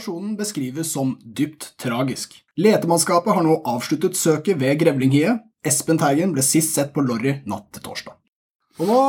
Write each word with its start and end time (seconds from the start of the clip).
situasjonen 0.00 0.36
beskrives 0.36 0.92
som 0.92 1.18
dypt 1.22 1.76
tragisk. 1.78 2.32
Letemannskapet 2.56 3.34
har 3.34 3.44
nå 3.44 3.60
avsluttet 3.68 4.16
søket 4.16 4.56
ved 4.60 4.78
Grevlinghiet. 4.80 5.44
Espen 5.64 5.98
Teigen 6.00 6.32
ble 6.32 6.42
sist 6.42 6.74
sett 6.74 6.94
på 6.94 7.04
Lorry 7.04 7.42
natt 7.46 7.68
til 7.74 7.84
torsdag. 7.84 8.16
Og 8.80 8.88
nå 8.88 9.00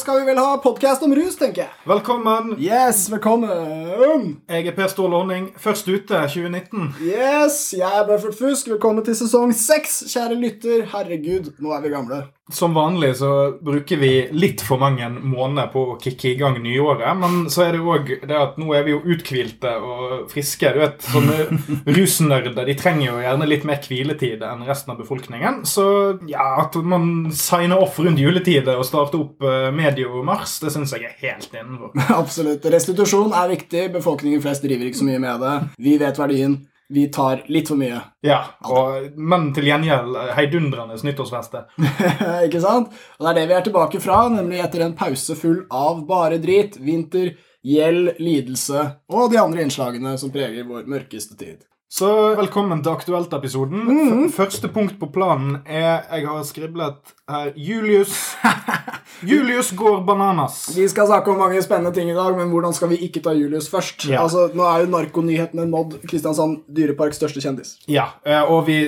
skal 0.00 0.18
vi 0.18 0.26
vel 0.26 0.40
ha 0.42 0.56
podkast 0.58 1.04
om 1.06 1.12
rus, 1.14 1.36
tenker 1.38 1.62
jeg. 1.62 1.70
Velkommen. 1.86 2.56
Yes, 2.58 3.04
velkommen. 3.12 4.40
Jeg 4.50 4.66
er 4.66 4.74
Per 4.74 4.90
Ståle 4.90 5.20
Horning. 5.20 5.52
Først 5.54 5.86
ute 5.86 6.24
2019. 6.26 6.96
Yes, 7.06 7.60
jeg 7.76 7.86
er 7.86 8.08
Buffert 8.08 8.34
Fusk. 8.34 8.72
Velkommen 8.72 9.06
til 9.06 9.14
sesong 9.14 9.54
seks, 9.54 10.00
kjære 10.10 10.40
lytter. 10.40 10.82
Herregud, 10.90 11.52
nå 11.62 11.76
er 11.76 11.86
vi 11.86 11.94
gamle. 11.94 12.24
Som 12.52 12.74
vanlig 12.74 13.14
så 13.20 13.30
bruker 13.62 14.00
vi 14.00 14.12
litt 14.32 14.62
for 14.64 14.80
mange 14.82 15.08
måneder 15.10 15.70
på 15.72 15.84
å 15.92 15.98
kicke 16.00 16.32
i 16.32 16.38
gang 16.38 16.58
nyåret. 16.62 17.10
Men 17.18 17.44
så 17.52 17.66
er 17.66 17.76
det 17.76 17.82
òg 17.84 18.12
det 18.26 18.36
at 18.36 18.58
nå 18.60 18.72
er 18.76 18.86
vi 18.86 18.94
jo 18.94 19.02
uthvilte 19.14 19.74
og 19.78 20.30
friske. 20.32 20.72
Du 20.74 20.80
vet, 20.82 20.98
Sånne 21.10 21.46
rusnerder 21.96 22.66
de 22.66 22.76
trenger 22.78 23.06
jo 23.10 23.20
gjerne 23.24 23.48
litt 23.48 23.66
mer 23.68 23.80
hviletid 23.84 24.42
enn 24.46 24.64
resten 24.68 24.94
av 24.94 25.00
befolkningen. 25.00 25.62
Så 25.68 25.86
ja, 26.30 26.46
at 26.64 26.76
man 26.82 27.30
signer 27.36 27.80
off 27.80 27.98
rundt 28.02 28.20
juletider 28.20 28.80
og 28.80 28.86
starter 28.88 29.22
opp 29.24 29.46
eh, 29.46 29.70
medio 29.74 30.24
mars, 30.26 30.58
det 30.62 30.72
syns 30.74 30.94
jeg 30.96 31.08
er 31.08 31.16
helt 31.22 31.54
innenfor. 31.54 31.94
Absolutt. 32.20 32.66
Restitusjon 32.72 33.34
er 33.36 33.54
viktig. 33.54 33.88
Befolkningen 33.94 34.42
flest 34.44 34.66
driver 34.66 34.90
ikke 34.90 35.02
så 35.02 35.08
mye 35.08 35.22
med 35.22 35.44
det. 35.44 35.54
Vi 35.80 35.96
vet 36.00 36.20
verdien. 36.20 36.60
Vi 36.90 37.04
tar 37.14 37.44
litt 37.46 37.70
for 37.70 37.78
mye. 37.78 38.00
Ja, 38.26 38.40
og, 38.66 39.12
men 39.14 39.52
til 39.54 39.68
gjengjeld 39.70 40.16
heidundrende 40.34 40.98
nyttårsfeste. 41.06 41.62
ikke 42.46 42.62
sant? 42.64 42.90
Og 43.18 43.26
det 43.26 43.30
er 43.30 43.38
det 43.38 43.46
vi 43.46 43.56
er 43.60 43.68
tilbake 43.68 44.02
fra, 44.02 44.24
nemlig 44.32 44.58
etter 44.64 44.82
en 44.82 44.96
pause 44.98 45.38
full 45.38 45.62
av 45.70 46.02
bare 46.08 46.40
drit, 46.42 46.80
vinter, 46.82 47.36
gjeld, 47.62 48.16
lidelse 48.18 48.86
og 49.12 49.30
de 49.30 49.38
andre 49.38 49.66
innslagene 49.66 50.16
som 50.18 50.32
preger 50.34 50.66
vår 50.66 50.88
mørkeste 50.90 51.38
tid. 51.38 51.62
Så 51.90 52.06
velkommen 52.38 52.84
til 52.86 52.92
Aktuelt-episoden. 52.92 53.80
Mm. 53.82 54.28
Første 54.30 54.68
punkt 54.70 54.94
på 55.00 55.08
planen 55.10 55.56
er 55.66 56.04
Jeg 56.12 56.26
har 56.28 56.44
skriblet 56.46 57.16
her 57.30 57.50
Julius 57.56 58.36
Julius 59.22 59.72
går 59.76 60.00
bananas. 60.06 60.70
Vi 60.76 60.86
skal 60.88 61.06
snakke 61.06 61.30
om 61.30 61.40
mange 61.42 61.60
spennende 61.62 61.92
ting 61.92 62.08
i 62.10 62.14
dag, 62.16 62.32
men 62.36 62.48
hvordan 62.48 62.72
skal 62.72 62.88
vi 62.92 63.00
ikke 63.04 63.20
ta 63.24 63.34
Julius 63.36 63.68
først? 63.68 64.06
Ja. 64.08 64.22
Altså, 64.22 64.46
Nå 64.56 64.64
er 64.64 64.84
jo 64.84 64.92
narkonyhetene 64.94 65.66
nådd 65.68 65.98
Kristiansand 66.08 66.62
dyreparks 66.76 67.20
største 67.20 67.42
kjendis. 67.44 67.74
Ja, 67.90 68.06
eh, 68.24 68.40
og 68.40 68.64
vi 68.70 68.78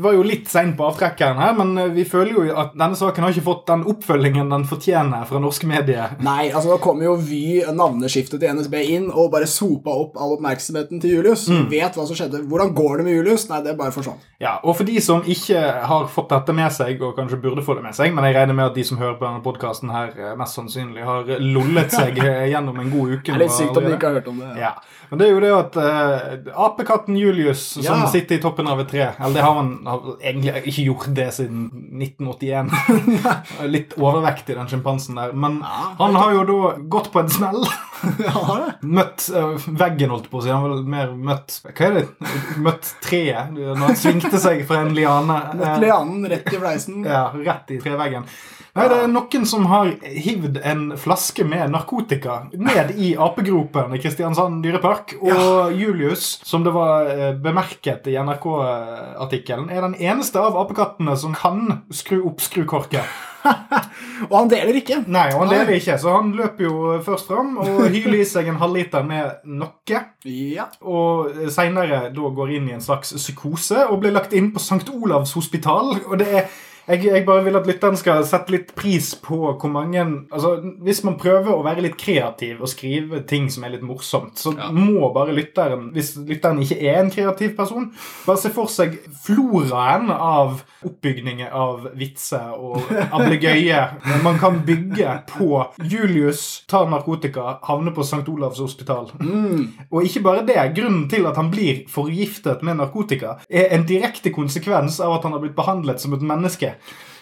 var 0.00 0.16
jo 0.16 0.24
litt 0.24 0.48
sein 0.48 0.72
på 0.78 0.86
avtrekkeren 0.88 1.42
her, 1.42 1.52
men 1.58 1.74
eh, 1.82 1.90
vi 1.92 2.06
føler 2.08 2.32
jo 2.38 2.46
at 2.56 2.72
denne 2.78 2.96
saken 2.96 3.26
har 3.26 3.34
ikke 3.34 3.46
fått 3.50 3.66
den 3.68 3.84
oppfølgingen 3.92 4.54
den 4.54 4.64
fortjener 4.70 5.26
fra 5.28 5.42
norske 5.42 5.68
medier. 5.68 6.16
Nei, 6.30 6.48
altså 6.52 6.72
nå 6.72 6.80
kommer 6.82 7.10
jo 7.10 7.18
Vy, 7.26 7.60
navneskiftet 7.76 8.40
til 8.40 8.56
NSB, 8.56 8.78
inn 8.96 9.10
og 9.10 9.32
bare 9.34 9.50
sopa 9.50 9.92
opp 9.92 10.16
all 10.20 10.36
oppmerksomheten 10.38 11.02
til 11.02 11.18
Julius. 11.18 11.48
Mm. 11.52 11.66
Vet 11.74 11.98
hva 11.98 12.08
som 12.08 12.16
skjedde. 12.16 12.35
Hvordan 12.44 12.74
går 12.74 12.96
det 13.00 13.04
med 13.06 13.14
Julius? 13.16 13.48
Nei, 13.50 13.60
det 13.64 13.72
er 13.72 13.78
bare 13.78 13.94
forsvant. 13.94 14.24
Ja, 14.40 14.58
Og 14.62 14.76
for 14.76 14.84
de 14.84 15.00
som 15.00 15.22
ikke 15.24 15.60
har 15.88 16.06
fått 16.12 16.28
dette 16.34 16.52
med 16.52 16.72
seg, 16.72 17.00
og 17.02 17.14
kanskje 17.16 17.38
burde 17.40 17.64
få 17.64 17.74
det 17.78 17.82
med 17.86 17.96
seg, 17.96 18.12
men 18.14 18.24
jeg 18.28 18.36
regner 18.36 18.54
med 18.58 18.66
at 18.66 18.74
de 18.76 18.84
som 18.84 18.98
hører 19.00 19.16
på 19.16 19.24
denne 19.24 19.42
podkasten 19.44 19.92
her, 19.94 20.12
eh, 20.16 20.34
mest 20.36 20.58
sannsynlig 20.58 21.04
har 21.06 21.30
lollet 21.40 21.92
seg 21.94 22.18
eh, 22.20 22.44
gjennom 22.52 22.80
en 22.82 22.90
god 22.92 23.16
uke. 23.16 23.24
Det 23.32 23.38
er 23.38 23.44
litt 23.46 23.56
sykt 23.56 23.76
om 23.80 23.84
de 23.88 23.94
ikke 23.96 24.10
har 24.10 24.20
hørt 24.20 24.28
om 24.28 24.38
det. 24.44 24.52
Ja. 24.60 24.74
Ja, 24.76 25.05
men 25.10 25.20
det 25.20 25.26
er 25.26 25.32
jo 25.32 25.42
det 25.42 25.52
at 25.54 25.76
uh, 25.78 26.52
apekatten 26.66 27.16
Julius 27.18 27.62
som 27.76 28.06
sitter 28.12 28.38
i 28.38 28.42
toppen 28.42 28.68
av 28.70 28.80
et 28.82 28.88
tre 28.90 29.04
Eller 29.12 29.36
det 29.36 29.44
har 29.44 29.54
han 29.58 29.70
har 29.86 30.08
egentlig 30.16 30.54
ikke 30.72 30.86
gjort 30.86 31.06
det 31.16 31.26
siden 31.36 31.66
1981. 32.02 32.72
Litt 33.74 33.94
overvektig, 34.00 34.56
den 34.58 34.70
sjimpansen 34.70 35.18
der. 35.18 35.34
Men 35.36 35.60
han 35.62 36.18
har 36.18 36.34
jo 36.34 36.44
da 36.48 36.72
gått 36.96 37.12
på 37.14 37.24
en 37.24 37.32
smell. 37.32 37.66
Ja. 38.20 38.74
Møtt 38.84 39.24
uh, 39.32 39.54
veggen, 39.80 40.10
holdt 40.12 40.26
på 40.28 40.36
å 40.38 40.42
si. 40.44 40.50
Han 40.52 40.66
vel 40.66 40.82
mer 40.90 41.14
møtt 41.16 41.54
Hva 41.64 41.86
er 41.86 41.94
det? 41.96 42.02
Møtt 42.60 42.90
treet 43.02 43.54
når 43.54 43.80
han 43.80 43.96
svingte 43.98 44.36
seg 44.42 44.60
fra 44.68 44.82
en 44.84 44.92
liane. 44.94 45.38
Møtt 45.56 45.80
lianen 45.80 46.26
rett 46.28 46.52
i 46.52 46.60
fleisen. 46.60 47.00
ja, 47.08 47.30
rett 47.32 47.72
i 47.72 47.80
treveggen. 47.80 48.28
Nei, 48.76 48.88
Det 48.92 48.96
er 49.00 49.08
noen 49.08 49.46
som 49.48 49.66
har 49.70 49.88
hivd 50.04 50.58
en 50.60 50.82
flaske 51.00 51.46
med 51.48 51.70
narkotika 51.72 52.42
ned 52.52 52.90
i 53.00 53.14
apegropen 53.16 53.94
i 53.96 54.00
Kristiansand 54.02 54.60
dyrepark. 54.66 55.14
Og 55.22 55.72
Julius, 55.72 56.34
som 56.44 56.66
det 56.66 56.74
var 56.76 57.08
eh, 57.08 57.30
bemerket 57.40 58.04
i 58.12 58.18
NRK-artikkelen, 58.20 59.70
er 59.72 59.86
den 59.86 59.96
eneste 59.96 60.42
av 60.44 60.58
apekattene 60.60 61.16
som 61.16 61.32
kan 61.36 61.80
skru 61.88 62.20
opp 62.28 62.44
skrukorket. 62.44 63.16
Og 64.28 64.36
han 64.36 64.50
deler 64.50 64.76
ikke. 64.80 65.00
Nei, 65.12 65.28
og 65.34 65.44
han 65.44 65.52
deler 65.52 65.76
ikke, 65.76 65.96
så 66.02 66.16
han 66.16 66.32
løper 66.34 66.66
jo 66.66 66.76
først 67.06 67.28
fram 67.30 67.56
og 67.62 67.84
hyler 67.92 68.16
i 68.18 68.24
seg 68.26 68.48
en 68.50 68.58
halvliter 68.58 69.04
med 69.06 69.44
noe. 69.46 70.00
Ja. 70.26 70.66
Og 70.82 71.36
seinere 71.54 72.08
da 72.14 72.30
går 72.38 72.56
inn 72.56 72.70
i 72.70 72.74
en 72.74 72.82
slags 72.82 73.14
psykose 73.14 73.86
og 73.86 74.00
blir 74.02 74.16
lagt 74.16 74.34
inn 74.34 74.50
på 74.54 74.62
St. 74.62 74.88
Olavs 74.90 75.36
hospital. 75.38 75.94
Og 76.08 76.16
det 76.18 76.26
er 76.40 76.48
jeg, 76.86 77.02
jeg 77.04 77.24
bare 77.26 77.44
vil 77.46 77.58
at 77.58 77.66
lytteren 77.66 77.98
skal 77.98 78.22
sette 78.26 78.52
litt 78.54 78.72
pris 78.78 79.10
på 79.18 79.38
hvor 79.46 79.70
mange 79.72 80.02
altså 80.04 80.56
Hvis 80.84 81.02
man 81.06 81.18
prøver 81.18 81.52
å 81.54 81.64
være 81.66 81.82
litt 81.86 81.96
kreativ 81.98 82.62
og 82.62 82.70
skrive 82.70 83.22
ting 83.28 83.48
som 83.52 83.66
er 83.66 83.74
litt 83.74 83.84
morsomt, 83.86 84.38
så 84.38 84.52
må 84.74 85.10
bare 85.14 85.34
lytteren, 85.34 85.90
hvis 85.94 86.14
lytteren 86.28 86.60
ikke 86.62 86.78
er 86.78 87.00
en 87.00 87.10
kreativ 87.12 87.56
person, 87.58 87.88
bare 88.26 88.40
se 88.40 88.52
for 88.54 88.70
seg 88.70 88.98
floraen 89.24 90.12
av 90.14 90.62
oppbygninger 90.86 91.50
av 91.56 91.88
vitser 91.98 92.54
og 92.54 92.90
ablegøye 93.06 93.82
man 94.26 94.38
kan 94.40 94.60
bygge 94.66 95.18
på 95.30 95.48
Julius 95.82 96.44
tar 96.70 96.88
narkotika, 96.90 97.58
havner 97.66 97.94
på 97.96 98.04
St. 98.06 98.22
Olavs 98.30 98.60
hospital. 98.62 99.10
Og 99.90 100.06
ikke 100.06 100.22
bare 100.24 100.44
det. 100.46 100.58
Grunnen 100.76 101.06
til 101.10 101.26
at 101.28 101.38
han 101.38 101.50
blir 101.52 101.84
forgiftet 101.90 102.62
med 102.66 102.78
narkotika, 102.80 103.36
er 103.50 103.72
en 103.74 103.86
direkte 103.88 104.32
konsekvens 104.34 105.00
av 105.02 105.16
at 105.16 105.26
han 105.26 105.36
har 105.36 105.42
blitt 105.42 105.56
behandlet 105.58 106.02
som 106.02 106.14
et 106.16 106.24
menneske. 106.26 106.75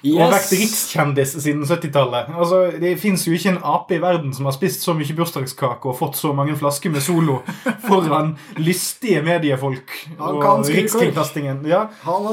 Og 0.04 0.18
Yes. 0.20 0.32
vært 0.34 0.50
rikskjendis 0.60 1.30
siden 1.40 1.62
70-tallet. 1.64 2.26
Altså, 2.36 2.58
Det 2.80 2.98
fins 3.00 3.24
jo 3.24 3.32
ikke 3.32 3.54
en 3.54 3.60
ape 3.64 3.96
i 3.96 4.00
verden 4.02 4.34
som 4.36 4.44
har 4.44 4.52
spist 4.52 4.82
så 4.84 4.92
mye 4.92 5.16
bursdagskake 5.16 5.88
og 5.88 5.96
fått 5.96 6.18
så 6.20 6.34
mange 6.36 6.56
flasker 6.60 6.92
med 6.92 7.00
Solo 7.00 7.38
foran 7.88 8.34
lystige 8.60 9.22
mediefolk 9.24 9.88
Han 10.18 10.40
kan 10.42 10.60
og 10.60 10.68
Rikskringkastingen. 10.68 11.64
Ja, 11.66 11.86
Han 12.04 12.26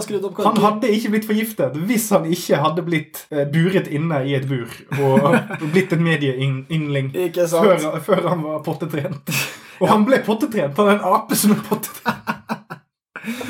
han 0.43 0.57
hadde 0.57 0.91
ikke 0.91 1.13
blitt 1.15 1.25
forgiftet 1.29 1.79
hvis 1.87 2.09
han 2.11 2.25
ikke 2.27 2.59
hadde 2.59 2.83
blitt 2.83 3.25
eh, 3.31 3.45
buret 3.47 3.87
inne 3.87 4.19
i 4.27 4.35
et 4.35 4.49
bur 4.49 4.67
og 4.99 5.39
blitt 5.71 5.93
en 5.93 6.03
medieyngling 6.03 7.13
før, 7.47 7.99
før 8.03 8.27
han 8.29 8.43
var 8.43 8.59
pottetrent. 8.67 9.31
Og 9.81 9.87
han 9.89 10.03
ble 10.05 10.19
pottetrent 10.25 10.77
av 10.79 10.91
en 10.91 10.99
ape 11.15 11.35
som 11.39 11.55
er 11.55 11.63
pottetrent. 11.65 12.20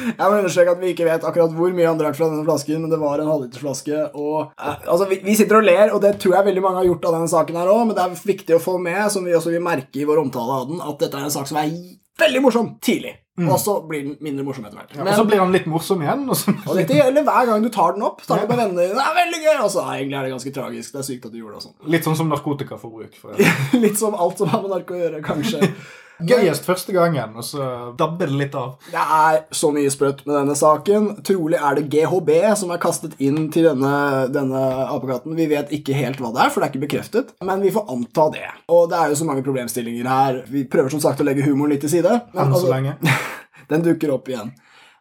Jeg 0.07 0.19
må 0.19 0.39
understreke 0.39 0.75
at 0.75 0.81
vi 0.81 0.91
ikke 0.95 1.07
vet 1.07 1.25
akkurat 1.27 1.55
hvor 1.55 1.73
mye 1.77 1.87
han 1.89 1.99
drakk 1.99 2.17
fra 2.17 2.29
denne 2.31 2.45
flasken, 2.47 2.83
men 2.83 2.93
det 2.93 2.99
var 3.01 3.21
en 3.21 3.31
halvlitersflaske. 3.31 4.03
Og, 4.13 4.51
eh, 4.57 4.85
altså, 4.85 5.07
vi, 5.11 5.21
vi 5.25 5.37
sitter 5.39 5.61
og 5.61 5.67
ler, 5.67 5.95
og 5.95 6.03
det 6.03 6.15
tror 6.21 6.37
jeg 6.37 6.49
veldig 6.51 6.65
mange 6.67 6.83
har 6.83 6.91
gjort 6.91 7.09
av 7.09 7.17
denne 7.19 7.31
saken 7.31 7.61
her 7.61 7.73
òg, 7.73 7.81
men 7.87 7.97
det 7.97 8.05
er 8.05 8.21
viktig 8.33 8.57
å 8.57 8.63
få 8.63 8.77
med, 8.81 9.01
som 9.13 9.27
vi 9.27 9.35
også 9.37 9.55
vil 9.55 9.65
merke 9.65 10.01
i 10.03 10.07
vår 10.07 10.23
omtale 10.25 10.61
av 10.61 10.69
den, 10.71 10.85
at 10.85 11.01
dette 11.03 11.19
er 11.19 11.27
en 11.27 11.35
sak 11.39 11.49
som 11.49 11.61
er 11.61 11.73
veldig 12.21 12.45
morsom 12.45 12.75
tidlig. 12.83 13.17
Og 13.39 13.59
så 13.59 13.77
blir 13.87 14.03
den 14.03 14.15
mindre 14.21 14.43
morsom 14.45 14.65
etter 14.67 14.77
hvert. 14.77 14.91
Mm. 14.93 15.07
Og 15.07 15.15
så 15.15 15.23
blir 15.25 15.39
han 15.39 15.53
litt 15.55 15.67
morsom 15.71 16.01
igjen. 16.03 16.25
Og 16.29 16.37
så, 16.37 16.53
Og 16.67 16.77
dette 16.77 16.97
gjelder 16.97 17.23
hver 17.25 17.47
gang 17.47 17.63
du 17.63 17.69
tar 17.73 17.95
den 17.95 18.03
opp. 18.05 18.19
Tar 18.27 18.43
den 18.43 18.51
med 18.51 18.59
vennene 18.59 18.83
dine. 18.83 18.97
Det 18.97 19.05
er 19.05 19.17
veldig 19.17 19.39
gøy! 19.45 19.55
Og 19.55 19.71
så 19.73 19.85
egentlig 19.95 20.19
er 20.19 20.27
det 20.27 20.33
ganske 20.35 20.53
tragisk. 20.57 20.91
Det 20.93 21.01
er 21.01 21.07
sykt 21.07 21.27
at 21.29 21.33
du 21.33 21.39
gjorde 21.39 21.55
det 21.55 21.61
og 21.61 21.65
sånn. 21.65 21.77
litt 21.95 22.07
sånn 22.09 22.19
som 22.19 22.29
narkotikaforbruk. 22.33 23.17
For 23.21 23.41
Litt 23.85 23.97
som 24.01 24.17
alt 24.19 24.43
som 24.43 24.51
har 24.51 24.65
med 24.65 24.75
narko 24.75 24.97
å 24.97 25.01
gjøre, 25.01 25.23
kanskje. 25.25 25.71
Gøyest 26.27 26.67
første 26.67 26.93
gangen, 26.95 27.33
og 27.37 27.45
så 27.45 27.65
dabber 27.97 28.29
det 28.29 28.37
litt 28.39 28.55
av. 28.57 28.75
Det 28.91 29.05
er 29.17 29.41
så 29.55 29.71
mye 29.73 29.91
sprøtt 29.93 30.23
med 30.27 30.35
denne 30.37 30.55
saken. 30.57 31.09
Trolig 31.27 31.59
er 31.59 31.79
det 31.79 31.87
GHB 31.93 32.31
som 32.59 32.73
er 32.73 32.81
kastet 32.83 33.15
inn 33.23 33.49
til 33.53 33.69
denne, 33.69 33.93
denne 34.33 34.63
apekatten. 34.87 35.35
Vi 35.37 35.49
vet 35.51 35.73
ikke 35.75 35.97
helt 35.97 36.21
hva 36.21 36.33
det 36.35 36.45
er, 36.45 36.53
for 36.53 36.61
det 36.61 36.69
er 36.69 36.73
ikke 36.75 36.85
bekreftet. 36.87 37.35
Men 37.47 37.63
vi 37.65 37.73
får 37.73 37.89
anta 37.93 38.27
det. 38.33 38.47
Og 38.73 38.89
det 38.91 38.99
er 38.99 39.13
jo 39.13 39.21
så 39.21 39.29
mange 39.29 39.45
problemstillinger 39.45 40.11
her. 40.11 40.41
Vi 40.51 40.65
prøver 40.69 40.93
som 40.93 41.03
sagt 41.03 41.23
å 41.23 41.27
legge 41.27 41.45
humoren 41.47 41.75
litt 41.75 41.85
til 41.85 41.95
side. 41.97 42.17
Men 42.33 42.45
Enn 42.45 42.53
så 42.53 42.61
altså, 42.61 42.73
lenge. 42.75 42.97
den 43.71 43.87
dukker 43.87 44.13
opp 44.17 44.29
igjen. 44.31 44.53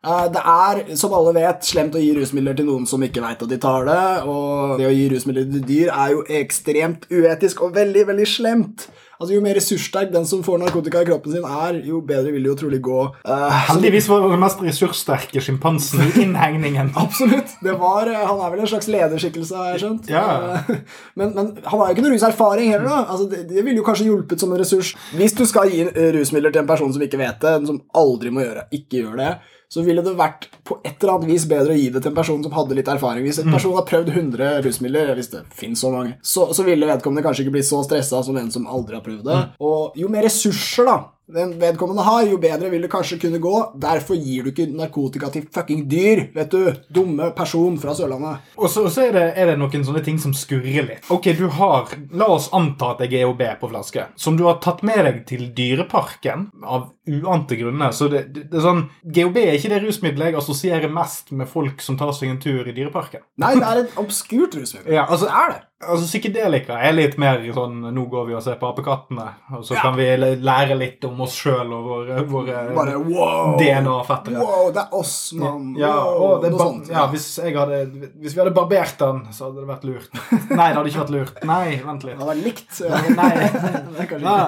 Eh, 0.07 0.27
Det 0.33 0.41
er, 0.41 0.83
som 0.97 1.13
alle 1.17 1.35
vet, 1.37 1.67
slemt 1.67 1.97
å 1.97 2.01
gi 2.01 2.15
rusmidler 2.17 2.57
til 2.57 2.71
noen 2.71 2.87
som 2.89 3.03
ikke 3.05 3.23
veit 3.25 3.43
at 3.45 3.53
de 3.53 3.59
tar 3.61 3.85
det. 3.89 4.01
Og 4.25 4.79
det 4.81 4.89
å 4.89 4.95
gi 4.95 5.07
rusmidler 5.13 5.51
til 5.53 5.67
dyr 5.69 5.93
er 5.93 6.15
jo 6.17 6.25
ekstremt 6.41 7.07
uetisk 7.13 7.61
og 7.67 7.77
veldig, 7.77 8.07
veldig 8.13 8.29
slemt. 8.29 8.89
Altså, 9.21 9.35
Jo 9.35 9.43
mer 9.45 9.59
ressurssterk 9.59 10.13
den 10.15 10.25
som 10.25 10.41
får 10.45 10.63
narkotika 10.63 11.03
i 11.03 11.07
kroppen 11.09 11.35
sin, 11.35 11.45
er, 11.45 11.77
jo 11.85 12.01
bedre 12.01 12.33
vil 12.33 12.47
det 12.47 12.49
jo 12.55 12.57
trolig 12.63 12.79
gå. 12.85 13.01
Uh, 13.29 13.51
Heldigvis 13.69 14.09
var 14.09 14.25
den 14.25 14.41
mest 14.41 14.63
ressurssterke 14.65 15.43
sjimpansen 15.45 16.01
i 16.07 16.23
innhegningen. 16.25 16.95
Absolutt. 17.05 17.53
Det 17.61 17.75
var, 17.83 18.09
eh, 18.09 18.25
han 18.25 18.41
er 18.41 18.55
vel 18.55 18.65
en 18.65 18.71
slags 18.73 18.89
lederskikkelse, 18.89 19.61
har 19.61 19.75
jeg 19.75 19.83
skjønt. 19.85 20.09
Ja. 20.13 20.25
Eh, 20.57 20.73
Men, 21.21 21.35
men 21.37 21.49
han 21.67 21.81
har 21.83 21.91
jo 21.91 21.95
ikke 21.95 22.05
noe 22.07 22.15
ruserfaring 22.15 22.71
heller. 22.73 22.89
da. 22.89 23.01
Altså, 23.13 23.27
det, 23.29 23.43
det 23.51 23.61
ville 23.67 23.83
jo 23.83 23.85
kanskje 23.85 24.07
hjulpet 24.09 24.41
som 24.41 24.53
en 24.55 24.61
ressurs. 24.63 24.95
Hvis 25.19 25.35
du 25.37 25.43
skal 25.49 25.69
gi 25.69 25.85
rusmidler 26.17 26.55
til 26.55 26.63
en 26.63 26.71
person 26.71 26.93
som 26.95 27.03
ikke 27.05 27.21
vet 27.21 27.43
det, 27.45 27.55
som 27.69 27.83
aldri 28.01 28.33
må 28.33 28.47
gjøre, 28.47 28.65
ikke 28.73 29.03
gjør 29.03 29.19
det, 29.21 29.33
så 29.71 29.85
ville 29.87 30.03
det 30.03 30.17
vært 30.19 30.49
på 30.67 30.81
et 30.83 30.97
eller 30.99 31.15
annet 31.15 31.31
vis 31.31 31.47
bedre 31.51 31.77
å 31.77 31.79
gi 31.79 31.87
det 31.95 32.03
til 32.03 32.11
en 32.11 32.17
person 32.17 32.43
som 32.43 32.55
hadde 32.57 32.75
litt 32.79 32.91
erfaring. 32.91 33.23
Hvis 33.27 33.39
en 33.43 33.53
person 33.55 33.77
har 33.79 33.87
prøvd 33.87 34.11
100 34.11 34.51
rusmidler, 34.67 35.15
hvis 35.15 35.31
det 35.31 35.45
finnes 35.55 35.83
så 35.83 35.93
mange, 35.95 36.17
så, 36.23 36.49
så 36.57 36.67
ville 36.67 36.89
vedkommende 36.91 37.23
kanskje 37.27 37.47
ikke 37.47 37.55
blitt 37.59 37.71
så 37.71 37.85
stressa 37.87 38.25
som 38.27 38.39
en 38.41 38.51
som 38.51 38.67
aldri 38.67 38.99
har 38.99 39.07
prøvd 39.07 39.25
det. 39.31 39.41
Og 39.63 39.99
jo 40.01 40.11
mer 40.11 40.27
ressurser 40.27 40.91
da 40.91 40.99
den 41.35 41.53
vedkommende 41.61 42.03
har, 42.03 42.25
jo 42.27 42.39
bedre 42.43 42.71
vil 42.73 42.83
det 42.85 42.91
kanskje 42.91 43.19
kunne 43.23 43.41
gå. 43.43 43.55
Derfor 43.81 44.19
gir 44.19 44.45
du 44.45 44.51
ikke 44.51 44.67
narkotika 44.75 45.31
til 45.33 45.47
fucking 45.55 45.85
dyr, 45.91 46.25
vet 46.35 46.51
du. 46.51 46.71
Dumme 46.91 47.31
person 47.37 47.79
fra 47.81 47.95
Sørlandet. 47.95 48.51
Og 48.59 48.71
så, 48.71 48.87
er, 49.05 49.13
det, 49.15 49.27
er 49.39 49.53
det 49.53 49.59
noen 49.61 49.87
sånne 49.87 50.03
ting 50.07 50.19
som 50.23 50.35
skurrer 50.37 50.89
litt. 50.89 51.11
Ok, 51.13 51.31
du 51.39 51.47
har 51.61 51.95
La 52.17 52.27
oss 52.35 52.49
anta 52.57 52.93
at 52.93 53.03
det 53.03 53.11
er 53.11 53.13
GHB 53.31 53.45
på 53.61 53.71
flaske, 53.71 54.09
som 54.19 54.37
du 54.39 54.45
har 54.49 54.59
tatt 54.65 54.83
med 54.87 55.05
deg 55.07 55.23
til 55.29 55.47
Dyreparken 55.57 56.49
av 56.65 56.91
uante 57.19 57.57
grunner. 57.61 57.91
Så 57.97 58.09
det, 58.12 58.27
det, 58.35 58.47
det 58.53 58.61
er 58.61 58.67
sånn 58.67 58.85
GHB 59.03 59.41
er 59.43 59.57
ikke 59.59 59.73
det 59.75 59.83
rusmiddelet 59.85 60.31
jeg 60.33 60.41
assosierer 60.43 60.93
mest 60.93 61.33
med 61.37 61.51
folk 61.51 61.83
som 61.85 61.99
tar 62.01 62.12
seg 62.17 62.31
en 62.31 62.41
tur 62.43 62.69
i 62.69 62.77
Dyreparken. 62.77 63.25
Nei, 63.43 63.55
det 63.59 63.67
er 63.73 63.83
et 63.87 63.99
obskurt 64.01 64.55
rusmiddel. 64.61 64.93
Ja, 65.01 65.07
altså, 65.09 65.29
er 65.31 65.53
det. 65.55 65.61
Altså, 65.81 66.05
Psykedelika 66.11 66.77
er 66.85 66.93
litt 66.93 67.15
mer 67.17 67.39
sånn 67.57 67.79
Nå 67.97 68.03
går 68.12 68.27
vi 68.29 68.35
og 68.37 68.43
ser 68.45 68.59
på 68.61 68.69
apekattene, 68.69 69.25
og 69.57 69.62
så 69.65 69.79
Ja. 69.79 69.85
kan 69.87 69.95
vi 69.97 70.09
lære 70.45 70.75
litt 70.77 71.07
om 71.09 71.23
oss 71.25 71.39
sjøl 71.41 71.71
og 71.73 71.87
våre, 71.89 72.19
våre 72.29 72.99
wow. 73.01 73.55
DNA-fettere. 73.57 74.43
Wow, 74.45 74.67
det 74.77 74.83
er 74.83 74.99
oss, 74.99 75.15
mann. 75.41 75.71
Ja, 75.81 75.95
wow. 76.05 76.35
det 76.43 76.51
Noe 76.53 76.61
sånt. 76.61 76.91
ja, 76.93 77.07
hvis, 77.09 77.31
hadde, 77.41 77.79
hvis 78.21 78.37
vi 78.37 78.43
hadde 78.43 78.53
barbert 78.59 78.99
den, 79.01 79.23
så 79.33 79.49
hadde 79.49 79.62
det 79.62 79.71
vært 79.71 79.87
lurt. 79.89 80.21
Nei, 80.51 80.69
det 80.69 80.77
hadde 80.77 80.93
ikke 80.93 81.05
vært 81.07 81.15
lurt. 81.17 81.41
Nei, 81.49 81.65
vent 81.87 82.05
Det 82.05 82.11
litt. 82.11 82.21
hadde 82.21 82.31
vært 82.35 82.45
likt. 82.45 82.83
Nei, 83.17 83.33
Det 84.11 84.21
Nei, 84.21 84.39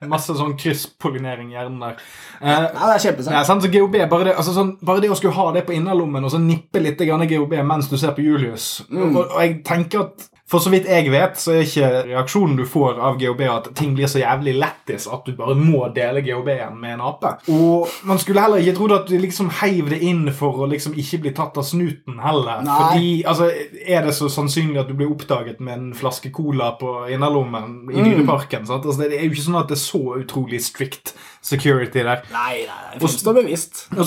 det 0.00 0.08
masse 0.08 0.38
sånn 0.40 0.56
krysspollinering 0.56 1.52
i 1.52 1.58
hjernen 1.58 1.84
der. 1.84 2.00
Eh, 2.40 2.46
Nei, 2.46 2.86
det 2.86 2.94
er 2.94 3.04
kjempesant. 3.08 3.34
ja, 3.34 3.42
sant, 3.44 3.62
så 3.64 3.68
GHB, 3.72 3.96
bare 4.10 4.24
det, 4.28 4.36
altså 4.38 4.52
sånn, 4.54 4.76
bare 4.86 5.00
det 5.02 5.10
å 5.10 5.16
skulle 5.18 5.34
ha 5.34 5.50
det 5.56 5.64
på 5.66 5.74
innerlommen 5.74 6.22
og 6.24 6.30
så 6.30 6.38
nippe 6.38 6.78
litt 6.84 6.98
grann 7.02 7.26
GHB 7.26 7.56
mens 7.66 7.88
du 7.90 7.96
ser 7.98 8.12
på 8.14 8.22
Julius 8.22 8.84
Mm. 8.90 9.16
og, 9.16 9.24
og 9.34 9.40
jeg 9.42 9.62
tenker 9.66 10.00
at 10.06 10.28
for 10.48 10.62
så 10.64 10.70
vidt 10.72 10.86
jeg 10.88 11.10
vet, 11.12 11.34
så 11.36 11.50
er 11.52 11.66
ikke 11.66 11.88
reaksjonen 12.06 12.54
du 12.56 12.62
får 12.64 12.96
av 13.04 13.18
GHB 13.20 13.42
at 13.52 13.66
ting 13.76 13.90
blir 13.98 14.08
så 14.08 14.22
jævlig 14.22 14.54
lættis 14.56 15.04
at 15.12 15.26
du 15.26 15.34
bare 15.36 15.52
må 15.58 15.90
dele 15.92 16.22
GHB-en 16.24 16.78
med 16.80 16.94
en 16.94 17.02
ape. 17.04 17.34
Og 17.52 17.90
man 18.08 18.16
skulle 18.22 18.40
heller 18.40 18.56
ikke 18.62 18.78
trodd 18.78 18.94
at 18.96 19.10
du 19.10 19.18
liksom 19.20 19.50
heiv 19.58 19.90
det 19.92 19.98
inn 20.08 20.22
for 20.32 20.62
å 20.64 20.70
liksom 20.70 20.94
ikke 20.96 21.20
bli 21.26 21.34
tatt 21.36 21.58
av 21.60 21.66
snuten 21.68 22.16
heller. 22.24 22.62
Nei. 22.64 22.78
Fordi, 22.80 23.10
altså, 23.28 23.50
er 23.88 24.04
det 24.04 24.12
så 24.16 24.28
sannsynlig 24.32 24.78
at 24.82 24.90
du 24.90 24.94
blir 24.98 25.10
oppdaget 25.10 25.62
med 25.64 25.74
en 25.74 25.88
flaske 25.96 26.30
cola 26.34 26.70
på 26.80 26.92
innerlommen 27.12 27.88
i 27.92 27.98
Mm. 27.98 28.04
Dyreparken? 28.04 28.66
Altså, 28.68 28.94
det 29.00 29.16
er 29.16 29.24
jo 29.24 29.32
ikke 29.32 29.46
sånn 29.48 29.60
at 29.60 29.70
det 29.72 29.78
er 29.78 29.82
så 29.82 30.02
utrolig 30.20 30.60
strict 30.62 31.14
security 31.42 32.04
der. 32.04 32.22
Nei, 32.32 32.66
nei, 32.68 32.78
nei. 32.92 33.00
Og 33.00 33.08
så 33.10 33.24
var 33.24 33.38
Bevisst 33.38 33.86
det, 33.90 33.98
og 33.98 34.06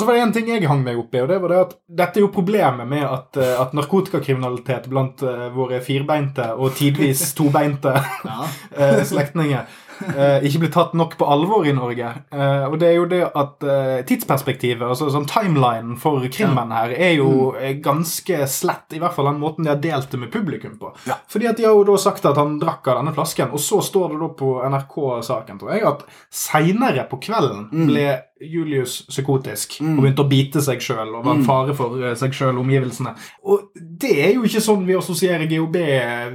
så 0.00 0.06
var 0.06 0.14
det 0.14 0.22
en 0.22 0.32
ting 0.34 0.48
jeg 0.50 0.68
hang 0.68 0.82
meg 0.84 0.98
opp 0.98 1.14
i, 1.14 1.22
og 1.22 1.28
det 1.30 1.40
var 1.42 1.52
det 1.54 1.60
at 1.62 1.74
dette 2.02 2.20
er 2.20 2.26
jo 2.26 2.30
problemet 2.34 2.88
med 2.88 3.04
at, 3.06 3.36
eh, 3.40 3.54
at 3.60 3.74
narkotikakriminalitet 3.76 4.88
blant 4.90 5.22
uh, 5.22 5.48
våre 5.54 5.80
firbeinte 5.84 6.52
og 6.56 6.74
tidvis 6.78 7.32
tobeinte 7.38 7.94
Ja. 8.26 8.46
eh, 8.78 9.02
slektninger 9.06 9.66
eh, 10.16 10.44
ikke 10.46 10.60
blir 10.64 10.72
tatt 10.74 10.94
nok 10.98 11.16
på 11.18 11.26
alvor 11.28 11.66
i 11.66 11.72
Norge. 11.76 12.10
Eh, 12.32 12.64
og 12.68 12.78
det 12.80 12.88
er 12.90 12.96
jo 12.98 13.06
det 13.10 13.22
at 13.34 13.64
eh, 13.66 14.02
tidsperspektivet, 14.08 14.82
altså 14.86 15.08
sånn 15.12 15.26
timelinen 15.30 15.96
for 16.00 16.20
krimmen 16.32 16.72
her, 16.76 16.92
er 16.96 17.14
jo 17.18 17.30
Mm. 17.56 17.80
ganske 17.82 18.36
slett, 18.48 18.92
i 18.96 18.98
hvert 19.00 19.14
fall 19.14 19.26
den 19.30 19.40
måten 19.40 19.64
de 19.64 19.70
har 19.70 19.80
delt 19.80 20.10
det 20.10 20.18
med 20.20 20.30
publikum 20.32 20.76
på. 20.78 20.90
Ja. 21.06 21.16
Fordi 21.28 21.46
at 21.48 21.56
de 21.56 21.64
har 21.64 21.72
jo 21.74 21.84
da 21.88 21.96
sagt 22.00 22.24
at 22.28 22.36
han 22.36 22.58
drakk 22.60 22.86
av 22.88 22.98
denne 23.00 23.14
flasken, 23.16 23.50
og 23.54 23.60
så 23.62 23.80
står 23.84 24.12
det 24.14 24.20
da 24.20 24.28
på 24.38 24.50
NRK-saken, 24.66 25.58
tror 25.60 25.72
jeg, 25.74 25.84
at 25.88 26.04
seinere 26.30 27.06
på 27.10 27.18
kvelden 27.22 27.68
Mm. 27.72 27.86
ble 27.90 28.06
Julius 28.36 28.98
psykotisk 29.08 29.78
og 29.80 30.02
begynte 30.02 30.20
å 30.20 30.28
bite 30.28 30.60
seg 30.60 30.82
sjøl 30.84 31.14
og 31.16 31.24
var 31.24 31.38
en 31.38 31.44
fare 31.46 31.72
for 31.74 31.96
eh, 32.04 32.14
seg 32.20 32.34
sjøl 32.36 32.58
og 32.58 32.66
omgivelsene. 32.66 33.14
Og 33.48 33.70
det 33.74 34.12
er 34.26 34.34
jo 34.34 34.42
ikke 34.44 34.60
sånn 34.60 34.84
vi 34.84 34.92
assosierer 34.98 35.46
GHB, 35.48 35.78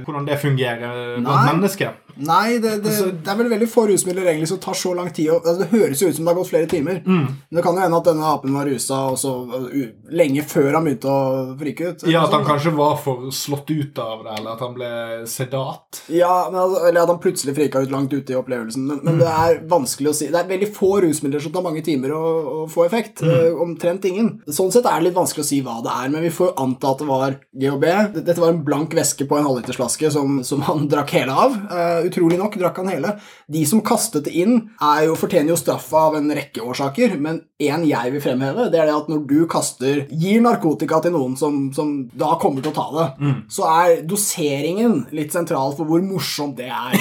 hvordan 0.02 0.26
det 0.26 0.40
fungerer 0.42 1.20
blant 1.22 1.46
mennesker. 1.52 1.92
Nei, 2.16 2.58
det, 2.58 2.82
det, 2.84 2.90
Altså- 2.92 3.12
det 3.24 3.28
er 3.32 3.36
vel 3.38 3.48
veldig 3.52 3.68
få 3.72 3.86
rusmidler 3.88 4.26
egentlig 4.32 4.48
som 4.48 4.58
tar 4.58 4.74
så 4.74 4.94
lang 4.96 5.10
tid. 5.12 5.30
Og, 5.30 5.42
Altså, 5.46 5.58
det 5.62 5.70
høres 5.80 6.00
jo 6.02 6.08
ut 6.08 6.16
som 6.16 6.24
det 6.24 6.34
har 6.34 6.38
gått 6.40 6.50
flere 6.52 6.68
timer. 6.70 7.02
Men 7.06 7.38
det 7.52 7.62
kan 7.64 7.74
jo 7.74 7.80
hende 7.82 7.96
at 8.00 8.04
denne 8.10 8.24
apen 8.32 8.52
var 8.54 8.66
rusa 8.66 8.98
også, 9.12 9.32
uh, 9.52 9.86
lenge 10.12 10.42
før 10.46 10.72
han 10.74 10.84
begynte 10.84 11.08
å 11.10 11.58
frike 11.58 11.88
ut. 11.92 12.04
Ja, 12.10 12.24
At 12.26 12.32
han 12.36 12.44
kanskje 12.44 12.74
var 12.76 12.96
for 13.02 13.30
slått 13.32 13.70
ut 13.70 13.98
av 13.98 14.24
det, 14.24 14.38
eller 14.38 14.52
at 14.52 14.60
han 14.60 14.74
ble 14.74 14.90
sedat. 15.26 16.02
Ja, 16.12 16.48
men, 16.50 16.60
altså, 16.60 16.86
Eller 16.88 17.02
at 17.02 17.08
han 17.08 17.18
plutselig 17.22 17.54
frika 17.56 17.80
ut 17.82 17.90
langt 17.90 18.12
ute 18.12 18.32
i 18.32 18.36
opplevelsen. 18.38 18.86
Men, 18.86 19.00
men 19.02 19.18
det 19.22 19.28
er 19.28 19.60
vanskelig 19.68 20.10
å 20.12 20.14
si. 20.16 20.28
Det 20.32 20.38
er 20.42 20.48
veldig 20.52 20.70
få 20.74 20.92
rusmidler 21.04 21.40
som 21.42 21.52
tar 21.52 21.64
mange 21.66 21.82
timer 21.84 22.12
å, 22.16 22.22
å 22.62 22.68
få 22.70 22.84
effekt. 22.86 23.22
eh, 23.22 23.52
omtrent 23.62 24.04
ingen. 24.08 24.42
Sånn 24.48 24.72
sett 24.72 24.86
er 24.86 24.98
det 25.00 25.08
litt 25.10 25.16
vanskelig 25.18 25.44
å 25.44 25.48
si 25.48 25.60
hva 25.64 25.78
det 25.84 25.92
er, 25.92 26.08
men 26.12 26.22
vi 26.22 26.30
får 26.34 26.50
jo 26.52 26.54
anta 26.64 26.90
at 26.92 26.98
det 27.02 27.08
var 27.08 27.36
GHB. 27.54 27.86
Dette 28.22 28.40
var 28.40 28.52
en 28.52 28.62
blank 28.64 28.94
væske 28.96 29.26
på 29.28 29.38
en 29.38 29.44
halvlitersflaske 29.46 30.10
som, 30.12 30.40
som 30.46 30.62
han 30.66 30.86
drakk 30.92 31.10
hele 31.16 31.32
av. 31.46 31.54
Eh, 31.70 32.01
utrolig 32.08 32.38
nok 32.40 32.58
drakk 32.60 32.80
han 32.82 32.90
hele. 32.92 33.14
De 33.52 33.64
som 33.68 33.82
kastet 33.84 34.26
det 34.28 34.34
inn, 34.42 34.58
jo, 35.06 35.16
fortjener 35.18 35.54
jo 35.54 35.60
straff 35.60 35.88
av 35.96 36.18
en 36.18 36.32
rekke 36.34 36.64
årsaker, 36.64 37.18
men 37.22 37.42
en 37.70 37.84
jeg 37.86 38.12
vil 38.14 38.22
fremheve, 38.24 38.68
det 38.72 38.80
er 38.80 38.88
det 38.90 38.96
at 38.96 39.08
når 39.12 39.22
du 39.28 39.38
kaster 39.50 40.02
Gir 40.10 40.42
narkotika 40.44 41.00
til 41.04 41.14
noen 41.14 41.36
som, 41.38 41.70
som 41.74 41.92
da 42.18 42.34
kommer 42.40 42.64
til 42.64 42.72
å 42.72 42.76
ta 42.76 42.86
det, 42.96 43.06
så 43.52 43.66
er 43.70 44.02
doseringen 44.08 45.06
litt 45.14 45.34
sentral 45.34 45.74
for 45.76 45.88
hvor 45.88 46.02
morsomt 46.04 46.56
det 46.58 46.70
er. 46.72 46.96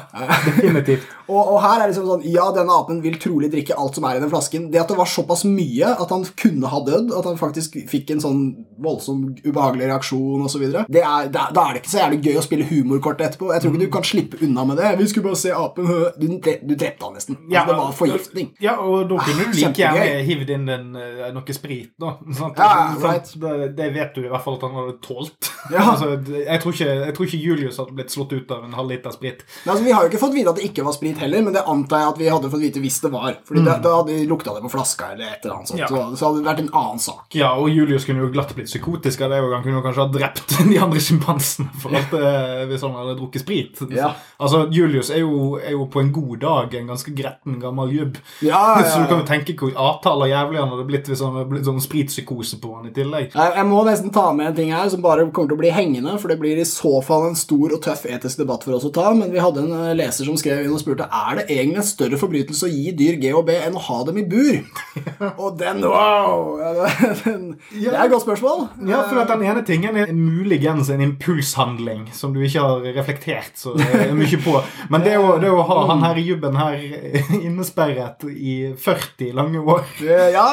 Definitivt. 0.48 1.06
Og, 1.30 1.52
og 1.54 1.60
her 1.62 1.76
er 1.76 1.84
det 1.84 1.92
liksom 1.92 2.08
sånn 2.08 2.24
Ja, 2.26 2.48
denne 2.54 2.74
apen 2.74 2.98
vil 3.04 3.14
trolig 3.22 3.50
drikke 3.52 3.76
alt 3.78 3.94
som 3.94 4.06
er 4.08 4.18
i 4.18 4.22
den 4.22 4.32
flasken. 4.32 4.64
Det 4.72 4.80
at 4.82 4.90
det 4.90 4.96
var 4.98 5.06
såpass 5.06 5.44
mye 5.46 5.92
at 5.94 6.10
han 6.10 6.24
kunne 6.40 6.70
ha 6.72 6.80
dødd, 6.86 7.12
at 7.14 7.28
han 7.28 7.38
faktisk 7.38 7.76
fikk 7.90 8.10
en 8.16 8.22
sånn 8.24 8.40
voldsom 8.82 9.22
ubehagelig 9.44 9.90
reaksjon 9.92 10.42
osv., 10.46 10.64
da 10.90 11.04
er 11.20 11.30
det 11.30 11.82
ikke 11.82 11.92
så 11.92 12.00
jævlig 12.02 12.20
gøy 12.24 12.40
å 12.40 12.44
spille 12.44 12.66
humorkort 12.70 13.22
etterpå. 13.22 13.52
Jeg 13.54 13.62
tror 13.62 13.76
ikke 13.76 13.86
du 13.86 13.94
kan 13.94 14.06
slippe 14.06 14.40
unna 14.42 14.64
med 14.66 14.80
det. 14.80 14.90
Vi 14.98 15.06
skulle 15.10 15.28
bare 15.30 15.40
se 15.40 15.54
apen. 15.54 15.86
Du, 16.20 16.26
du 16.26 16.72
drepte 16.74 17.06
han 17.06 17.14
nesten. 17.16 17.36
Altså, 17.38 17.52
Ja, 17.54 17.62
det 17.68 17.74
var 17.78 17.92
forgiftning. 17.96 18.48
Ja, 18.62 18.74
og 18.82 19.06
da 19.10 19.20
kunne 19.24 19.46
du 19.46 19.56
like 19.56 19.90
Kjempegøy. 20.00 20.10
gjerne 20.10 20.28
hivd 20.30 20.52
inn 20.56 20.68
en, 20.74 20.88
eh, 20.96 21.30
noe 21.36 21.56
sprit, 21.56 21.92
da. 22.00 22.14
Sant? 22.40 22.58
Ja, 22.60 22.70
right. 23.02 23.32
Det, 23.40 23.54
det 23.78 23.90
vet 23.94 24.16
du 24.16 24.24
i 24.24 24.30
hvert 24.30 24.44
fall 24.44 24.58
at 24.58 24.66
han 24.68 24.76
hadde 24.80 24.98
tålt. 25.04 25.50
Ja. 25.70 25.84
altså, 25.92 26.16
jeg, 26.32 26.58
tror 26.62 26.72
ikke, 26.72 26.86
jeg 27.04 27.12
tror 27.14 27.26
ikke 27.28 27.38
Julius 27.38 27.76
hadde 27.78 27.92
blitt 27.94 28.10
slått 28.10 28.32
ut 28.32 28.50
av 28.50 28.64
en 28.64 28.72
halv 28.74 28.90
liter 28.90 29.12
sprit. 29.14 29.42
Nei, 29.44 29.74
altså, 29.74 29.84
Vi 29.84 29.92
har 29.92 30.02
jo 30.02 30.10
ikke 30.10 30.20
fått 30.22 30.32
vite 30.34 30.50
at 30.50 30.58
det 30.58 30.64
ikke 30.70 30.86
var 30.86 30.94
sprit 30.96 31.20
heller, 31.20 31.44
men 31.46 31.54
det 31.54 31.62
antar 31.68 32.00
jeg 32.00 32.08
at 32.14 32.18
vi 32.18 32.30
hadde 32.32 32.50
fått 32.50 32.64
vite 32.64 32.82
hvis 32.82 32.96
det 33.04 33.10
var. 33.12 33.36
Fordi 33.46 33.62
da, 33.68 33.76
da 33.84 33.92
hadde 34.00 34.16
de 34.16 34.24
lukta 34.26 34.54
det 34.56 34.64
på 34.64 34.70
flaska 34.72 35.12
eller 35.12 35.28
et 35.28 35.44
eller 35.44 35.58
annet 35.58 35.70
sånt. 35.70 35.82
Mm. 35.82 35.84
Ja. 35.84 35.90
Så, 35.92 36.16
så 36.16 36.30
hadde 36.30 36.40
det 36.40 36.48
vært 36.48 36.62
en 36.64 36.72
annen 36.80 37.02
sak. 37.04 37.36
Ja, 37.36 37.52
og 37.60 37.70
Julius 37.70 38.08
kunne 38.08 38.24
jo 38.24 38.30
glatt 38.34 38.54
blitt 38.56 38.70
psykotisk 38.72 39.22
av 39.26 39.34
det, 39.34 39.42
og 39.44 39.54
han 39.54 39.62
kunne 39.66 39.78
jo 39.78 39.84
kanskje 39.84 40.06
ha 40.06 40.10
drept 40.16 40.56
de 40.72 40.80
andre 40.80 41.04
sjimpansene 41.04 41.68
eh, 41.92 42.64
hvis 42.72 42.86
han 42.86 42.96
hadde 42.96 43.16
drukket 43.20 43.44
sprit. 43.44 43.84
Ja. 43.94 44.10
Altså, 44.40 44.64
Julius 44.74 45.12
er 45.14 45.22
jo, 45.22 45.54
er 45.60 45.76
jo 45.76 45.86
på 45.92 46.02
en 46.02 46.12
god 46.16 46.40
dag 46.42 46.76
en 46.80 46.90
ganske 46.90 47.14
gretten 47.16 47.60
gammel 47.62 47.94
jubb. 47.94 48.20
Ja, 48.40 48.80
ja, 48.80 48.88
Så 48.88 49.02
du 49.04 49.10
kan 49.10 49.22
jo 49.22 49.28
tenke 49.28 49.56
hvor 49.60 49.76
avtaler 49.90 50.30
jævlig 50.32 50.60
han 50.60 50.72
hadde 50.74 50.86
blitt 50.88 51.10
hvis 51.10 51.22
han 51.24 51.36
hadde 51.36 51.50
blitt 51.52 51.68
sånn 51.68 51.82
spritpsykose 51.82 52.60
på 52.62 52.74
han 52.76 52.88
i 52.90 52.94
tillegg. 52.94 53.30
Jeg, 53.34 53.54
jeg 53.56 53.68
må 53.68 53.82
nesten 53.86 54.14
ta 54.14 54.28
med 54.36 54.50
en 54.50 54.58
ting 54.58 54.72
her 54.74 54.88
som 54.92 55.04
bare 55.04 55.26
kommer 55.28 55.52
til 55.52 55.58
å 55.58 55.62
bli 55.62 55.72
hengende, 55.74 56.16
for 56.22 56.32
det 56.32 56.38
blir 56.42 56.60
i 56.60 56.66
så 56.68 56.98
fall 57.04 57.28
en 57.28 57.38
stor 57.38 57.76
og 57.76 57.82
tøff 57.84 58.06
etisk 58.08 58.42
debatt 58.42 58.66
for 58.66 58.78
oss 58.78 58.86
å 58.88 58.92
ta, 58.94 59.10
men 59.16 59.32
vi 59.34 59.42
hadde 59.42 59.64
en 59.64 59.74
eh, 59.76 59.96
leser 59.98 60.28
som 60.28 60.38
skrev 60.40 60.64
inn 60.64 60.74
og 60.74 60.82
spurte 60.82 61.08
er 61.10 61.40
det 61.40 61.46
egentlig 61.48 61.82
en 61.82 61.88
større 61.90 62.20
forbrytelse 62.20 62.68
å 62.68 62.72
gi 62.72 62.94
dyr 62.96 63.18
GHB 63.20 63.52
enn 63.58 63.78
å 63.78 63.84
ha 63.88 64.00
dem 64.08 64.20
i 64.22 64.26
bur. 64.30 64.60
og 65.42 65.58
den, 65.60 65.84
wow! 65.84 66.60
det 66.60 67.90
er 67.90 68.00
et 68.04 68.12
godt 68.12 68.26
spørsmål. 68.26 68.66
Ja, 68.88 69.02
for 69.08 69.22
at 69.22 69.32
den 69.32 69.44
ene 69.46 69.64
tingen 69.66 69.98
er 70.00 70.12
muligens 70.16 70.90
en 70.92 71.04
impulshandling 71.04 72.08
som 72.16 72.34
du 72.34 72.42
ikke 72.44 72.64
har 72.64 72.86
reflektert 73.00 73.58
så 73.60 73.74
eh, 73.78 74.12
mye 74.16 74.40
på. 74.42 74.56
Men 74.92 75.04
det 75.06 75.16
å, 75.20 75.36
det 75.42 75.50
å 75.52 75.64
ha 75.66 75.80
han 75.90 76.04
her 76.04 76.20
i 76.20 76.26
jubben 76.26 76.58
her 76.60 76.78
eh, 76.78 77.34
innesperret 77.40 78.26
i 78.30 78.56
40 78.78 79.34
lange 79.36 79.60
år 79.60 79.69
Eh, 80.02 80.26
Ja, 80.34 80.44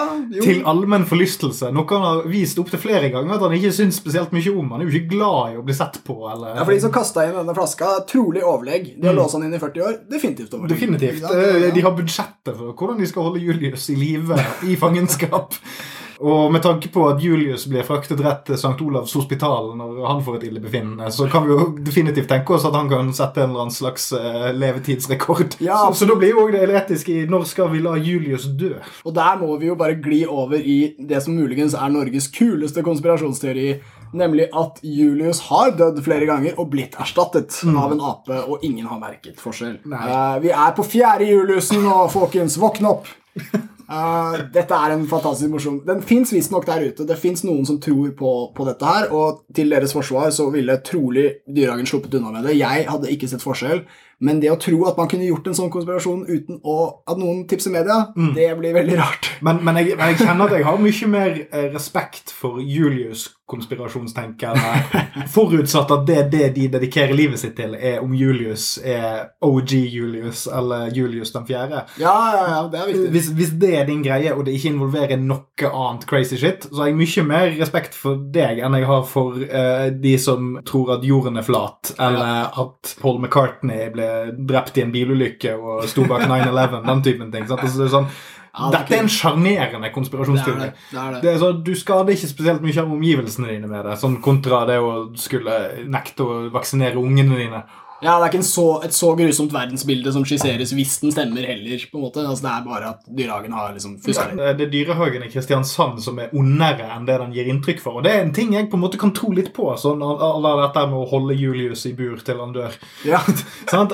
til 0.43 0.61
allmenn 0.67 1.05
forlystelse, 1.09 1.71
noe 1.75 1.87
han 1.91 2.05
har 2.05 2.21
vist 2.29 2.59
opptil 2.61 2.79
flere 2.81 3.09
ganger 3.13 3.35
at 3.37 3.45
han 3.47 3.55
ikke 3.57 3.71
syns 3.75 3.97
spesielt 4.01 4.31
mye 4.35 4.53
om. 4.53 4.71
Han 4.75 4.81
er 4.83 4.89
jo 4.89 4.93
ikke 4.99 5.13
glad 5.15 5.53
i 5.53 5.59
å 5.59 5.65
bli 5.67 5.75
sett 5.77 5.99
på. 6.07 6.17
Eller... 6.31 6.55
Ja, 6.57 6.63
for 6.63 6.73
de 6.75 6.79
som 6.83 6.93
kasta 6.95 7.25
inn 7.27 7.35
denne 7.37 7.55
flaska, 7.57 7.91
trolig 8.09 8.43
overlegg. 8.45 8.93
De 9.01 9.07
har 9.09 9.17
låst 9.17 9.37
han 9.37 9.45
inn 9.47 9.53
i 9.57 9.61
40 9.61 9.85
år. 9.89 9.99
Definitivt 10.11 10.53
overlegg. 10.57 10.73
Definitivt. 10.75 11.23
Eh, 11.31 11.69
De 11.73 11.85
har 11.85 11.95
budsjettet 11.97 12.53
for 12.57 12.73
hvordan 12.73 12.99
de 13.01 13.07
skal 13.09 13.27
holde 13.29 13.43
Julius 13.43 13.89
i 13.93 13.95
live 13.99 14.37
i 14.67 14.75
fangenskap. 14.79 15.55
Og 16.19 16.51
med 16.51 16.63
tanke 16.65 16.89
på 16.89 17.03
at 17.11 17.21
Julius 17.21 17.67
blir 17.69 17.85
fraktet 17.85 18.21
rett 18.25 18.43
til 18.47 18.57
St. 18.57 18.73
Olavs 18.81 19.13
hospital 19.17 19.73
når 19.77 19.99
han 20.07 20.23
får 20.25 20.39
et 20.39 20.47
illebefinnende, 20.49 21.11
så 21.13 21.27
kan 21.29 21.45
vi 21.45 21.53
jo 21.53 21.67
definitivt 21.77 22.29
tenke 22.31 22.55
oss 22.55 22.65
at 22.67 22.75
han 22.77 22.89
kan 22.89 23.11
sette 23.15 23.43
en 23.43 23.51
eller 23.51 23.67
annen 23.67 23.75
slags 23.75 24.09
eh, 24.17 24.49
levetidsrekord. 24.57 25.59
Ja. 25.63 25.83
Så, 25.87 26.01
så 26.01 26.09
da 26.09 26.17
blir 26.17 26.33
jo 26.33 26.47
også 26.47 26.57
det 26.57 26.79
etiske 26.81 27.13
i 27.13 27.27
når 27.29 27.45
skal 27.49 27.69
vi 27.73 27.83
la 27.85 27.93
Julius 28.01 28.47
dø? 28.57 28.73
Og 29.05 29.13
der 29.17 29.37
må 29.41 29.53
vi 29.61 29.69
jo 29.69 29.77
bare 29.79 29.99
gli 30.01 30.23
over 30.25 30.57
i 30.57 30.79
det 30.97 31.21
som 31.25 31.37
muligens 31.37 31.77
er 31.77 31.93
Norges 31.93 32.31
kuleste 32.33 32.81
konspirasjonsteori, 32.85 33.69
nemlig 34.17 34.49
at 34.57 34.81
Julius 34.81 35.43
har 35.51 35.75
dødd 35.77 36.01
flere 36.05 36.27
ganger 36.29 36.57
og 36.57 36.71
blitt 36.73 36.97
erstattet 36.97 37.61
av 37.67 37.93
en 37.93 38.03
ape, 38.09 38.41
og 38.47 38.65
ingen 38.65 38.89
har 38.89 39.01
merket 39.01 39.41
forskjell. 39.41 39.79
Eh, 39.85 40.35
vi 40.41 40.53
er 40.53 40.77
på 40.77 40.85
fjerde 40.87 41.29
Juliusen 41.29 41.83
nå, 41.85 42.05
folkens. 42.13 42.57
Våkne 42.61 42.95
opp! 42.97 43.11
Eh, 43.87 44.39
dette 44.51 44.75
er 44.75 44.91
en 44.91 45.05
fantastisk 45.07 45.47
morsom 45.47 45.77
Den 45.87 46.01
fins 46.03 46.33
visstnok 46.35 46.65
der 46.67 46.89
ute. 46.89 47.05
Det 47.07 47.15
fins 47.19 47.45
noen 47.47 47.63
som 47.67 47.79
tror 47.79 48.11
på, 48.19 48.31
på 48.55 48.65
dette 48.67 48.83
her, 48.87 49.07
og 49.15 49.45
til 49.55 49.71
deres 49.71 49.95
forsvar 49.95 50.33
så 50.35 50.49
ville 50.51 50.75
trolig 50.83 51.29
Dyrehagen 51.47 51.87
sluppet 51.87 52.19
unna 52.19 52.33
med 52.35 52.49
det. 52.49 52.57
Jeg 52.59 52.87
hadde 52.89 53.13
ikke 53.13 53.29
sett 53.31 53.45
forskjell, 53.45 53.85
Men 54.19 54.39
det 54.41 54.49
å 54.49 54.57
tro 54.57 54.79
at 54.89 54.97
man 54.97 55.09
kunne 55.11 55.27
gjort 55.27 55.47
en 55.47 55.53
sånn 55.57 55.69
konspirasjon 55.73 56.23
uten 56.25 56.59
å, 56.65 56.77
at 57.05 57.19
noen 57.21 57.43
tipser 57.49 57.71
media, 57.73 58.07
Mm. 58.17 58.33
det 58.33 58.47
blir 58.57 58.73
veldig 58.73 58.97
rart. 58.97 59.29
Men, 59.45 59.59
men, 59.63 59.77
jeg, 59.77 59.97
men 59.97 60.09
jeg 60.13 60.23
kjenner 60.25 60.47
at 60.47 60.55
jeg 60.57 60.65
har 60.65 60.77
mye 60.81 61.07
mer 61.11 61.35
eh, 61.51 61.67
respekt 61.73 62.31
for 62.33 62.57
Julius 62.63 63.27
konspirasjonstenkerne, 63.47 64.71
forutsatt 65.35 65.91
at 65.95 66.01
det, 66.07 66.17
det 66.33 66.47
de 66.55 66.65
dedikerer 66.73 67.13
livet 67.15 67.39
sitt 67.39 67.55
til, 67.55 67.75
er 67.77 68.01
om 68.03 68.11
Julius 68.17 68.77
er 68.83 69.29
OG 69.45 69.71
Julius 69.93 70.45
eller 70.51 70.89
Julius 70.95 71.31
den 71.31 71.45
fjerde. 71.47 71.83
Ja, 72.01 72.15
ja, 72.35 72.41
ja, 72.51 72.61
det 72.73 72.81
er 72.81 72.89
viktig. 72.89 73.11
Hvis, 73.13 73.29
hvis 73.37 73.53
det 73.61 73.71
er 73.79 73.87
din 73.87 74.03
greie, 74.03 74.33
og 74.35 74.43
det 74.47 74.57
ikke 74.57 74.73
involverer 74.73 75.21
noe 75.21 75.69
annet 75.71 76.07
crazy 76.09 76.39
shit, 76.41 76.67
så 76.67 76.81
har 76.83 76.91
jeg 76.91 76.99
mye 76.99 77.25
mer 77.29 77.53
respekt 77.61 77.95
for 77.95 78.19
deg 78.35 78.59
enn 78.65 78.75
jeg 78.81 78.89
har 78.89 79.05
for 79.07 79.37
uh, 79.39 79.87
de 79.95 80.15
som 80.19 80.57
tror 80.67 80.97
at 80.97 81.07
jorden 81.07 81.39
er 81.39 81.47
flat, 81.47 81.93
eller 81.99 82.51
at 82.65 82.95
Paul 82.99 83.21
McCartney 83.23 83.87
ble 83.95 84.06
drept 84.49 84.77
i 84.77 84.83
en 84.85 84.91
bilulykke 84.95 85.53
og 85.57 85.85
sto 85.91 86.05
bak 86.09 86.25
9-11, 86.31 86.81
den 86.87 87.03
typen 87.05 87.31
ting. 87.33 87.47
Sant? 87.49 87.63
Altså, 87.63 87.77
det 87.83 87.87
er 87.89 87.95
sånn, 87.97 88.09
Ja, 88.57 88.69
det 88.73 88.79
dette 88.79 88.95
er 88.97 89.03
en 89.03 89.11
sjarmerende 89.13 89.85
er 89.85 89.93
konspirasjonsteori. 89.93 90.59
det. 90.63 90.71
det. 90.91 91.19
Det 91.21 91.33
er 91.33 91.37
så, 91.43 91.51
Du 91.61 91.73
skader 91.77 92.15
ikke 92.15 92.29
spesielt 92.31 92.63
mye 92.65 92.79
av 92.81 92.93
omgivelsene 92.95 93.51
dine 93.51 93.67
med 93.69 93.85
det, 93.85 93.97
sånn 94.01 94.15
kontra 94.25 94.63
det 94.69 94.79
å 94.81 94.93
skulle 95.19 95.57
nekte 95.85 96.25
å 96.25 96.39
vaksinere 96.55 96.97
ungene 96.97 97.37
dine. 97.37 97.61
Ja, 98.01 98.19
det 98.21 98.27
er 98.27 98.31
ikke 98.37 98.45
så, 98.45 98.65
et 98.85 98.93
så 98.93 99.11
grusomt 99.17 99.53
verdensbilde 99.55 100.11
som 100.13 100.25
skisseres 100.27 100.73
hvis 100.77 100.99
den 101.01 101.11
stemmer 101.15 101.45
heller. 101.47 101.81
på 101.91 101.97
en 101.97 102.03
måte. 102.05 102.21
Altså, 102.27 102.43
Det 102.45 102.51
er 102.51 102.65
bare 102.67 102.89
at 102.93 102.99
dyrehagen 103.09 103.53
har 103.57 103.73
liksom 103.73 103.95
fuska 104.03 104.27
litt. 104.29 104.57
Det 104.59 104.67
er 104.67 104.71
dyrehagen 104.75 105.23
i 105.25 105.29
Kristiansand 105.33 106.01
som 106.05 106.19
er 106.21 106.29
ondere 106.37 106.85
enn 106.93 107.07
det 107.07 107.17
den 107.23 107.33
gir 107.33 107.49
inntrykk 107.49 107.81
for. 107.81 107.97
Og 107.97 108.03
det 108.05 108.11
er 108.13 108.21
en 108.21 108.33
ting 108.33 108.53
jeg 108.53 108.69
på 108.69 108.77
en 108.77 108.83
måte 108.85 108.99
kan 109.01 109.13
tro 109.17 109.31
litt 109.33 109.49
på, 109.55 109.71
sånn 109.81 110.03
alle 110.05 110.51
dette 110.61 110.83
med 110.91 110.99
å 111.01 111.07
holde 111.09 111.33
Julius 111.39 111.85
i 111.89 111.93
bur 111.97 112.17
til 112.25 112.37
han 112.43 112.53
dør. 112.53 112.77
Ja. 113.07 113.21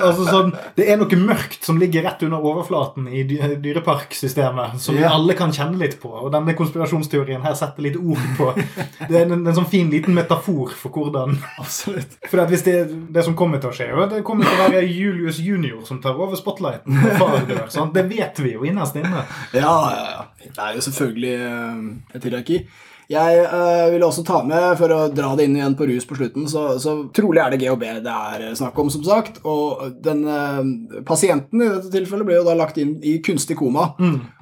Altså, 0.04 0.24
sånn, 0.28 0.50
det 0.76 0.86
er 0.90 0.96
noe 1.00 1.16
mørkt 1.18 1.64
som 1.64 1.78
ligger 1.80 2.04
rett 2.06 2.22
under 2.26 2.42
overflaten 2.44 3.06
i 3.08 3.22
dy 3.28 3.38
dyreparksystemet, 3.62 4.78
som 4.80 4.94
vi 4.96 5.02
Ja. 5.02 5.10
alle 5.14 5.34
kan 5.34 5.50
kjenne 5.52 5.78
litt 5.78 6.00
på. 6.00 6.08
Og 6.08 6.32
denne 6.32 6.54
konspirasjonsteorien 6.56 7.42
her 7.42 7.54
setter 7.54 7.82
litt 7.82 7.96
ord 7.96 8.18
på. 8.36 8.52
Det 9.08 9.16
er 9.20 9.24
en, 9.32 9.46
en 9.46 9.54
sånn 9.54 9.68
fin 9.68 9.90
liten 9.90 10.14
metafor 10.14 10.70
for 10.76 10.90
hvordan 10.90 11.38
Absolutt. 11.58 12.18
For 12.30 12.44
hvis 12.46 12.62
det, 12.64 12.74
det 13.12 13.24
som 13.24 13.34
kommer 13.36 13.60
til 13.60 13.70
å 13.70 13.74
skje, 13.74 13.93
jo, 13.96 14.06
det 14.10 14.22
kommer 14.26 14.48
til 14.48 14.58
å 14.58 14.68
være 14.68 14.82
Julius 14.88 15.38
junior 15.44 15.82
som 15.88 16.00
tar 16.02 16.18
over 16.18 16.38
spotlighten 16.38 16.96
når 16.98 17.16
far 17.20 17.36
dør. 17.48 17.64
Sant? 17.72 17.94
Det 17.96 18.06
vet 18.10 18.40
vi 18.44 18.54
jo 18.56 18.66
innerst 18.68 18.96
inne. 19.00 19.24
Ja, 19.56 19.74
ja, 19.94 20.06
ja. 20.10 20.24
Det 20.50 20.66
er 20.66 20.74
jo 20.76 20.84
selvfølgelig 20.88 21.36
eh, 21.38 21.86
et 22.16 22.28
hierarki. 22.28 22.64
Jeg 23.10 23.40
uh, 23.52 23.92
vil 23.92 24.04
også 24.06 24.22
ta 24.24 24.38
med, 24.48 24.62
for 24.80 24.92
å 24.94 25.00
dra 25.12 25.34
det 25.36 25.44
inn 25.44 25.58
igjen 25.58 25.74
på 25.76 25.84
rus 25.90 26.06
på 26.08 26.16
slutten, 26.16 26.46
så, 26.48 26.78
så 26.80 26.94
trolig 27.12 27.42
er 27.42 27.52
det 27.52 27.58
GHB 27.60 27.82
det 28.04 28.14
er 28.14 28.54
snakk 28.56 28.78
om, 28.80 28.88
som 28.92 29.04
sagt. 29.04 29.42
Og 29.44 29.98
den 30.04 30.22
eh, 30.24 30.62
pasienten 31.04 31.60
i 31.60 31.68
dette 31.68 31.92
tilfellet 31.92 32.24
ble 32.28 32.38
jo 32.38 32.46
da 32.46 32.56
lagt 32.56 32.80
inn 32.80 32.96
i 33.04 33.18
kunstig 33.24 33.58
koma. 33.60 33.90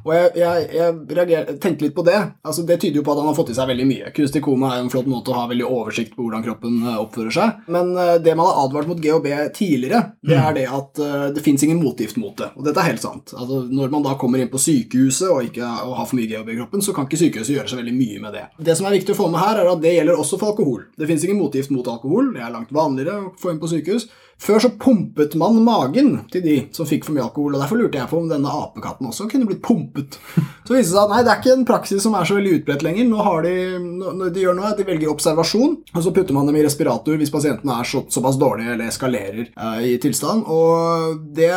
Og 0.02 0.12
jeg, 0.16 0.30
jeg, 0.40 0.64
jeg 0.75 0.94
reager, 1.14 1.50
tenkte 1.62 1.87
litt 1.87 1.94
på 1.94 2.04
det. 2.06 2.18
Altså, 2.42 2.64
det 2.66 2.80
tyder 2.82 2.99
jo 2.99 3.04
på 3.06 3.12
at 3.14 3.21
han 3.23 3.28
har 3.30 3.37
fått 3.38 3.52
i 3.52 3.56
seg 3.56 3.68
veldig 3.71 3.87
mye. 3.87 4.11
Kunstig 4.16 4.42
koma 4.42 4.73
er 4.73 4.80
jo 4.80 4.87
en 4.87 4.92
flott 4.94 5.11
måte 5.11 5.30
å 5.30 5.37
ha 5.38 5.44
veldig 5.50 5.68
oversikt 5.68 6.16
på 6.16 6.25
hvordan 6.25 6.42
kroppen 6.47 6.80
eh, 6.82 6.99
oppfører 7.02 7.35
seg. 7.37 7.61
Men 7.73 7.92
eh, 7.94 8.16
det 8.25 8.35
man 8.38 8.49
har 8.49 8.64
advart 8.64 8.90
mot 8.90 9.02
GHB 9.02 9.28
tidligere, 9.54 10.02
det 10.26 10.38
er 10.38 10.56
det 10.59 10.66
at 10.71 11.02
eh, 11.02 11.28
det 11.37 11.44
fins 11.47 11.62
ingen 11.66 11.82
motgift 11.82 12.18
mot 12.18 12.35
det. 12.38 12.50
Og 12.59 12.66
dette 12.66 12.82
er 12.82 12.90
helt 12.90 13.04
sant. 13.04 13.35
Altså, 13.37 13.62
når 13.71 13.94
man 13.94 14.06
da 14.06 14.16
kommer 14.18 14.42
inn 14.42 14.50
på 14.50 14.62
sykehuset 14.62 15.28
og 15.30 15.47
ikke 15.50 15.71
og 15.93 16.01
har 16.01 16.09
for 16.11 16.19
mye 16.19 16.31
GHB 16.33 16.51
i 16.55 16.59
kroppen, 16.63 16.83
så 16.83 16.97
kan 16.97 17.07
ikke 17.07 17.21
sykehuset 17.23 17.55
gjøre 17.59 17.69
så 17.71 17.79
veldig 17.83 17.95
mye 18.01 18.25
med 18.25 18.37
det. 18.39 18.45
Det 18.73 18.77
som 18.81 18.89
er 18.91 18.97
viktig 18.99 19.15
å 19.15 19.21
få 19.23 19.29
med 19.33 19.45
her, 19.45 19.61
er 19.63 19.73
at 19.77 19.85
det 19.85 19.95
gjelder 19.99 20.19
også 20.25 20.41
for 20.41 20.55
alkohol. 20.55 20.83
Det 20.99 21.09
fins 21.13 21.25
ingen 21.29 21.39
motgift 21.45 21.71
mot 21.75 21.87
alkohol. 21.93 22.33
Det 22.35 22.43
er 22.43 22.53
langt 22.57 22.73
vanligere 22.75 23.21
å 23.29 23.33
få 23.39 23.53
inn 23.55 23.61
på 23.63 23.71
sykehus. 23.71 24.09
Før 24.43 24.59
så 24.59 24.73
pumpet 24.81 25.37
man 25.39 25.55
magen 25.63 26.09
til 26.33 26.43
de 26.43 26.55
som 26.75 26.87
fikk 26.89 27.05
for 27.07 27.15
mye 27.15 27.23
alkohol, 27.29 27.53
og 27.55 27.61
derfor 27.63 27.79
lurte 27.79 28.01
jeg 28.01 28.09
på 28.11 28.19
om 28.19 28.25
denne 28.31 28.51
apekatten 28.51 29.07
også 29.07 29.29
kunne 29.31 29.47
blitt 29.47 29.61
pumpet. 29.63 30.17
Så 30.67 30.75
viste 30.77 30.93
det 30.93 30.97
seg 30.97 31.03
at 31.05 31.11
nei, 31.13 31.21
det 31.27 31.31
er 31.33 31.39
ikke 31.41 31.53
en 31.57 31.65
praksis 31.67 32.03
som 32.05 32.15
er 32.15 32.27
så 32.27 32.37
veldig 32.37 32.53
utbredt 32.61 32.83
lenger. 32.87 33.07
Nå 33.11 33.23
har 33.27 33.43
de, 33.43 33.53
nå, 33.83 34.13
nå- 34.19 34.29
de 34.35 34.45
gjør 34.45 34.55
noe, 34.59 34.69
at 34.73 34.79
de 34.79 34.85
velger 34.87 35.11
observasjon, 35.11 35.73
og 35.93 36.05
så 36.07 36.13
putter 36.15 36.35
man 36.37 36.47
dem 36.47 36.59
i 36.59 36.63
respirator 36.63 37.19
hvis 37.19 37.33
pasienten 37.35 37.71
er 37.75 37.87
så, 37.87 38.05
såpass 38.15 38.39
dårlig 38.39 38.69
eller 38.73 38.87
eskalerer 38.91 39.41
eh, 39.51 39.81
i 39.91 39.97
tilstand. 40.03 40.47
Og 40.47 41.19
det 41.35 41.51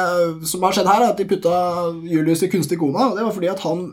som 0.49 0.65
har 0.65 0.73
skjedd 0.77 0.89
her, 0.89 1.05
er 1.05 1.13
at 1.13 1.21
de 1.21 1.27
putta 1.29 1.53
Julius 2.09 2.41
i 2.45 2.49
kunstig 2.53 2.81
koma, 2.81 3.11
og 3.11 3.17
det 3.19 3.25
var 3.29 3.37
fordi 3.37 3.53
at 3.53 3.61
han 3.65 3.85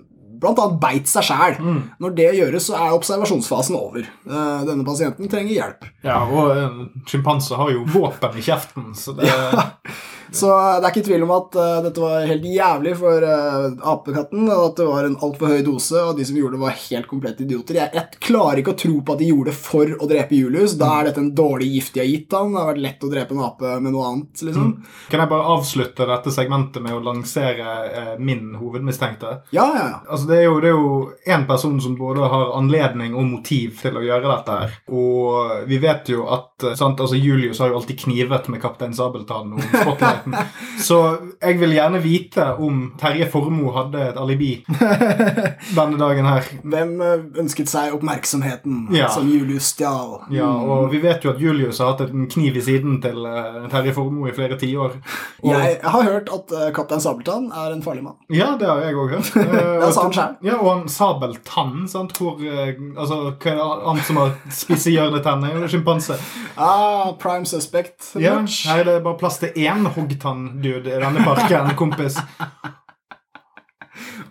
blant 0.42 0.58
annet 0.62 0.80
beit 0.82 1.10
seg 1.10 1.24
sjæl. 1.30 1.56
Når 2.02 2.16
det 2.18 2.28
gjøres, 2.36 2.66
så 2.68 2.76
er 2.78 2.96
observasjonsfasen 2.96 3.78
over. 3.78 4.04
Eh, 4.26 4.64
denne 4.68 4.84
pasienten 4.86 5.30
trenger 5.32 5.54
hjelp. 5.54 5.86
Ja, 6.04 6.20
og 6.26 6.50
en 6.58 6.82
sjimpanse 7.08 7.56
har 7.58 7.70
jo 7.72 7.84
våpen 7.94 8.36
i 8.38 8.44
kjeften, 8.44 8.90
så 8.98 9.14
det 9.18 9.30
Så 10.32 10.48
det 10.48 10.86
er 10.86 10.90
ikke 10.90 11.04
tvil 11.06 11.26
om 11.26 11.34
at 11.36 11.56
uh, 11.58 11.80
dette 11.84 12.02
var 12.02 12.26
helt 12.28 12.46
jævlig 12.48 12.94
for 12.98 13.26
uh, 13.26 13.66
apekatten, 13.92 14.46
og 14.48 14.64
at 14.70 14.80
det 14.80 14.88
var 14.88 15.08
en 15.08 15.18
altfor 15.28 15.52
høy 15.52 15.62
dose, 15.66 15.98
og 16.00 16.16
de 16.18 16.26
som 16.28 16.38
gjorde 16.38 16.56
det, 16.56 16.62
var 16.62 16.78
helt 16.78 17.08
komplette 17.10 17.44
idioter. 17.46 17.78
Jeg, 17.82 17.92
jeg 17.98 18.22
klarer 18.22 18.62
ikke 18.62 18.74
å 18.74 18.80
tro 18.82 18.94
på 19.02 19.16
at 19.16 19.22
de 19.22 19.30
gjorde 19.30 19.52
det 19.52 19.58
for 19.58 19.92
å 19.98 20.08
drepe 20.10 20.38
Julius. 20.38 20.76
Da 20.80 20.90
er 20.98 21.10
dette 21.10 21.22
en 21.22 21.32
dårlig 21.36 21.68
gift 21.76 21.96
de 21.96 22.02
har 22.02 22.10
gitt 22.10 22.36
han. 22.36 22.52
Det 22.52 22.62
har 22.62 22.70
vært 22.72 22.82
lett 22.86 23.06
å 23.06 23.12
drepe 23.12 23.36
en 23.36 23.44
ape 23.46 23.74
med 23.84 23.94
noe 23.94 24.08
annet, 24.08 24.44
liksom. 24.48 24.72
Kan 25.12 25.22
jeg 25.22 25.32
bare 25.32 25.50
avslutte 25.56 26.08
dette 26.08 26.34
segmentet 26.34 26.84
med 26.84 26.96
å 26.96 27.02
lansere 27.04 27.76
eh, 27.90 28.12
min 28.18 28.54
hovedmistenkte? 28.60 29.34
Ja, 29.54 29.66
ja, 29.76 29.84
ja. 29.90 30.00
Altså, 30.08 30.30
det 30.30 30.40
er 30.40 30.46
jo 30.48 30.58
det 30.62 30.70
er 30.70 30.76
jo 30.78 30.94
én 31.36 31.46
person 31.48 31.76
som 31.82 31.96
både 31.98 32.30
har 32.32 32.54
anledning 32.56 33.16
og 33.18 33.28
motiv 33.28 33.80
til 33.82 33.98
å 33.98 34.04
gjøre 34.04 34.30
dette 34.30 34.58
her. 34.62 34.76
Og 34.92 35.68
vi 35.68 35.80
vet 35.82 36.12
jo 36.12 36.26
at 36.32 36.66
eh, 36.68 36.76
sant, 36.78 37.00
altså 37.02 37.18
Julius 37.20 37.60
har 37.62 37.72
jo 37.72 37.80
alltid 37.80 38.00
knivet 38.06 38.48
med 38.52 38.62
kaptein 38.62 38.96
Sabeltann 38.96 39.52
om 39.56 39.62
spotlighten. 39.68 40.21
Så 40.88 40.98
jeg 41.42 41.58
vil 41.60 41.74
gjerne 41.76 42.00
vite 42.02 42.46
om 42.62 42.92
Terje 43.00 43.28
Formoe 43.30 43.72
hadde 43.76 44.00
et 44.10 44.16
alibi 44.20 44.50
denne 45.76 45.98
dagen 46.00 46.26
her. 46.28 46.46
Hvem 46.62 46.92
eh, 47.04 47.24
ønsket 47.42 47.70
seg 47.70 47.94
oppmerksomheten 47.96 48.88
Ja. 48.94 49.08
som 49.12 49.28
Julius 49.30 49.70
stjal? 49.74 50.18
Ja, 50.34 50.48
og 50.48 50.88
vi 50.92 51.00
vet 51.02 51.24
jo 51.24 51.32
at 51.34 51.40
Julius 51.42 51.78
har 51.82 51.92
hatt 51.94 52.04
en 52.08 52.26
kniv 52.32 52.56
i 52.58 52.64
siden 52.64 52.98
til 53.04 53.24
eh, 53.28 53.60
Terje 53.72 53.94
Formoe 53.96 54.30
i 54.32 54.36
flere 54.36 54.58
tiår. 54.60 54.96
Og- 55.42 55.52
Jeg 55.52 55.78
har 55.82 56.02
hørt 56.08 56.30
at 56.32 56.52
eh, 56.58 56.70
kaptein 56.76 57.00
Sabeltann 57.02 57.50
er 57.52 57.72
en 57.76 57.82
farlig 57.84 58.04
mann. 58.06 58.16
Ja, 58.32 58.52
det 58.60 58.68
har 58.68 58.82
jeg 58.86 58.94
òg 58.98 59.16
hørt. 59.16 59.32
Det 59.82 59.92
sa 59.96 60.04
han 60.06 60.12
sjøl. 60.14 60.34
Ja, 60.46 60.56
og 60.62 60.68
han 60.70 60.84
sabeltann, 60.88 61.86
sant, 61.90 62.12
hvor 62.18 62.38
Altså, 62.42 63.16
hva 63.40 63.50
er 63.50 63.56
det 63.58 63.64
annet 63.90 64.06
som 64.06 64.18
har 64.20 64.32
spisse 64.52 64.92
hjørnetenner? 64.92 65.66
Sjimpanse. 65.70 66.16
Ah, 66.56 67.12
prime 67.20 67.46
suspect. 67.48 68.12
Ja, 68.20 68.36
nei, 68.42 68.78
det 68.86 68.94
er 68.98 69.02
bare 69.04 69.18
plass 69.20 69.38
til 69.42 69.52
én 69.58 69.84
hoggtann-dude 70.12 70.92
i 70.92 71.02
denne 71.02 71.26
parken, 71.26 71.74
kompis. 71.80 72.20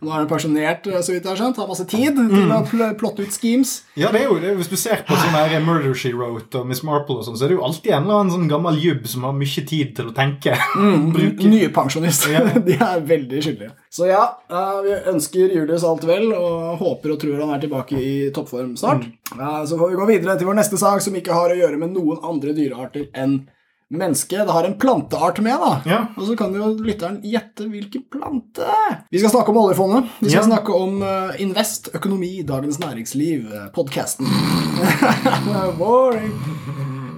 Nå 0.01 0.09
er 0.09 0.23
han 0.23 0.29
pensjonert, 0.29 0.87
eh, 0.89 1.01
så 1.05 1.13
vidt 1.13 1.27
jeg 1.27 1.29
har 1.29 1.37
skjønt. 1.37 1.59
Har 1.61 1.67
masse 1.69 1.85
tid 1.89 2.17
til 2.17 2.49
å 2.49 2.61
plotte 2.97 3.21
ut 3.21 3.35
schemes. 3.35 3.83
Ja, 3.99 4.09
det 4.13 4.23
er 4.23 4.31
jo 4.31 4.39
det. 4.41 4.55
Hvis 4.57 4.71
du 4.71 4.73
ser 4.79 5.03
på 5.05 5.13
sånn 5.13 5.35
her 5.35 5.53
Murder 5.61 5.93
She 5.93 6.09
Wrote 6.15 6.63
og 6.63 6.71
Miss 6.71 6.81
Marple, 6.87 7.19
og 7.19 7.27
sånn, 7.27 7.37
så 7.37 7.45
er 7.45 7.53
det 7.53 7.59
jo 7.59 7.67
alltid 7.67 7.93
en 7.93 8.07
eller 8.07 8.23
annen 8.23 8.33
sånn 8.33 8.49
gammel 8.49 8.79
jubb 8.81 9.05
som 9.11 9.27
har 9.27 9.37
mye 9.37 9.65
tid 9.69 9.93
til 9.99 10.09
å 10.09 10.15
tenke. 10.17 10.57
Bruke. 11.17 11.51
Nye 11.53 11.69
pensjonister. 11.75 12.33
Ja. 12.33 12.63
De 12.65 12.79
er 12.79 13.05
veldig 13.13 13.45
skyldige. 13.45 13.71
Så 13.93 14.09
ja, 14.09 14.23
eh, 14.49 14.75
vi 14.87 14.97
ønsker 15.13 15.55
Julius 15.59 15.85
alt 15.85 16.09
vel, 16.09 16.31
og 16.33 16.81
håper 16.81 17.13
og 17.13 17.21
tror 17.21 17.45
han 17.45 17.53
er 17.53 17.61
tilbake 17.61 18.01
i 18.01 18.13
toppform 18.33 18.73
snart. 18.81 19.05
Mm. 19.05 19.43
Så 19.69 19.77
får 19.77 19.93
vi 19.93 20.01
gå 20.01 20.11
videre 20.15 20.39
til 20.39 20.49
vår 20.49 20.57
neste 20.63 20.81
sak, 20.81 21.05
som 21.05 21.13
ikke 21.15 21.37
har 21.37 21.53
å 21.53 21.61
gjøre 21.61 21.77
med 21.77 21.93
noen 21.93 22.25
andre 22.25 22.57
dyrearter 22.57 23.11
enn 23.13 23.43
menneske. 23.91 24.37
Det 24.45 24.51
har 24.55 24.63
en 24.67 24.77
planteart 24.79 25.39
med, 25.43 25.57
da. 25.59 25.71
Ja. 25.85 25.99
Og 26.17 26.27
så 26.29 26.35
kan 26.39 26.53
jo 26.55 26.71
lytteren 26.79 27.19
gjette 27.27 27.67
hvilken 27.71 28.05
plante. 28.11 28.67
Vi 29.11 29.19
skal 29.21 29.33
snakke 29.35 29.51
om 29.53 29.57
oljefondet. 29.65 30.09
Vi 30.19 30.29
skal 30.29 30.41
Ja. 30.43 30.47
snakke 30.55 30.73
om 30.73 31.01
eh, 31.03 31.41
Invest, 31.43 31.89
økonomi, 31.95 32.41
Dagens 32.47 32.79
Næringsliv, 32.79 33.45
uh, 33.51 33.67
podkasten. 33.75 34.27
Boring. 35.79 36.33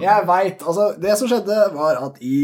Jeg 0.00 0.26
veit. 0.26 0.62
Altså, 0.66 0.88
det 1.00 1.14
som 1.18 1.28
skjedde, 1.30 1.58
var 1.74 1.98
at 2.02 2.16
i 2.24 2.38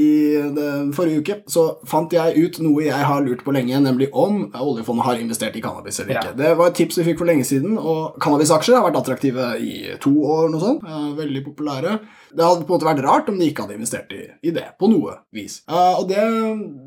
forrige 0.96 1.20
uke 1.22 1.36
så 1.50 1.64
fant 1.88 2.12
jeg 2.14 2.36
ut 2.44 2.58
noe 2.64 2.84
jeg 2.86 3.04
har 3.06 3.22
lurt 3.24 3.42
på 3.46 3.52
lenge, 3.54 3.78
nemlig 3.82 4.08
om 4.12 4.42
oljefondet 4.54 5.04
har 5.06 5.20
investert 5.22 5.56
i 5.56 5.62
cannabis 5.64 6.00
eller 6.00 6.14
Ja. 6.14 6.20
ikke. 6.22 6.36
Det 6.36 6.56
var 6.58 6.66
et 6.70 6.74
tips 6.80 6.98
vi 6.98 7.04
fikk 7.10 7.18
for 7.18 7.26
lenge 7.30 7.44
siden, 7.44 7.76
og 7.78 8.16
cannabisaksjer 8.20 8.76
har 8.78 8.86
vært 8.90 9.00
attraktive 9.02 9.48
i 9.60 9.96
to 10.00 10.10
år, 10.22 10.50
noe 10.50 10.60
sånt. 10.60 10.84
Eh, 10.86 11.10
Veldig 11.20 11.44
populære. 11.44 11.98
Det 12.34 12.44
hadde 12.46 12.64
på 12.64 12.70
en 12.70 12.78
måte 12.78 12.86
vært 12.86 13.02
rart 13.04 13.28
om 13.28 13.38
de 13.38 13.48
ikke 13.50 13.62
hadde 13.66 13.74
investert 13.74 14.12
i, 14.14 14.22
i 14.46 14.50
det, 14.54 14.66
på 14.78 14.88
noe 14.90 15.16
vis. 15.34 15.62
Eh, 15.68 15.94
og 15.98 16.08
det, 16.08 16.22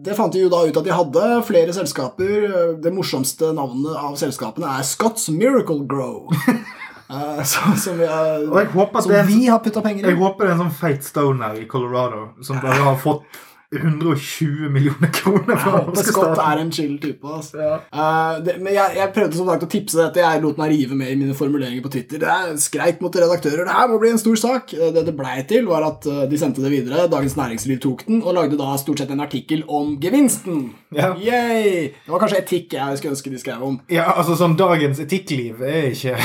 det 0.03 0.15
fant 0.15 0.33
vi 0.33 0.41
jo 0.45 0.49
da 0.49 0.63
ut 0.65 0.77
at 0.77 0.83
de 0.87 0.91
hadde 0.95 1.43
flere 1.47 1.73
selskaper. 1.75 2.45
Eh, 2.47 2.73
Det 2.83 2.93
morsomste 2.93 3.53
navnet 3.53 3.95
av 3.99 4.15
selskapene 4.19 4.65
er 4.79 4.83
Scott's 4.87 5.29
Miracle 5.29 5.83
Grow. 5.85 6.29
Så, 7.49 7.59
som 7.77 7.97
vi 7.99 8.05
har, 8.09 9.25
vi 9.27 9.47
har 9.47 9.59
putta 9.63 9.81
penger 9.81 10.05
i. 10.05 10.11
Jeg 10.13 10.19
håper 10.21 10.45
det 10.45 10.51
er 10.53 10.55
en 10.57 10.65
sånn 10.67 10.77
feit 10.77 11.03
stoner 11.05 11.57
i 11.61 11.65
Colorado 11.69 12.29
som 12.41 12.61
bare 12.63 12.81
har 12.85 12.99
fått 13.01 13.25
120 13.73 14.69
millioner 14.69 15.07
kroner 15.07 15.57
fra 15.57 15.79
norske 15.87 16.11
Scott 16.11 16.37
er 16.37 16.59
en 16.61 16.71
chill 16.73 16.99
type. 17.01 17.25
Altså. 17.25 17.57
Eh, 17.89 18.35
det, 18.45 18.57
men 18.61 18.75
jeg, 18.75 18.97
jeg 18.99 19.13
prøvde 19.15 19.39
som 19.39 19.49
sagt 19.49 19.65
å 19.65 19.69
tipse 19.71 19.97
dette. 19.97 20.21
Jeg 20.21 20.43
lot 20.43 20.59
meg 20.61 20.73
rive 20.75 20.97
med 20.99 21.09
i 21.09 21.15
mine 21.17 21.33
formuleringer 21.37 21.81
på 21.85 21.91
Twitter. 21.95 22.21
Det 22.21 22.29
er 22.29 22.53
skreik 22.61 23.01
mot 23.01 23.17
redaktører. 23.17 23.65
Det 23.65 23.73
her 23.79 23.89
må 23.89 23.97
bli 24.01 24.13
en 24.13 24.21
stor 24.21 24.37
sak. 24.43 24.75
Eh, 24.77 24.91
Det 24.93 25.05
det 25.09 25.15
blei 25.17 25.39
til, 25.49 25.65
var 25.69 25.87
at 25.89 26.05
de 26.29 26.37
sendte 26.39 26.61
det 26.61 26.69
videre. 26.73 27.07
Dagens 27.09 27.33
Næringsliv 27.39 27.81
tok 27.83 28.05
den 28.07 28.21
og 28.21 28.37
lagde 28.37 28.59
da 28.61 28.75
stort 28.77 29.01
sett 29.01 29.11
en 29.15 29.25
artikkel 29.25 29.65
om 29.67 29.95
gevinsten. 30.01 30.67
Ja. 30.93 31.15
Yay! 31.17 31.89
Det 32.05 32.13
var 32.13 32.21
kanskje 32.27 32.43
etikk 32.43 32.77
jeg 32.77 33.01
skulle 33.01 33.17
ønske 33.17 33.33
de 33.33 33.41
skrev 33.41 33.65
om. 33.65 33.79
Ja, 33.89 34.11
altså 34.13 34.37
sånn 34.37 34.53
Dagens 34.59 35.01
etikkliv 35.01 35.63
er 35.65 35.89
ikke 35.89 36.19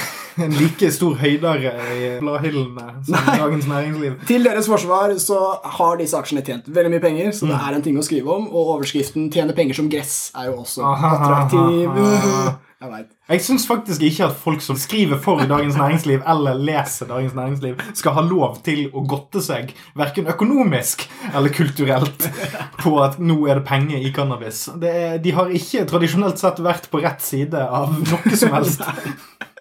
en 0.44 0.54
like 0.58 0.90
stor 0.94 1.16
høydere 1.20 1.72
i 1.94 2.12
bladhyllene 2.22 2.86
som 3.06 3.16
Nei. 3.16 3.36
Dagens 3.42 3.68
Næringsliv. 3.70 4.20
Til 4.28 4.46
deres 4.46 4.70
forsvar 4.70 5.16
så 5.22 5.40
har 5.78 5.98
disse 6.00 6.18
aksjene 6.18 6.44
tjent 6.46 6.68
veldig 6.68 6.94
mye 6.94 7.04
penger, 7.04 7.34
så 7.36 7.50
det 7.50 7.58
er 7.58 7.76
en 7.76 7.84
ting 7.84 7.98
å 7.98 8.06
skrive 8.06 8.32
om. 8.34 8.48
Og 8.48 8.74
overskriften 8.76 9.28
'Tjene 9.32 9.56
penger 9.56 9.80
som 9.80 9.90
gress' 9.90 10.30
er 10.38 10.50
jo 10.50 10.62
også 10.62 10.86
attraktiv. 10.86 12.00
Jeg 12.78 12.90
vet. 12.92 13.06
Jeg 13.26 13.42
syns 13.42 13.64
faktisk 13.66 14.02
ikke 14.06 14.26
at 14.28 14.36
folk 14.38 14.60
som 14.62 14.76
skriver 14.78 15.18
for 15.18 15.42
Dagens 15.50 15.74
Næringsliv 15.74 16.20
eller 16.30 16.60
leser 16.62 17.08
Dagens 17.10 17.34
Næringsliv, 17.34 17.80
skal 17.98 18.14
ha 18.14 18.22
lov 18.22 18.60
til 18.62 18.84
å 18.94 19.02
godte 19.02 19.42
seg, 19.42 19.72
verken 19.98 20.30
økonomisk 20.30 21.02
eller 21.32 21.50
kulturelt, 21.50 22.28
på 22.78 22.92
at 23.02 23.18
nå 23.18 23.40
er 23.50 23.58
det 23.58 23.66
penger 23.66 23.98
i 23.98 24.12
cannabis. 24.14 24.68
Det 24.78 24.94
de 25.24 25.34
har 25.34 25.50
ikke 25.50 25.88
tradisjonelt 25.90 26.38
sett 26.38 26.62
vært 26.62 26.86
på 26.92 27.02
rett 27.02 27.18
side 27.24 27.66
av 27.66 27.98
noe 27.98 28.38
som 28.38 28.54
helst. 28.54 28.86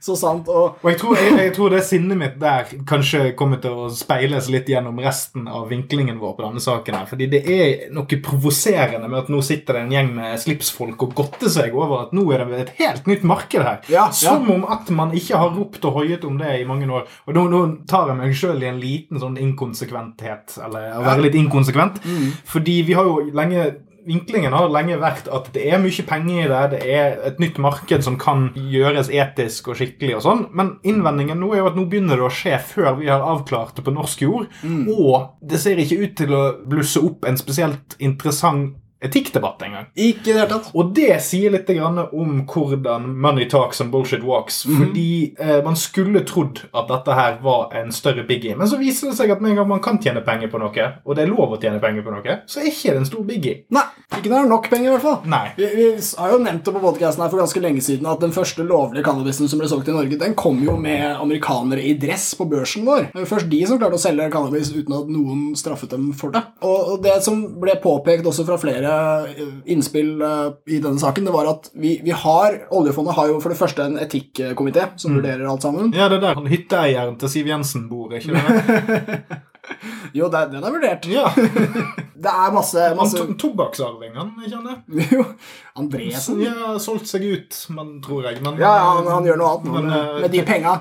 Så 0.00 0.14
sant. 0.16 0.48
Og 0.48 0.78
Og 0.82 0.88
jeg 0.90 0.98
tror, 1.02 1.16
jeg, 1.20 1.34
jeg 1.36 1.52
tror 1.56 1.70
det 1.74 1.82
sinnet 1.84 2.16
mitt 2.16 2.38
der 2.40 2.64
kanskje 2.88 3.34
kommer 3.36 3.60
til 3.60 3.74
å 3.76 3.88
speiles 3.92 4.48
litt 4.48 4.68
gjennom 4.72 4.96
resten 5.04 5.44
av 5.48 5.66
vinklingen 5.68 6.16
vår 6.22 6.32
på 6.38 6.44
denne 6.46 6.62
saken. 6.64 6.94
her, 6.96 7.06
Fordi 7.10 7.26
det 7.28 7.42
er 7.44 7.90
noe 7.92 8.20
provoserende 8.24 9.08
med 9.10 9.18
at 9.18 9.28
nå 9.28 9.42
sitter 9.44 9.76
det 9.76 9.82
en 9.84 9.92
gjeng 9.92 10.08
med 10.16 10.40
slipsfolk 10.40 11.02
og 11.04 11.12
godter 11.18 11.52
seg 11.52 11.76
over 11.76 12.06
at 12.06 12.14
nå 12.16 12.24
er 12.32 12.46
det 12.48 12.60
et 12.62 12.72
helt 12.80 13.06
nytt 13.12 13.26
marked 13.28 13.62
her. 13.62 13.80
Ja, 13.92 14.08
Som 14.10 14.48
om 14.50 14.64
at 14.64 14.88
man 14.90 15.12
ikke 15.12 15.36
har 15.36 15.52
ropt 15.52 15.84
og 15.84 15.98
hoiet 16.00 16.24
om 16.24 16.38
det 16.40 16.60
i 16.60 16.64
mange 16.64 16.88
år. 16.88 17.04
Og 17.28 17.36
nå, 17.36 17.44
nå 17.52 17.60
tar 17.90 18.08
jeg 18.08 18.16
meg 18.22 18.34
sjøl 18.34 18.62
i 18.64 18.70
en 18.72 18.80
liten 18.80 19.20
sånn 19.20 19.36
inkonsekventhet, 19.36 20.56
eller 20.64 20.96
å 20.98 21.04
være 21.04 21.26
litt 21.28 21.38
inkonsekvent. 21.40 22.00
Fordi 22.48 22.80
vi 22.88 22.96
har 22.96 23.04
jo 23.04 23.20
lenge 23.36 23.68
Vinklingen 24.10 24.54
har 24.56 24.70
lenge 24.72 24.98
vært 25.00 25.30
at 25.30 25.50
det 25.54 25.68
er 25.70 25.80
mye 25.82 26.06
penger 26.08 26.42
i 26.42 26.48
det, 26.50 26.62
det 26.74 26.80
er 26.96 27.16
et 27.30 27.40
nytt 27.42 27.60
marked 27.62 28.04
som 28.06 28.18
kan 28.20 28.48
gjøres 28.58 29.12
etisk 29.14 29.70
og 29.70 29.78
skikkelig 29.78 30.18
og 30.18 30.24
sånn, 30.26 30.44
men 30.56 30.74
innvendingen 30.82 31.38
nå 31.40 31.52
er 31.54 31.62
jo 31.62 31.70
at 31.70 31.78
nå 31.78 31.86
begynner 31.90 32.18
det 32.18 32.26
å 32.26 32.34
skje 32.34 32.58
før 32.72 32.98
vi 32.98 33.10
har 33.12 33.22
avklart 33.22 33.78
det 33.78 33.86
på 33.86 33.94
norsk 33.94 34.26
jord, 34.26 34.50
og 34.90 35.38
det 35.46 35.62
ser 35.62 35.78
ikke 35.80 36.00
ut 36.02 36.16
til 36.18 36.34
å 36.34 36.44
blusse 36.66 37.02
opp 37.06 37.28
en 37.28 37.38
spesielt 37.38 37.96
interessant 38.02 38.74
etikkdebatt 39.04 39.62
engang. 39.66 39.86
ikke 39.94 40.30
i 40.30 40.32
det 40.32 40.38
hele 40.38 40.48
tatt. 40.50 40.70
Og 40.76 40.92
det 40.96 41.14
sier 41.24 41.52
litt 41.54 41.68
grann 41.70 41.98
om 42.04 42.42
hvordan 42.50 43.06
money 43.20 43.48
talks 43.48 43.80
and 43.80 43.92
bullshit 43.92 44.24
walks. 44.26 44.62
Fordi 44.68 45.34
eh, 45.38 45.60
man 45.64 45.76
skulle 45.78 46.24
trodd 46.28 46.64
at 46.72 46.88
dette 46.90 47.16
her 47.16 47.38
var 47.42 47.74
en 47.80 47.92
større 47.94 48.24
biggie. 48.28 48.56
Men 48.56 48.68
så 48.68 48.78
viser 48.80 49.10
det 49.10 49.16
seg 49.18 49.32
at 49.32 49.40
med 49.40 49.54
en 49.54 49.62
gang 49.62 49.70
man 49.70 49.82
kan 49.84 50.00
tjene 50.02 50.22
penger 50.26 50.50
på 50.52 50.60
noe, 50.60 50.88
og 51.04 51.16
det 51.16 51.24
er 51.24 51.32
lov 51.32 51.56
å 51.56 51.60
tjene 51.60 51.80
penger 51.82 52.04
på 52.06 52.14
noe, 52.14 52.36
så 52.50 52.60
er 52.60 52.68
ikke 52.70 52.94
det 52.94 53.02
en 53.02 53.08
stor 53.08 53.24
biggie. 53.28 53.56
Nei, 53.74 53.86
ikke 54.10 54.28
når 54.28 54.36
det 54.36 54.42
er 54.42 54.50
nok 54.52 54.68
penger, 54.72 54.88
i 54.88 54.92
hvert 54.94 55.06
fall. 55.06 55.18
Nei. 55.30 55.44
Vi, 55.56 55.70
vi 55.76 55.88
har 56.20 56.34
jo 56.34 56.40
nevnt 56.44 56.64
det 56.66 56.74
på 56.76 56.82
podcasten 56.84 57.24
her 57.24 57.32
for 57.32 57.42
ganske 57.42 57.62
lenge 57.64 57.84
siden 57.84 58.08
at 58.10 58.22
den 58.24 58.34
første 58.36 58.66
lovlige 58.66 59.06
cannabisen 59.06 59.48
som 59.50 59.62
ble 59.62 59.70
solgt 59.70 59.88
i 59.90 59.96
Norge, 59.96 60.18
den 60.20 60.36
kom 60.38 60.60
jo 60.64 60.76
med 60.80 61.06
amerikanere 61.16 61.84
i 61.86 61.94
dress 62.00 62.30
på 62.38 62.46
børsen 62.50 62.84
vår. 62.88 63.10
Det 63.14 63.22
var 63.22 63.30
først 63.32 63.50
de 63.52 63.62
som 63.68 63.80
klarte 63.80 63.98
å 63.98 64.02
selge 64.02 64.28
cannabis 64.34 64.72
uten 64.74 64.96
at 64.96 65.10
noen 65.12 65.44
straffet 65.58 65.94
dem 65.94 66.10
for 66.16 66.34
det. 66.34 66.42
Og 66.66 66.98
det 67.04 67.16
som 67.24 67.42
ble 67.62 67.76
påpekt 67.82 68.26
også 68.28 68.44
fra 68.48 68.58
flere 68.60 68.89
innspill 69.70 70.22
eh, 70.22 70.48
i 70.70 70.80
denne 70.82 71.00
saken, 71.02 71.26
det 71.28 71.34
var 71.34 71.50
at 71.50 71.70
vi, 71.74 71.96
vi 72.04 72.14
har 72.14 72.58
Oljefondet 72.76 73.16
har 73.16 73.30
jo 73.32 73.40
for 73.42 73.52
det 73.52 73.60
første 73.60 73.86
en 73.86 74.00
etikkomité 74.00 74.88
som 75.00 75.18
vurderer 75.18 75.46
alt 75.48 75.66
sammen. 75.66 75.92
Ja, 75.96 76.08
det 76.10 76.20
er 76.20 76.26
der 76.28 76.40
han 76.40 76.50
hytteeieren 76.50 77.20
til 77.20 77.32
Siv 77.32 77.50
Jensen 77.50 77.88
bor, 77.90 78.12
ikke 78.16 78.34
det? 78.34 79.40
Jo, 80.18 80.28
det, 80.32 80.46
den 80.52 80.64
er 80.64 80.76
vurdert. 80.76 81.10
Ja. 81.10 81.30
Det 82.20 82.28
er 82.28 82.50
masse, 82.52 82.82
masse 82.98 83.16
to 83.16 83.32
tobakksarving, 83.40 84.10
han, 84.12 84.34
ikke 84.44 84.58
han 84.58 84.66
det? 84.68 85.04
Jo, 85.14 85.22
Andresen. 85.80 86.42
Ja, 86.44 86.74
solgt 86.82 87.08
seg 87.08 87.22
ut, 87.24 87.56
men, 87.72 87.94
tror 88.04 88.26
jeg. 88.28 88.42
Men, 88.44 88.58
Ja, 88.60 88.74
ja, 88.76 88.90
han, 88.98 89.08
han 89.08 89.24
gjør 89.24 89.38
noe 89.40 89.52
annet 89.54 89.70
Men, 89.72 89.86
med, 89.88 89.94
eh, 89.96 90.18
med 90.26 90.34
de 90.34 90.42
penga. 90.44 90.74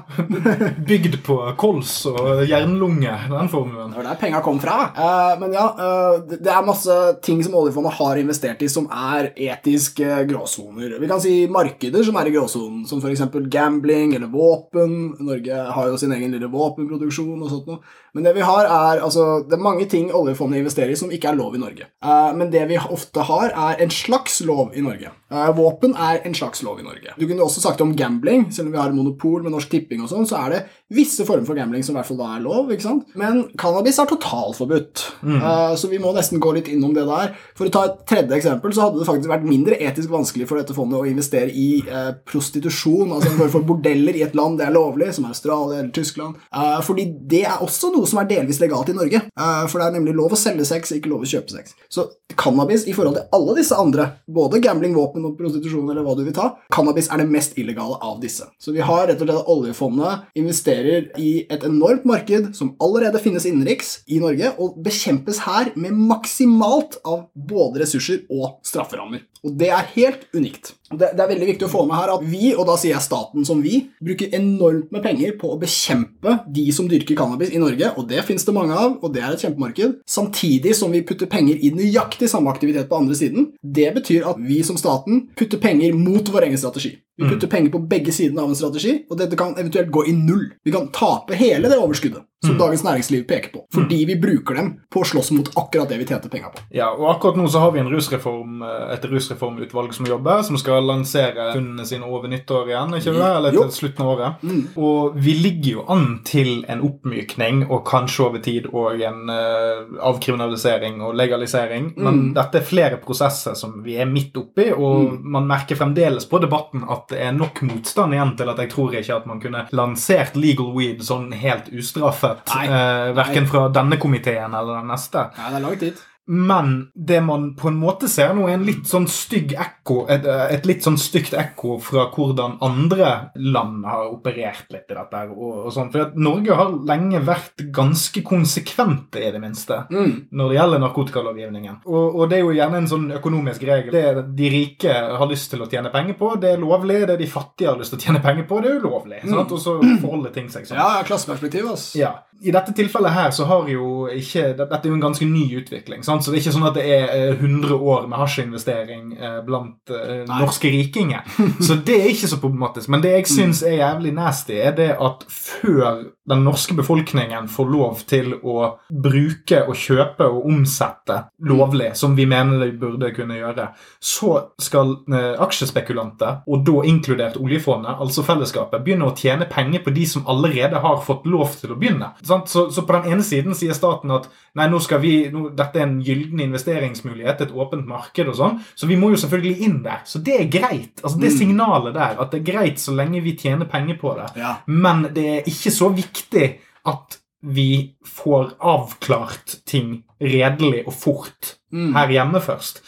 Bygd 0.90 1.16
på 1.24 1.38
kols 1.62 1.94
og 2.12 2.44
jernlunge, 2.44 3.14
den 3.32 3.52
formuen. 3.54 3.94
Det 3.94 4.02
var 4.02 4.10
der 4.10 4.20
penga 4.20 4.42
kom 4.44 4.60
fra. 4.60 4.90
Uh, 4.98 5.32
men 5.40 5.56
ja, 5.56 5.70
uh, 5.80 6.20
det 6.28 6.42
det 6.50 6.56
er 6.58 6.66
masse 6.66 6.96
ting 7.22 7.44
som 7.46 7.56
oljefondet 7.60 7.94
har 8.00 8.20
investert 8.20 8.64
i 8.66 8.70
som 8.72 8.88
er 8.90 9.30
etiske 9.38 10.24
gråsoner. 10.30 10.98
Vi 11.00 11.10
kan 11.10 11.22
si 11.22 11.34
markeder 11.52 12.04
som 12.06 12.18
er 12.20 12.30
i 12.30 12.34
gråsonen, 12.34 12.84
som 12.90 13.00
f.eks. 13.04 13.22
gambling 13.54 14.16
eller 14.18 14.32
våpen. 14.34 15.14
Norge 15.22 15.64
har 15.78 15.92
jo 15.92 16.00
sin 16.02 16.16
egen 16.16 16.34
lille 16.34 16.50
våpenproduksjon 16.50 17.38
og 17.38 17.52
sånt 17.54 17.70
noe. 17.70 17.84
Men 18.14 18.26
det 18.26 18.34
vi 18.38 18.46
har 18.46 18.66
er, 18.66 19.02
altså, 19.06 19.44
det 19.46 19.58
er 19.58 19.64
mange 19.64 19.86
ting 19.90 20.10
oljefondet 20.16 20.64
investerer 20.64 20.94
i 20.94 20.98
som 21.00 21.12
ikke 21.14 21.32
er 21.32 21.38
lov 21.38 21.56
i 21.56 21.62
Norge. 21.62 21.90
Eh, 22.04 22.32
men 22.38 22.52
det 22.54 22.66
vi 22.70 22.80
ofte 22.80 23.26
har, 23.28 23.54
er 23.54 23.84
en 23.84 23.94
slags 23.94 24.40
lov 24.48 24.76
i 24.78 24.84
Norge. 24.86 25.12
Eh, 25.30 25.50
våpen 25.58 25.94
er 25.94 26.24
en 26.26 26.36
slags 26.38 26.64
lov 26.66 26.80
i 26.82 26.86
Norge. 26.86 27.14
Du 27.20 27.28
kunne 27.28 27.46
også 27.46 27.62
sagt 27.62 27.82
om 27.86 27.94
gambling. 27.98 28.48
Selv 28.54 28.70
om 28.70 28.74
vi 28.74 28.82
har 28.82 28.96
monopol 28.96 29.44
med 29.46 29.54
Norsk 29.54 29.70
Tipping, 29.74 30.02
og 30.06 30.12
sånn, 30.12 30.28
så 30.30 30.40
er 30.42 30.56
det 30.56 30.62
visse 30.98 31.26
former 31.28 31.46
for 31.46 31.60
gambling 31.60 31.86
som 31.86 31.94
i 31.94 32.00
hvert 32.00 32.10
fall 32.10 32.22
da 32.22 32.32
er 32.36 32.46
lov. 32.46 32.72
ikke 32.74 32.88
sant? 32.88 33.14
Men 33.20 33.44
cannabis 33.60 34.02
er 34.02 34.10
totalforbudt. 34.10 35.06
Eh, 35.30 35.76
så 35.78 35.92
vi 35.92 36.02
må 36.02 36.14
nesten 36.16 36.42
gå 36.42 36.54
litt 36.58 36.72
innom 36.72 36.96
det 36.98 37.06
der. 37.10 37.36
For 37.58 37.70
å 37.70 37.74
ta 37.74 37.86
et 37.90 38.02
tredje 38.10 38.40
eksempel, 38.40 38.74
så 38.74 38.88
hadde 38.88 39.04
det 39.04 39.10
faktisk 39.10 39.32
vært 39.32 39.48
mindre 39.48 39.78
etisk 39.78 40.10
vanskelig 40.14 40.50
for 40.50 40.62
dette 40.62 40.76
fondet 40.78 41.00
å 41.00 41.08
investere 41.10 41.54
i 41.54 41.84
prostitusjon, 42.30 43.12
altså 43.14 43.32
en 43.32 43.40
form 43.40 43.52
for 43.54 43.68
bordeller 43.68 44.18
i 44.18 44.24
et 44.26 44.36
land 44.38 44.60
det 44.60 44.68
er 44.68 44.74
lovlig, 44.76 45.12
som 45.16 45.28
Australia 45.30 45.80
eller 45.80 45.92
Tyskland. 45.96 46.40
Fordi 46.86 47.06
det 47.30 47.44
er 47.48 47.64
også 47.64 47.92
noe 47.94 47.99
som 48.08 48.22
er 48.22 48.30
delvis 48.30 48.62
legalt 48.62 48.92
i 48.92 48.96
Norge. 48.98 49.22
Eh, 49.28 49.64
for 49.68 49.82
det 49.82 49.88
er 49.88 49.98
nemlig 49.98 50.16
lov 50.18 50.36
å 50.36 50.40
selge 50.40 50.68
sex, 50.68 50.94
ikke 50.96 51.12
lov 51.12 51.26
å 51.26 51.30
kjøpe 51.30 51.54
sex. 51.54 51.76
Så 51.92 52.08
cannabis 52.40 52.86
i 52.88 52.94
forhold 52.96 53.18
til 53.18 53.28
alle 53.36 53.56
disse 53.58 53.76
andre, 53.76 54.06
både 54.30 54.62
gambling, 54.64 54.96
våpen 54.96 55.26
og 55.28 55.36
prostitusjon 55.40 55.90
eller 55.90 56.06
hva 56.06 56.16
du 56.18 56.24
vil 56.28 56.36
ta, 56.36 56.52
cannabis 56.74 57.10
er 57.12 57.24
det 57.24 57.30
mest 57.32 57.58
illegale 57.60 58.00
av 58.06 58.20
disse. 58.24 58.48
Så 58.62 58.74
vi 58.76 58.84
har 58.86 59.08
rett 59.10 59.22
og 59.22 59.30
slett 59.30 59.52
oljefondet 59.56 60.30
investerer 60.40 61.10
i 61.20 61.32
et 61.52 61.66
enormt 61.68 62.06
marked 62.10 62.54
som 62.58 62.76
allerede 62.84 63.22
finnes 63.24 63.48
innenriks 63.50 64.00
i 64.08 64.22
Norge, 64.24 64.54
og 64.60 64.80
bekjempes 64.86 65.44
her 65.48 65.74
med 65.80 65.98
maksimalt 65.98 67.00
av 67.08 67.28
både 67.34 67.84
ressurser 67.84 68.24
og 68.30 68.60
strafferammer. 68.68 69.26
Og 69.46 69.56
det 69.60 69.70
er 69.72 69.88
helt 69.96 70.26
unikt. 70.36 70.74
Det, 70.90 71.12
det 71.14 71.22
er 71.22 71.30
veldig 71.30 71.48
viktig 71.52 71.68
å 71.68 71.72
få 71.72 71.84
med 71.88 72.00
her 72.00 72.12
at 72.16 72.24
vi, 72.26 72.50
og 72.56 72.66
da 72.68 72.76
sier 72.80 72.96
jeg 72.96 73.06
staten 73.06 73.46
som 73.48 73.62
vi, 73.64 73.84
bruker 74.04 74.34
enormt 74.36 74.90
med 74.94 75.04
penger 75.06 75.36
på 75.40 75.52
å 75.54 75.60
bekjempe 75.62 76.40
de 76.50 76.66
som 76.76 76.90
dyrker 76.90 77.18
cannabis 77.20 77.54
i 77.54 77.62
Norge, 77.62 77.92
og 77.96 78.08
det 78.10 78.24
finnes 78.28 78.46
det 78.48 78.56
mange 78.56 78.76
av, 78.76 78.98
og 79.00 79.14
det 79.16 79.24
er 79.24 79.36
et 79.36 79.46
kjempemarked, 79.46 80.00
samtidig 80.10 80.74
som 80.78 80.92
vi 80.96 81.04
putter 81.08 81.30
penger 81.32 81.62
i 81.62 81.72
nøyaktig 81.76 82.32
samme 82.32 82.52
aktivitet 82.52 82.90
på 82.90 83.00
andre 83.00 83.18
siden. 83.18 83.52
Det 83.62 83.92
betyr 84.00 84.28
at 84.32 84.42
vi 84.42 84.64
som 84.66 84.80
staten 84.82 85.28
putter 85.40 85.62
penger 85.62 85.96
mot 85.98 86.34
vår 86.34 86.50
egen 86.50 86.60
strategi. 86.60 86.96
Vi 87.20 87.28
putter 87.28 87.52
penger 87.52 87.74
på 87.74 87.84
begge 87.92 88.16
sidene 88.16 88.44
av 88.44 88.52
en 88.52 88.58
strategi, 88.58 89.02
og 89.12 89.20
dette 89.20 89.40
kan 89.40 89.56
eventuelt 89.60 89.92
gå 89.94 90.08
i 90.08 90.16
null. 90.16 90.50
Vi 90.66 90.74
kan 90.74 90.90
tape 90.96 91.38
hele 91.40 91.72
det 91.72 91.80
overskuddet 91.80 92.29
som 92.46 92.58
Dagens 92.58 92.84
Næringsliv 92.84 93.26
peker 93.28 93.52
på, 93.52 93.66
fordi 93.74 94.06
vi 94.08 94.16
bruker 94.16 94.56
dem 94.56 94.70
på 94.92 95.02
å 95.04 95.08
slåss 95.08 95.32
mot 95.36 95.50
akkurat 95.60 95.90
det 95.92 95.98
vi 96.00 96.06
tjente 96.08 96.30
penger 96.32 96.54
på. 96.56 96.62
Ja, 96.72 96.88
og 96.96 97.10
akkurat 97.12 97.36
nå 97.36 97.48
så 97.52 97.60
har 97.66 97.74
vi 97.76 97.82
en 97.82 97.90
rusreform, 97.92 98.62
eh, 98.64 98.94
et 98.96 99.04
rusreformutvalg 99.12 99.94
som 99.94 100.08
jobber, 100.08 100.42
som 100.48 100.58
skal 100.58 100.86
lansere 100.88 101.50
funnene 101.54 101.86
sine 101.86 102.08
over 102.08 102.32
nyttår 102.32 102.72
igjen, 102.72 102.94
ikke 102.96 103.14
det? 103.18 103.30
Eller 103.40 103.52
Jo. 103.58 103.64
til 103.68 103.78
slutten 103.90 104.06
av 104.06 104.14
året. 104.14 104.78
Og 104.78 105.18
vi 105.20 105.34
ligger 105.34 105.72
jo 105.72 105.86
an 105.90 106.22
til 106.24 106.64
en 106.70 106.82
oppmykning, 106.88 107.66
og 107.70 107.84
kanskje 107.86 108.26
over 108.26 108.40
tid 108.40 108.70
òg 108.72 109.04
en 109.04 109.30
uh, 109.30 110.00
avkriminalisering 110.10 111.02
og 111.02 111.16
legalisering. 111.20 111.94
Men 111.98 112.34
dette 112.34 112.60
er 112.62 112.66
flere 112.68 112.98
prosesser 113.04 113.56
som 113.58 113.82
vi 113.84 113.98
er 114.00 114.06
midt 114.10 114.38
oppi, 114.38 114.70
og 114.72 115.20
man 115.24 115.48
merker 115.50 115.76
fremdeles 115.80 116.26
på 116.30 116.40
debatten 116.40 116.86
at 116.90 117.08
det 117.10 117.20
er 117.20 117.32
nok 117.36 117.62
motstand 117.68 118.14
igjen 118.16 118.36
til 118.38 118.50
at 118.50 118.58
jeg 118.64 118.70
tror 118.72 118.96
ikke 118.96 119.16
at 119.20 119.28
man 119.30 119.42
kunne 119.44 119.66
lansert 119.76 120.36
legal 120.40 120.72
weed 120.76 121.04
sånn 121.04 121.32
helt 121.34 121.70
ustraffet. 121.74 122.29
Nei. 122.54 122.66
Eh, 122.68 123.16
verken 123.18 123.48
fra 123.50 123.68
denne 123.74 123.98
komiteen 124.02 124.54
eller 124.54 124.80
den 124.82 124.88
neste. 124.94 125.30
Nei, 125.38 125.50
det 125.50 125.60
er 125.60 125.66
langt 125.66 125.86
dit. 125.86 126.06
Men 126.30 126.88
det 126.94 127.22
man 127.26 127.56
på 127.58 127.72
en 127.72 127.78
måte 127.82 128.08
ser 128.12 128.36
nå, 128.38 128.46
er 128.46 128.60
en 128.60 128.66
litt 128.68 128.86
sånn 128.90 129.08
stygg 129.10 129.56
ekko, 129.58 130.04
et, 130.14 130.28
et 130.28 130.68
litt 130.70 130.86
sånn 130.86 131.00
stygt 131.02 131.34
ekko 131.34 131.80
fra 131.82 132.06
hvordan 132.14 132.60
andre 132.66 133.08
land 133.42 133.88
har 133.90 134.12
operert 134.12 134.70
litt 134.70 134.94
i 134.94 134.98
dette. 134.98 135.24
Og, 135.34 135.66
og 135.66 135.74
sånn. 135.74 135.90
For 135.90 136.06
at 136.06 136.20
Norge 136.20 136.54
har 136.60 136.76
lenge 136.92 137.24
vært 137.26 137.66
ganske 137.74 138.22
konsekvente, 138.26 139.24
i 139.26 139.32
det 139.34 139.42
minste, 139.42 139.82
når 139.90 140.54
det 140.54 140.60
gjelder 140.60 140.84
narkotikalovgivningen. 140.86 141.82
Og, 141.90 142.22
og 142.22 142.30
det 142.30 142.38
er 142.38 142.46
jo 142.46 142.54
gjerne 142.60 142.84
en 142.84 142.92
sånn 142.94 143.10
økonomisk 143.18 143.66
regel. 143.66 143.92
Det 143.96 144.26
de 144.38 144.54
rike 144.54 144.94
har 144.94 145.30
lyst 145.34 145.50
til 145.54 145.66
å 145.66 145.70
tjene 145.72 145.90
penger 145.94 146.18
på, 146.20 146.36
det 146.42 146.54
er 146.54 146.62
lovlig. 146.62 147.02
Det 147.10 147.18
de 147.20 147.32
fattige 147.32 147.74
har 147.74 147.82
lyst 147.82 147.96
til 147.96 148.04
å 148.04 148.06
tjene 148.06 148.22
penger 148.24 148.46
på, 148.50 148.62
det 148.62 148.70
er 148.76 148.82
ulovlig. 148.84 149.24
Mm. 149.26 149.38
Og 149.48 149.58
så 149.58 149.80
forholder 149.82 150.38
ting 150.38 150.54
seg 150.54 150.70
sånn. 150.70 150.78
Ja, 150.78 151.02
klasseperspektiv, 151.10 151.74
ass. 151.74 151.90
Ja, 151.98 152.20
i 152.42 152.54
dette 152.56 152.72
tilfellet 152.76 153.12
her 153.12 153.32
så 153.36 153.46
har 153.50 153.68
jo 153.68 154.08
ikke 154.08 154.54
Dette 154.56 154.80
er 154.80 154.88
jo 154.88 154.96
en 154.96 155.04
ganske 155.04 155.26
ny 155.28 155.44
utvikling. 155.60 156.06
Sant? 156.08 156.19
Så 156.22 156.32
det 156.32 156.40
er 156.40 156.44
ikke 156.44 156.56
sånn 156.56 156.68
at 156.70 156.78
det 156.78 156.86
er 156.86 157.14
eh, 157.16 157.42
100 157.42 157.76
år 157.76 158.08
med 158.10 158.22
hasjinvestering 158.22 159.12
eh, 159.18 159.40
blant 159.48 159.94
eh, 159.94 160.24
norske 160.30 160.72
rikinger. 160.74 161.26
Så 161.66 161.80
det 161.86 161.98
er 162.00 162.14
ikke 162.14 162.32
så 162.32 162.40
problematisk. 162.42 162.92
Men 162.94 163.04
det 163.06 163.16
jeg 163.16 163.30
syns 163.32 163.64
er 163.66 163.80
jævlig 163.80 164.14
nasty, 164.18 164.58
er 164.60 164.76
det 164.78 164.92
at 165.00 165.26
før 165.30 166.04
den 166.30 166.44
norske 166.46 166.76
befolkningen 166.78 167.48
får 167.50 167.70
lov 167.74 168.02
til 168.10 168.36
å 168.46 168.58
bruke 168.90 169.64
og 169.66 169.78
kjøpe 169.78 170.28
og 170.30 170.46
omsette 170.50 171.18
lovlig, 171.50 171.92
som 171.98 172.16
vi 172.18 172.28
mener 172.30 172.62
de 172.62 172.70
burde 172.78 173.10
kunne 173.16 173.40
gjøre, 173.40 173.70
så 174.04 174.36
skal 174.62 174.94
eh, 175.10 175.34
aksjespekulanter, 175.42 176.44
og 176.46 176.66
da 176.68 176.84
inkludert 176.90 177.40
oljefondet, 177.42 177.98
altså 177.98 178.26
fellesskapet, 178.28 178.84
begynne 178.86 179.10
å 179.10 179.16
tjene 179.18 179.50
penger 179.50 179.84
på 179.86 179.94
de 179.96 180.06
som 180.10 180.28
allerede 180.30 180.82
har 180.84 181.02
fått 181.06 181.26
lov 181.30 181.56
til 181.60 181.74
å 181.74 181.80
begynne. 181.80 182.12
Så, 182.22 182.44
så 182.46 182.86
på 182.86 182.98
den 183.00 183.16
ene 183.16 183.26
siden 183.26 183.58
sier 183.58 183.78
staten 183.78 184.14
at 184.14 184.30
nei, 184.60 184.68
nå 184.72 184.82
skal 184.84 185.02
vi, 185.04 185.14
nå, 185.34 185.48
dette 185.58 185.80
er 185.80 185.88
en 185.88 186.00
gyllen 186.04 186.44
investeringsmulighet, 186.46 187.46
et 187.46 187.56
åpent 187.56 187.88
marked 187.90 188.32
og 188.32 188.38
sånn, 188.38 188.60
så 188.76 188.90
vi 188.90 188.98
må 189.00 189.14
jo 189.14 189.22
selvfølgelig 189.22 189.68
inn 189.68 189.80
der. 189.86 190.04
Så 190.10 190.22
det 190.26 190.36
er 190.36 190.52
greit. 190.52 191.00
altså 191.04 191.22
Det 191.22 191.32
signalet 191.36 191.96
der, 191.96 192.20
at 192.20 192.34
det 192.34 192.42
er 192.42 192.50
greit 192.52 192.84
så 192.84 192.96
lenge 192.98 193.24
vi 193.26 193.38
tjener 193.40 193.70
penger 193.72 194.00
på 194.02 194.14
det. 194.20 194.30
Ja. 194.42 194.58
Men 194.68 195.08
det 195.16 195.26
er 195.38 195.50
ikke 195.50 195.74
så 195.74 195.92
viktig 195.96 196.52
at 196.90 197.20
vi 197.40 197.96
får 198.04 198.58
avklart 198.68 199.62
ting 199.70 200.02
redelig 200.20 200.84
og 200.88 200.94
fort 200.94 201.56
her 201.72 202.12
hjemme 202.12 202.42
først. 202.44 202.82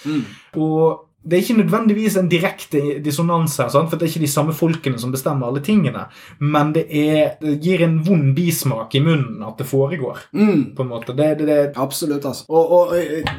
Og 0.59 1.07
det 1.21 1.37
er 1.37 1.43
ikke 1.43 1.57
nødvendigvis 1.59 2.15
en 2.17 2.29
direkte 2.29 2.79
dissonans 3.05 3.57
her, 3.61 3.69
for 3.69 3.93
det 3.93 4.07
er 4.07 4.09
ikke 4.09 4.23
de 4.23 4.31
samme 4.31 4.55
folkene 4.57 4.97
som 4.99 5.11
bestemmer 5.13 5.47
alle 5.47 5.61
tingene, 5.61 6.07
men 6.39 6.73
det, 6.73 6.87
er, 6.89 7.35
det 7.41 7.59
gir 7.61 7.83
en 7.85 7.99
vond 8.05 8.31
bismak 8.37 8.95
i 8.97 9.03
munnen 9.05 9.43
at 9.45 9.61
det 9.61 9.67
foregår. 9.69 10.23
på 10.75 10.85
en 10.85 10.89
måte. 10.89 11.13
Det, 11.17 11.29
det, 11.45 11.59
Absolutt. 11.77 12.25
altså. 12.25 12.45
Og, 12.49 12.71
og 12.71 12.95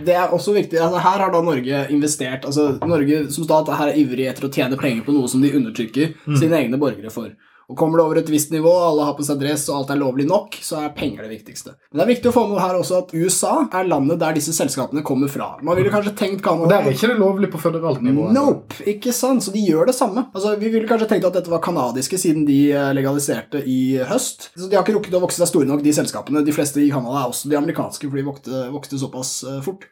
det 0.06 0.14
er 0.14 0.30
også 0.34 0.54
viktig 0.54 0.78
altså 0.78 1.00
Her 1.02 1.24
har 1.24 1.32
da 1.32 1.40
Norge 1.42 1.86
investert 1.90 2.44
altså 2.44 2.78
Norge 2.86 3.24
som 3.34 3.46
stat 3.46 3.70
er 3.74 3.96
ivrig 3.98 4.28
etter 4.30 4.46
å 4.46 4.52
tjene 4.52 4.78
penger 4.78 5.02
på 5.06 5.14
noe 5.16 5.30
som 5.30 5.42
de 5.42 5.50
undertrykker 5.56 6.14
sine 6.38 6.58
egne 6.58 6.78
borgere 6.80 7.10
for. 7.10 7.32
Og 7.70 7.78
Kommer 7.78 7.98
det 7.98 8.04
over 8.04 8.18
et 8.20 8.30
visst 8.30 8.50
nivå, 8.52 8.70
alle 8.70 9.06
har 9.06 9.14
på 9.18 9.24
seg 9.26 9.40
dress 9.40 9.64
og 9.70 9.78
alt 9.80 9.92
er 9.94 10.00
lovlig 10.00 10.26
nok, 10.28 10.56
så 10.62 10.80
er 10.82 10.92
penger 10.96 11.24
det 11.24 11.30
viktigste. 11.32 11.74
Men 11.90 12.00
det 12.00 12.04
er 12.04 12.10
viktig 12.12 12.30
å 12.30 12.34
få 12.34 12.44
med 12.50 12.60
her 12.62 12.76
også 12.78 12.98
at 13.02 13.14
USA 13.14 13.52
er 13.72 13.88
landet 13.90 14.20
der 14.20 14.36
disse 14.36 14.54
selskapene 14.56 15.04
kommer 15.06 15.30
fra. 15.32 15.48
Man 15.64 15.78
ville 15.78 15.92
kanskje 15.92 16.14
tenkt 16.18 16.44
Canada 16.44 16.76
der 16.76 16.90
er 16.90 16.96
ikke 16.96 17.10
det 17.12 17.18
lovlig 17.20 17.50
på 17.52 17.60
føderalt 17.62 18.02
nivå. 18.04 18.28
Nope, 18.34 18.82
ikke 18.92 19.14
sant? 19.16 19.44
Så 19.46 19.54
de 19.54 19.64
gjør 19.64 19.88
det 19.90 19.96
samme. 19.96 20.26
Altså, 20.34 20.54
Vi 20.60 20.70
ville 20.72 20.88
kanskje 20.88 21.08
tenkt 21.10 21.26
at 21.28 21.38
dette 21.38 21.50
var 21.52 21.62
kanadiske 21.64 22.20
siden 22.20 22.46
de 22.48 22.58
eh, 22.72 22.92
legaliserte 22.96 23.62
i 23.66 23.80
høst. 24.08 24.50
Så 24.56 24.68
De 24.68 24.76
har 24.76 24.84
ikke 24.84 24.98
rukket 24.98 25.18
å 25.18 25.22
vokse 25.24 25.40
seg 25.40 25.50
store 25.50 25.68
nok, 25.70 25.82
de 25.84 25.96
selskapene. 25.96 26.44
De 26.46 26.54
fleste 26.54 26.82
i 26.82 26.90
Canada 26.92 27.24
er 27.24 27.32
også 27.32 27.50
de 27.50 27.58
amerikanske, 27.58 28.08
for 28.08 28.20
de 28.20 28.26
vokste, 28.28 28.62
vokste 28.74 29.00
såpass 29.00 29.34
eh, 29.48 29.60
fort. 29.64 29.88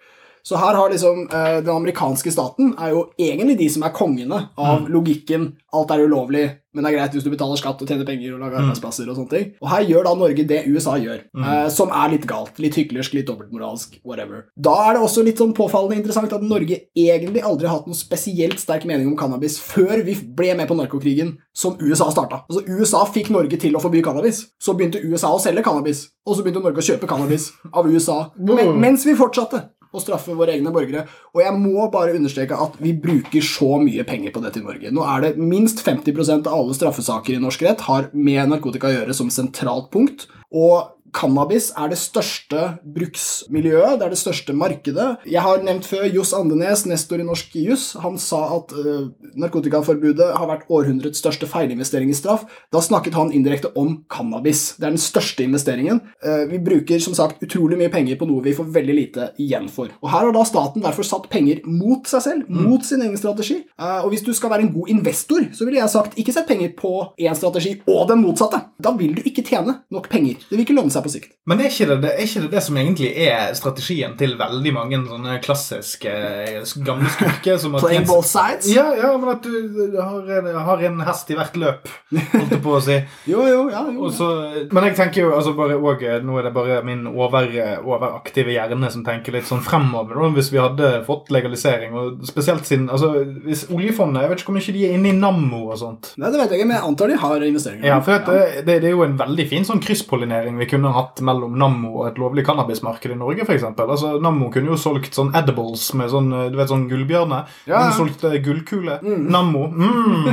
Så 0.47 0.59
her 0.61 0.75
har 0.75 0.91
liksom 0.91 1.27
eh, 1.29 1.59
Den 1.61 1.75
amerikanske 1.75 2.33
staten 2.33 2.75
er 2.79 2.95
jo 2.95 3.05
egentlig 3.19 3.59
de 3.61 3.69
som 3.73 3.85
er 3.87 3.95
kongene 3.97 4.47
av 4.59 4.89
logikken. 4.91 5.53
Alt 5.77 5.93
er 5.95 6.03
ulovlig, 6.07 6.45
men 6.75 6.85
det 6.85 6.91
er 6.91 6.97
greit 6.97 7.15
hvis 7.15 7.27
du 7.27 7.31
betaler 7.33 7.59
skatt 7.59 7.81
og 7.83 7.91
tjener 7.91 8.07
penger 8.07 8.35
og 8.35 8.43
lager 8.43 8.61
arbeidsplasser. 8.63 9.09
Og 9.11 9.19
sånne 9.19 9.33
ting. 9.33 9.49
Og 9.63 9.71
her 9.73 9.87
gjør 9.89 10.07
da 10.07 10.15
Norge 10.19 10.47
det 10.51 10.61
USA 10.71 10.97
gjør, 11.01 11.25
eh, 11.43 11.67
som 11.75 11.93
er 11.95 12.15
litt 12.15 12.27
galt. 12.31 12.59
Litt 12.63 12.79
hyklersk, 12.79 13.17
litt 13.19 13.29
dobbeltmoralsk, 13.31 14.01
whatever. 14.07 14.47
Da 14.59 14.75
er 14.87 14.97
det 14.97 15.05
også 15.07 15.25
litt 15.27 15.41
sånn 15.43 15.55
påfallende 15.57 15.99
interessant 16.01 16.35
at 16.37 16.47
Norge 16.47 16.81
egentlig 16.97 17.45
aldri 17.47 17.69
har 17.69 17.79
hatt 17.79 17.91
noen 17.91 17.99
spesielt 17.99 18.63
sterk 18.63 18.87
mening 18.89 19.11
om 19.11 19.19
cannabis 19.19 19.59
før 19.63 20.05
vi 20.07 20.17
ble 20.37 20.55
med 20.59 20.71
på 20.71 20.79
narkokrigen 20.79 21.37
som 21.55 21.77
USA 21.83 22.11
starta. 22.15 22.45
Altså 22.51 22.65
USA 22.71 23.05
fikk 23.11 23.33
Norge 23.35 23.59
til 23.61 23.77
å 23.77 23.83
forby 23.83 24.03
cannabis. 24.07 24.47
Så 24.63 24.77
begynte 24.79 25.03
USA 25.03 25.33
å 25.35 25.43
selge 25.43 25.65
cannabis, 25.67 26.07
og 26.27 26.37
så 26.37 26.47
begynte 26.47 26.63
Norge 26.63 26.83
å 26.83 26.89
kjøpe 26.93 27.11
cannabis 27.11 27.51
av 27.75 27.89
USA 27.91 28.21
men, 28.39 28.75
mens 28.81 29.05
vi 29.07 29.15
fortsatte 29.19 29.65
å 29.91 30.03
straffe 30.03 30.37
våre 30.39 30.55
egne 30.57 30.73
borgere. 30.75 31.07
Og 31.35 31.43
jeg 31.43 31.57
må 31.59 31.87
bare 31.93 32.15
understreke 32.19 32.59
at 32.59 32.79
vi 32.83 32.95
bruker 32.95 33.45
så 33.45 33.79
mye 33.83 34.07
penger 34.09 34.35
på 34.35 34.43
dette 34.45 34.63
i 34.63 34.67
Norge. 34.67 34.93
Nå 34.95 35.07
er 35.07 35.25
det 35.27 35.33
minst 35.41 35.83
50% 35.87 36.47
av 36.51 36.57
alle 36.57 36.77
straffesaker 36.77 37.37
i 37.37 37.43
norsk 37.43 37.67
rett 37.67 37.87
har 37.89 38.11
med 38.15 38.53
narkotika 38.53 38.91
å 38.91 38.97
gjøre 38.99 39.17
som 39.17 39.33
sentralt 39.35 39.91
punkt. 39.95 40.29
Og 40.51 41.00
cannabis 41.15 41.71
er 41.79 41.91
det 41.93 41.99
største 42.01 42.63
bruksmiljøet, 42.97 43.99
det 44.01 44.07
er 44.07 44.13
det 44.15 44.21
største 44.21 44.55
markedet. 44.57 45.09
Jeg 45.29 45.43
har 45.45 45.63
nevnt 45.65 45.87
før 45.89 46.07
Johs 46.11 46.33
Andenes, 46.37 46.85
nestor 46.89 47.23
i 47.23 47.27
norsk 47.27 47.55
juss. 47.61 47.91
Han 48.03 48.19
sa 48.21 48.43
at 48.57 48.75
uh, 48.77 49.11
narkotikaforbudet 49.41 50.31
har 50.37 50.51
vært 50.51 50.71
århundrets 50.73 51.21
største 51.23 51.49
feilinvestering 51.51 52.13
i 52.13 52.17
straff. 52.17 52.47
Da 52.73 52.83
snakket 52.85 53.19
han 53.19 53.33
indirekte 53.37 53.73
om 53.79 54.01
cannabis. 54.11 54.77
Det 54.79 54.89
er 54.89 54.95
den 54.95 55.03
største 55.03 55.47
investeringen. 55.47 56.03
Uh, 56.25 56.47
vi 56.51 56.63
bruker 56.63 57.03
som 57.03 57.17
sagt 57.17 57.43
utrolig 57.45 57.79
mye 57.81 57.93
penger 57.93 58.19
på 58.21 58.29
noe 58.31 58.45
vi 58.45 58.57
får 58.57 58.71
veldig 58.75 58.97
lite 58.97 59.31
igjen 59.43 59.69
for. 59.73 59.93
Og 60.03 60.13
Her 60.13 60.29
har 60.29 60.35
da 60.37 60.47
staten 60.49 60.85
derfor 60.85 61.07
satt 61.07 61.31
penger 61.33 61.63
mot 61.69 62.07
seg 62.11 62.25
selv, 62.27 62.51
mot 62.51 62.85
sin 62.87 63.03
egen 63.05 63.19
strategi. 63.21 63.61
Uh, 63.81 64.01
og 64.05 64.13
hvis 64.15 64.25
du 64.27 64.33
skal 64.37 64.55
være 64.55 64.67
en 64.67 64.75
god 64.75 64.95
investor, 64.95 65.49
så 65.57 65.67
ville 65.67 65.83
jeg 65.83 65.93
sagt 65.93 66.19
ikke 66.21 66.35
sett 66.37 66.49
penger 66.51 66.75
på 66.79 66.95
én 67.21 67.37
strategi 67.39 67.77
og 67.91 68.07
den 68.11 68.23
motsatte. 68.25 68.63
Da 68.81 68.95
vil 68.97 69.17
du 69.19 69.25
ikke 69.27 69.45
tjene 69.47 69.81
nok 69.93 70.09
penger. 70.13 70.41
Det 70.47 70.57
vil 70.57 70.65
ikke 70.67 70.77
lønne 70.77 70.93
seg 70.93 71.00
på 71.05 71.13
sikt. 71.13 71.35
Men 71.51 71.63
er 71.63 71.71
ikke, 71.73 71.89
det, 71.91 71.99
det, 72.05 72.13
er 72.15 72.27
ikke 72.27 72.45
det 72.45 72.51
det 72.55 72.63
som 72.67 72.79
egentlig 72.81 73.11
er 73.25 73.55
strategien 73.59 74.17
til 74.21 74.37
veldig 74.41 74.73
mange 74.77 75.01
sånne 75.07 75.39
klassiske 75.45 76.11
eh, 76.11 76.75
gamle 76.87 77.11
skurker? 77.15 77.59
Playing 77.79 78.07
both 78.11 78.29
sides? 78.29 78.69
Ja, 78.75 78.91
ja, 78.99 79.13
men 79.21 79.33
at 79.33 79.47
du 79.47 79.97
har 79.97 80.31
en, 80.39 80.51
har 80.69 80.85
en 80.91 81.01
hest 81.07 81.33
i 81.33 81.39
hvert 81.39 81.57
løp, 81.61 81.91
holdt 82.13 82.55
jeg 82.57 82.63
på 82.65 82.77
å 82.77 82.83
si. 82.85 82.99
Jo, 83.31 83.45
jo, 83.47 83.65
ja, 83.71 83.83
jo. 83.91 84.09
Også, 84.09 84.27
men 84.73 84.89
jeg 84.89 84.97
tenker 84.99 85.25
jo 85.25 85.33
altså 85.37 85.53
bare 85.59 85.77
også, 85.79 86.19
Nå 86.25 86.39
er 86.39 86.49
det 86.49 86.53
bare 86.55 86.81
min 86.87 87.05
over, 87.11 87.47
overaktive 87.85 88.55
hjerne 88.55 88.91
som 88.93 89.05
tenker 89.07 89.35
litt 89.35 89.49
sånn 89.49 89.63
fremover. 89.65 90.19
Hvis 90.35 90.51
vi 90.53 90.61
hadde 90.61 90.91
fått 91.07 91.31
legalisering, 91.35 91.95
og 91.97 92.25
spesielt 92.29 92.67
siden 92.69 92.89
altså, 92.93 93.13
hvis 93.45 93.67
oljefondet 93.73 94.25
Jeg 94.25 94.33
vet 94.33 94.43
ikke 94.43 94.53
hvor 94.53 94.59
mye 94.59 94.75
de 94.77 94.87
er 94.87 94.97
inne 94.97 95.13
i 95.13 95.17
Nammo 95.17 95.63
og 95.71 95.79
sånt. 95.81 96.13
Nei, 96.21 96.31
det 96.33 96.41
vet 96.41 96.55
jeg 96.55 96.61
ikke, 96.61 96.71
men 96.71 96.79
jeg 96.79 96.89
antar 96.91 97.13
de 97.13 97.19
har 97.25 97.47
investeringer. 97.47 97.87
Ja, 97.91 97.99
for 98.05 98.17
det, 98.17 98.41
det, 98.67 98.79
det 98.85 98.91
er 98.91 98.97
jo 98.97 99.07
en 99.07 99.19
veldig 99.21 99.47
fin 99.51 99.67
sånn 99.67 99.83
krysspollinering 99.85 100.59
vi 100.61 100.69
kunne 100.71 100.90
hatt 100.97 101.21
mellom 101.27 101.57
Nammo 101.61 101.93
og 102.01 102.11
et 102.11 102.21
lovlig 102.21 102.45
cannabismarked 102.49 103.15
i 103.15 103.19
Norge, 103.19 103.47
f.eks. 103.47 103.67
Altså, 103.81 104.17
Nammo 104.23 104.51
kunne 104.55 104.73
jo 104.73 104.81
solgt 104.81 105.17
sånn 105.17 105.33
edibles 105.37 105.91
med 105.99 106.13
sånn, 106.13 106.31
du 106.53 106.59
vet, 106.59 106.71
sånn 106.71 106.89
gullbjørne. 106.91 107.45
Ja. 107.71 107.87
Hun 107.89 107.97
solgte 107.99 108.35
gullkule. 108.39 108.81
gullkule. 109.01 109.01
Nammo. 109.31 109.67
Mm. 109.67 110.27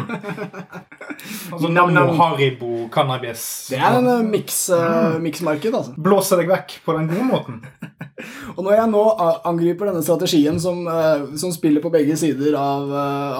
altså 1.53 1.67
Nammo, 1.67 1.91
Nammo. 1.91 2.13
Haribo, 2.13 2.89
cannabis. 2.93 3.67
Det 3.71 3.79
er 3.79 3.99
en 3.99 4.07
uh, 4.07 4.23
miks, 4.25 4.69
uh, 4.73 5.17
miksmarked, 5.21 5.73
altså. 5.73 5.95
Blåser 5.97 6.41
deg 6.41 6.51
vekk 6.51 6.79
på 6.85 6.97
den 6.97 7.09
gode 7.11 7.27
måten. 7.27 7.61
Og 8.57 8.63
når 8.65 8.73
jeg 8.79 8.89
nå 8.89 9.03
angriper 9.45 9.91
denne 9.91 10.01
strategien 10.05 10.57
som, 10.61 10.81
uh, 10.89 11.27
som 11.37 11.53
spiller 11.53 11.83
på 11.83 11.91
begge 11.93 12.17
sider 12.19 12.57
av, 12.57 12.89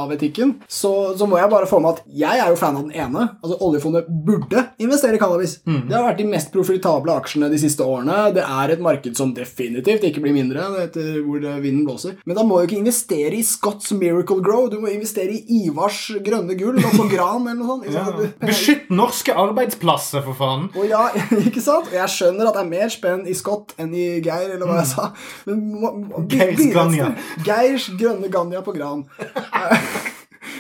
av 0.04 0.14
etikken, 0.14 0.58
så, 0.70 0.94
så 1.18 1.28
må 1.30 1.40
jeg 1.42 1.52
bare 1.52 1.70
få 1.70 1.82
med 1.84 1.98
at 1.98 2.04
jeg 2.26 2.44
er 2.44 2.52
jo 2.52 2.60
fan 2.60 2.78
av 2.78 2.86
den 2.86 2.98
ene. 2.98 3.30
Altså 3.42 3.58
Oljefondet 3.66 4.10
burde 4.28 4.68
investere 4.84 5.18
i 5.18 5.22
cannabis. 5.22 5.60
Det 5.66 5.96
har 5.96 6.06
vært 6.06 6.22
de 6.22 6.30
mest 6.30 6.54
profitable 6.54 7.07
aksjene 7.16 7.50
de 7.52 7.60
siste 7.62 7.86
årene. 7.86 8.32
Det 8.36 8.44
er 8.44 8.74
et 8.74 8.84
marked 8.84 9.18
som 9.20 9.34
definitivt 9.36 10.06
ikke 10.08 10.24
blir 10.24 10.36
mindre 10.36 10.66
etter 10.84 11.22
hvor 11.26 11.42
vinden 11.64 11.86
blåser. 11.88 12.18
Men 12.28 12.38
da 12.40 12.46
må 12.48 12.60
du 12.60 12.68
ikke 12.68 12.82
investere 12.82 13.34
i 13.38 13.44
Scotts 13.46 13.94
Miracle 13.98 14.42
Grow. 14.44 14.68
Du 14.72 14.80
må 14.84 14.92
investere 14.92 15.36
i 15.38 15.64
Ivars 15.64 16.02
grønne 16.26 16.58
gull 16.60 16.82
og 16.82 16.98
på 16.98 17.08
Gran 17.14 17.48
eller 17.48 17.62
noe 17.62 17.70
sånt. 17.70 17.88
Ja. 17.94 18.06
Beskytt 18.42 18.92
norske 18.94 19.36
arbeidsplasser, 19.38 20.24
for 20.26 20.38
faen! 20.38 20.68
Og 20.76 20.90
ja, 20.90 21.08
ikke 21.48 21.64
sant? 21.64 21.92
Og 21.92 21.98
jeg 21.98 22.14
skjønner 22.14 22.50
at 22.50 22.58
det 22.58 22.66
er 22.66 22.72
mer 22.74 22.94
spenn 22.94 23.26
i 23.28 23.38
Scott 23.38 23.76
enn 23.82 23.94
i 23.96 24.10
Geir, 24.24 24.52
eller 24.56 24.66
hva 24.68 24.82
jeg 24.82 24.92
sa. 24.92 25.10
Men 25.48 25.64
må, 25.78 25.94
må, 26.02 26.26
Geirs 26.32 26.64
Ganja. 26.74 27.14
Geirs 27.48 27.90
grønne 28.00 28.32
Ganja 28.34 28.64
på 28.66 28.76
Gran. 28.78 29.06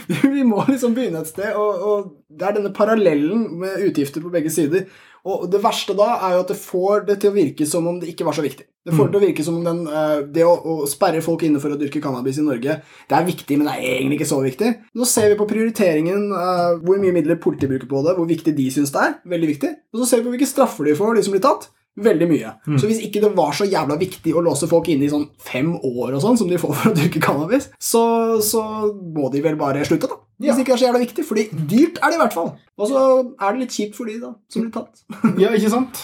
Vi 0.07 0.43
må 0.47 0.63
liksom 0.67 0.95
begynne 0.95 1.21
et 1.23 1.29
sted, 1.29 1.55
og, 1.59 1.83
og 1.83 2.07
det 2.31 2.47
er 2.47 2.55
denne 2.57 2.71
parallellen 2.75 3.47
med 3.61 3.81
utgifter 3.87 4.23
på 4.23 4.31
begge 4.31 4.51
sider. 4.53 4.87
Og 5.27 5.45
det 5.51 5.59
verste 5.63 5.95
da 5.97 6.13
er 6.27 6.37
jo 6.37 6.41
at 6.45 6.51
det 6.53 6.57
får 6.61 7.05
det 7.09 7.19
til 7.21 7.33
å 7.33 7.35
virke 7.35 7.67
som 7.67 7.87
om 7.89 7.99
det 8.01 8.13
ikke 8.13 8.27
var 8.27 8.37
så 8.37 8.45
viktig. 8.45 8.65
Det 8.87 8.95
får 8.95 9.09
det 9.09 9.13
til 9.13 9.19
å 9.19 9.25
virke 9.25 9.43
som 9.43 9.57
om 9.59 9.65
den, 9.67 9.79
eh, 9.91 10.19
det 10.31 10.45
å, 10.47 10.53
å 10.55 10.87
sperre 10.87 11.19
folk 11.25 11.41
inne 11.43 11.59
for 11.59 11.73
å 11.73 11.79
dyrke 11.79 11.99
cannabis 12.03 12.39
i 12.39 12.45
Norge, 12.45 12.77
det 12.79 13.17
er 13.17 13.25
viktig, 13.27 13.57
men 13.59 13.67
det 13.67 13.73
er 13.75 13.87
egentlig 13.97 14.21
ikke 14.21 14.29
så 14.29 14.37
viktig. 14.45 14.69
Nå 14.95 15.07
ser 15.09 15.27
vi 15.33 15.39
på 15.39 15.49
prioriteringen 15.49 16.29
eh, 16.31 16.77
hvor 16.79 17.01
mye 17.01 17.15
midler 17.15 17.41
politiet 17.43 17.73
bruker 17.73 17.89
på 17.91 18.03
det, 18.05 18.15
hvor 18.15 18.29
viktig 18.29 18.55
de 18.55 18.69
syns 18.71 18.93
det 18.95 19.03
er. 19.03 19.17
Veldig 19.27 19.49
viktig. 19.51 19.73
Og 19.91 20.03
så 20.03 20.07
ser 20.07 20.21
vi 20.21 20.29
på 20.29 20.37
hvilke 20.37 20.47
straffer 20.47 20.87
de 20.87 20.95
får, 20.95 21.17
de 21.17 21.25
som 21.27 21.35
blir 21.35 21.43
tatt. 21.43 21.67
Veldig 21.97 22.27
mye. 22.29 22.51
Så 22.77 22.85
hvis 22.85 22.99
ikke 23.01 23.23
det 23.23 23.31
var 23.33 23.55
så 23.57 23.65
jævla 23.65 23.95
viktig 23.97 24.35
å 24.37 24.43
låse 24.45 24.69
folk 24.69 24.85
inne 24.93 25.07
i 25.07 25.09
sånn 25.09 25.25
fem 25.41 25.71
år 25.75 26.13
og 26.13 26.21
sånn, 26.21 26.37
som 26.37 26.49
de 26.49 26.59
får 26.61 26.75
for 26.77 26.91
å 26.91 26.95
dyrke 26.95 27.21
cannabis, 27.23 27.71
så, 27.81 28.03
så 28.45 28.61
må 28.93 29.31
de 29.33 29.41
vel 29.41 29.57
bare 29.57 29.81
slutte, 29.87 30.11
da. 30.11 30.19
Hvis 30.39 30.47
Ja. 30.51 30.53
det 30.55 30.63
ikke 30.65 30.73
er 30.73 30.77
så 30.77 30.85
jævla 30.87 30.99
viktig. 31.01 31.25
Fordi 31.25 31.43
dyrt 31.51 31.97
er 32.01 32.07
det 32.11 32.17
i 32.19 32.21
hvert 32.21 32.33
fall. 32.33 32.51
Og 32.77 32.87
så 32.91 33.03
er 33.41 33.51
det 33.53 33.59
litt 33.63 33.71
kjipt 33.73 33.95
for 33.97 34.05
de 34.05 34.19
da, 34.21 34.33
som 34.49 34.61
blir 34.63 34.71
tatt. 34.71 35.03
Ja, 35.41 35.49
ikke 35.49 35.71
sant? 35.73 36.03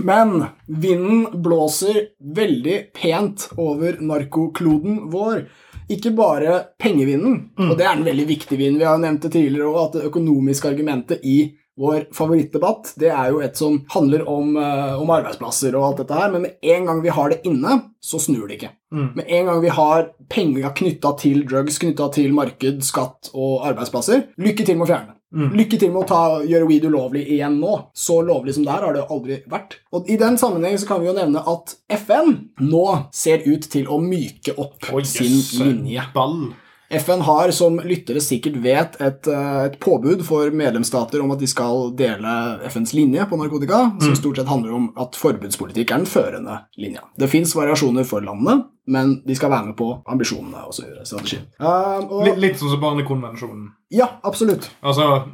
Men 0.00 0.46
vinden 0.68 1.26
blåser 1.44 2.08
veldig 2.20 2.92
pent 2.96 3.48
over 3.60 3.98
narkokloden 4.00 5.10
vår. 5.12 5.46
Ikke 5.92 6.12
bare 6.16 6.58
pengevinden, 6.80 7.50
og 7.58 7.74
det 7.76 7.84
er 7.84 7.96
en 7.98 8.04
veldig 8.06 8.24
viktig 8.28 8.56
vind. 8.58 8.78
Vi 8.80 8.84
har 8.86 8.96
jo 8.96 9.02
nevnt 9.02 9.22
det 9.26 9.32
tidligere 9.34 9.68
og 9.68 9.80
at 9.88 9.96
det 9.98 10.06
økonomiske 10.08 10.68
argumentet 10.70 11.20
i 11.28 11.52
Vår 11.80 12.04
favorittdebatt 12.12 12.92
det 13.00 13.08
er 13.08 13.30
jo 13.32 13.40
et 13.44 13.56
som 13.56 13.78
handler 13.94 14.26
om, 14.28 14.56
uh, 14.60 15.00
om 15.00 15.12
arbeidsplasser 15.14 15.72
og 15.78 15.86
alt 15.86 16.02
dette 16.02 16.18
her, 16.18 16.28
men 16.34 16.44
med 16.44 16.68
en 16.74 16.90
gang 16.90 17.00
vi 17.04 17.14
har 17.16 17.32
det 17.32 17.40
inne, 17.48 17.78
så 18.02 18.20
snur 18.20 18.44
det 18.48 18.58
ikke. 18.58 18.74
Mm. 18.92 19.08
Med 19.16 19.32
en 19.38 19.48
gang 19.48 19.62
vi 19.64 19.72
har 19.72 20.10
penger 20.32 20.76
knytta 20.82 21.14
til 21.22 21.46
drugs, 21.48 21.80
knytta 21.80 22.10
til 22.12 22.36
marked, 22.36 22.84
skatt 22.84 23.32
og 23.32 23.64
arbeidsplasser, 23.70 24.28
lykke 24.42 24.68
til 24.68 24.78
med 24.78 24.88
å 24.88 24.92
fjerne 24.92 25.12
det. 25.14 25.18
Mm. 25.32 25.54
Lykke 25.56 25.78
til 25.80 25.92
med 25.94 26.02
å 26.02 26.08
ta, 26.08 26.22
gjøre 26.44 26.66
weed 26.68 26.84
ulovlig 26.92 27.22
igjen 27.32 27.56
nå. 27.60 27.76
Så 27.96 28.18
lovlig 28.26 28.52
som 28.56 28.66
det 28.66 28.74
her 28.74 28.84
har 28.84 28.96
det 28.96 29.06
aldri 29.14 29.38
vært. 29.48 29.78
Og 29.96 30.10
I 30.12 30.18
den 30.20 30.36
sammenheng 30.40 30.76
så 30.80 30.90
kan 30.90 31.00
vi 31.00 31.08
jo 31.08 31.16
nevne 31.16 31.40
at 31.48 31.72
FN 32.02 32.34
nå 32.60 32.84
ser 33.16 33.46
ut 33.48 33.64
til 33.72 33.88
å 33.88 34.00
myke 34.02 34.52
opp 34.60 34.92
Oi, 34.92 35.06
sin 35.08 35.38
jøss, 35.38 35.54
linje. 35.62 36.04
Ball. 36.12 36.52
FN 36.92 37.22
har, 37.24 37.50
som 37.56 37.78
lyttere 37.80 38.20
sikkert 38.20 38.58
vet, 38.60 38.98
et, 39.00 39.26
eh, 39.26 39.60
et 39.64 39.78
påbud 39.80 40.24
for 40.26 40.50
medlemsstater 40.52 41.22
om 41.22 41.30
at 41.32 41.40
de 41.40 41.48
skal 41.48 41.90
dele 41.96 42.34
FNs 42.68 42.92
linje 42.92 43.24
på 43.30 43.38
narkotika, 43.40 43.80
som 44.02 44.16
stort 44.18 44.36
sett 44.36 44.50
handler 44.50 44.76
om 44.76 44.90
at 45.00 45.16
forbudspolitikk 45.16 45.90
er 45.90 46.02
den 46.02 46.06
førende 46.06 46.58
linja. 46.76 47.00
Det 47.16 47.30
fins 47.32 47.56
variasjoner 47.56 48.04
for 48.04 48.20
landene, 48.20 48.66
men 48.86 49.22
de 49.26 49.34
skal 49.38 49.50
være 49.50 49.66
med 49.66 49.76
på 49.78 50.02
ambisjonene 50.10 50.64
og 50.66 50.74
så 50.74 50.82
videre, 50.86 51.04
strategien. 51.06 51.46
Um, 51.60 52.08
og, 52.10 52.24
Litt, 52.26 52.38
litt 52.42 52.58
sånn 52.58 52.70
som 52.74 52.80
Barnekonvensjonen. 52.82 53.68
ja, 53.92 54.08
absolutt. 54.24 54.70
Altså, 54.82 55.24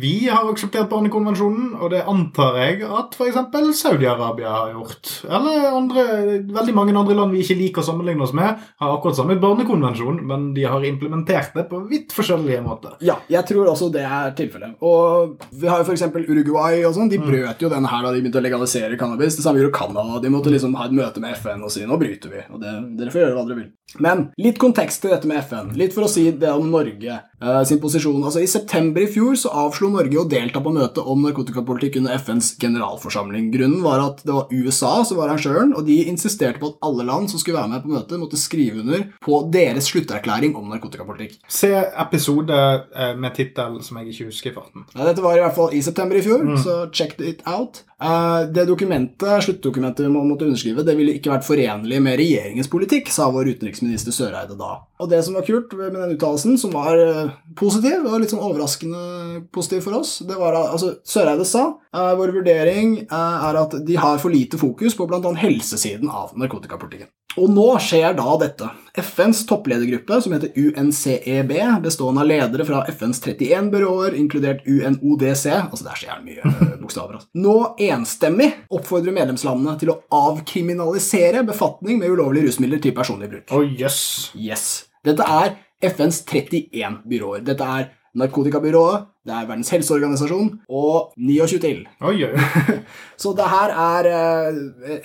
Vi 0.00 0.26
har 0.26 0.48
akseptert 0.50 0.88
Barnekonvensjonen, 0.90 1.74
og 1.80 1.90
det 1.92 2.02
antar 2.08 2.56
jeg 2.56 2.82
at 2.82 3.14
f.eks. 3.14 3.36
Saudi-Arabia 3.82 4.48
har 4.50 4.72
gjort. 4.72 5.10
Eller 5.28 5.66
andre, 5.76 6.04
veldig 6.48 6.74
mange 6.74 6.96
andre 6.96 7.14
land 7.14 7.32
vi 7.34 7.42
ikke 7.44 7.58
liker 7.60 7.82
å 7.84 7.86
sammenligne 7.90 8.24
oss 8.24 8.32
med, 8.36 8.56
har 8.80 8.94
akkurat 8.96 9.18
samme 9.18 9.36
barnekonvensjon, 9.42 10.22
men 10.26 10.48
de 10.56 10.64
har 10.66 10.82
implementert 10.88 11.52
det 11.54 11.66
på 11.70 11.82
vidt 11.90 12.14
forskjellige 12.16 12.62
måter. 12.64 12.96
Ja, 13.04 13.18
jeg 13.30 13.44
tror 13.50 13.68
også 13.74 13.90
det 13.92 14.02
er 14.08 14.32
tilfellet. 14.38 14.74
Og 14.80 15.36
vi 15.52 15.68
har 15.70 15.82
jo 15.84 15.90
f.eks. 15.92 16.06
Uruguay 16.26 16.82
og 16.88 16.94
sånn. 16.96 17.10
De 17.12 17.18
Mm. 17.20 17.26
brøt 17.30 17.60
jo 17.62 17.68
denne 17.68 17.88
her 17.88 18.02
da 18.02 18.12
de 18.12 18.20
begynte 18.20 18.38
å 18.40 18.42
legalisere 18.44 18.96
cannabis. 18.98 19.36
Det 19.36 19.44
samme 19.44 19.60
gjorde 19.60 19.72
Canada. 19.78 20.20
De 20.20 20.28
måtte 20.30 20.50
liksom 20.52 20.74
ha 20.76 20.86
et 20.86 20.92
møte 20.92 21.20
med 21.20 21.34
FN 21.36 21.62
og 21.62 21.70
si 21.70 21.84
nå 21.86 21.96
bryter 21.98 22.30
vi. 22.30 22.42
Og 22.52 22.60
det, 22.60 22.95
dere 22.98 23.12
får 23.14 23.24
gjøre 23.24 23.36
hva 23.36 23.46
dere 23.48 23.60
vil. 23.62 23.72
Men 24.02 24.26
litt 24.42 24.58
kontekst 24.58 25.04
til 25.04 25.12
dette 25.14 25.28
med 25.30 25.38
FN. 25.46 25.70
Litt 25.78 25.94
for 25.94 26.06
å 26.06 26.10
si 26.10 26.24
det 26.34 26.50
om 26.50 26.66
Norge 26.72 27.12
eh, 27.14 27.60
sin 27.68 27.78
posisjon. 27.80 28.18
Altså 28.26 28.42
I 28.42 28.48
september 28.50 29.04
i 29.04 29.08
fjor 29.10 29.38
så 29.38 29.52
avslo 29.62 29.88
Norge 29.92 30.18
å 30.20 30.26
delta 30.28 30.60
på 30.62 30.72
møte 30.74 31.04
om 31.06 31.22
narkotikapolitikk 31.22 32.00
under 32.00 32.18
FNs 32.18 32.54
generalforsamling. 32.62 33.48
Grunnen 33.54 33.84
var 33.86 34.02
at 34.02 34.24
det 34.26 34.34
var 34.34 34.50
USA 34.50 34.92
som 35.06 35.20
var 35.20 35.30
arrangøren, 35.30 35.72
og 35.78 35.86
de 35.86 36.00
insisterte 36.10 36.60
på 36.62 36.72
at 36.72 36.82
alle 36.88 37.06
land 37.06 37.30
som 37.30 37.40
skulle 37.42 37.60
være 37.60 37.76
med 37.76 37.86
på 37.86 37.94
møtet, 37.94 38.18
måtte 38.20 38.40
skrive 38.40 38.82
under 38.82 39.06
på 39.22 39.40
deres 39.54 39.90
slutterklæring 39.92 40.56
om 40.58 40.68
narkotikapolitikk. 40.74 41.38
Se 41.48 41.72
episode 41.86 42.58
eh, 42.58 43.14
med 43.16 43.38
tittel 43.38 43.78
som 43.86 44.02
jeg 44.02 44.12
ikke 44.12 44.30
husker 44.32 44.52
i 44.52 44.56
farten. 44.58 44.88
Ja, 44.96 45.06
dette 45.06 45.24
var 45.24 45.38
i 45.38 45.44
hvert 45.46 45.56
fall 45.56 45.78
i 45.78 45.84
september 45.84 46.18
i 46.18 46.26
fjor, 46.26 46.42
så 46.62 46.80
check 46.90 47.20
it 47.22 47.46
out. 47.46 47.84
Eh, 48.02 48.48
det 48.52 48.66
dokumentet, 48.68 49.44
sluttdokumentet 49.44 50.04
vi 50.04 50.08
måtte 50.12 50.44
underskrive, 50.44 50.84
det 50.84 50.94
ville 50.98 51.14
ikke 51.16 51.32
vært 51.32 51.46
forenlig 51.46 52.00
med 52.04 52.18
regjeringens 52.20 52.68
politikk, 52.68 53.08
sa 53.12 53.30
vår 53.32 53.54
utenriksminister 53.54 54.12
Søreide 54.12 54.56
da. 54.58 54.82
Og 55.00 55.08
det 55.08 55.22
som 55.24 55.38
var 55.38 55.46
kult 55.46 55.72
med 55.78 55.96
den 55.96 56.12
uttalelsen, 56.12 56.58
som 56.60 56.74
var 56.76 57.00
eh, 57.00 57.32
positiv, 57.56 58.04
og 58.04 58.20
litt 58.20 58.34
sånn 58.34 58.44
overraskende 58.44 59.46
positiv 59.48 59.86
for 59.88 60.02
oss, 60.02 60.18
det 60.28 60.36
var 60.36 60.58
at 60.60 60.74
altså, 60.76 60.92
Søreide 61.08 61.48
sa 61.48 61.70
eh, 61.96 62.12
vår 62.20 62.34
vurdering 62.36 62.98
er 63.06 63.60
at 63.64 63.78
de 63.88 63.96
har 63.96 64.20
for 64.20 64.34
lite 64.34 64.60
fokus 64.60 64.96
på 64.98 65.08
bl.a. 65.08 65.32
helsesiden 65.40 66.12
av 66.12 66.36
narkotikapolitikken. 66.36 67.08
Og 67.36 67.50
nå 67.52 67.66
skjer 67.82 68.14
da 68.16 68.36
dette. 68.40 68.68
FNs 68.96 69.42
toppledergruppe, 69.48 70.20
som 70.24 70.32
heter 70.32 70.54
UNCEB, 70.56 71.52
bestående 71.84 72.22
av 72.22 72.30
ledere 72.30 72.64
fra 72.64 72.80
FNs 72.88 73.20
31 73.20 73.68
byråer, 73.74 74.16
inkludert 74.16 74.64
UNODC 74.64 75.44
Altså 75.52 75.84
er 75.84 76.00
så 76.00 76.08
jævlig 76.08 76.30
mye 76.30 76.52
eh, 76.54 76.72
bokstaver. 76.80 77.18
Altså. 77.18 77.28
Nå 77.44 77.56
enstemmig 77.90 78.48
oppfordrer 78.72 79.14
medlemslandene 79.18 79.76
til 79.82 79.92
å 79.92 79.98
avkriminalisere 80.16 81.44
befatning 81.46 82.00
med 82.00 82.14
ulovlige 82.14 82.48
rusmidler 82.48 82.80
til 82.82 82.96
personlig 82.96 83.30
bruk. 83.34 83.52
Å, 83.52 83.62
yes. 83.68 84.00
Yes. 84.32 84.66
Dette 85.04 85.26
er 85.28 85.58
FNs 85.84 86.22
31 86.24 87.02
byråer. 87.04 87.44
Dette 87.44 87.68
er 87.76 87.90
Narkotikabyrået, 88.16 89.06
det 89.26 89.34
er 89.34 89.46
Verdens 89.48 89.70
helseorganisasjon 89.74 90.50
og 90.70 91.12
29 91.18 91.58
til. 91.60 91.82
Oi, 92.00 92.24
oi. 92.24 92.30
Så 93.22 93.32
det 93.36 93.48
her 93.50 93.72
er 93.74 94.08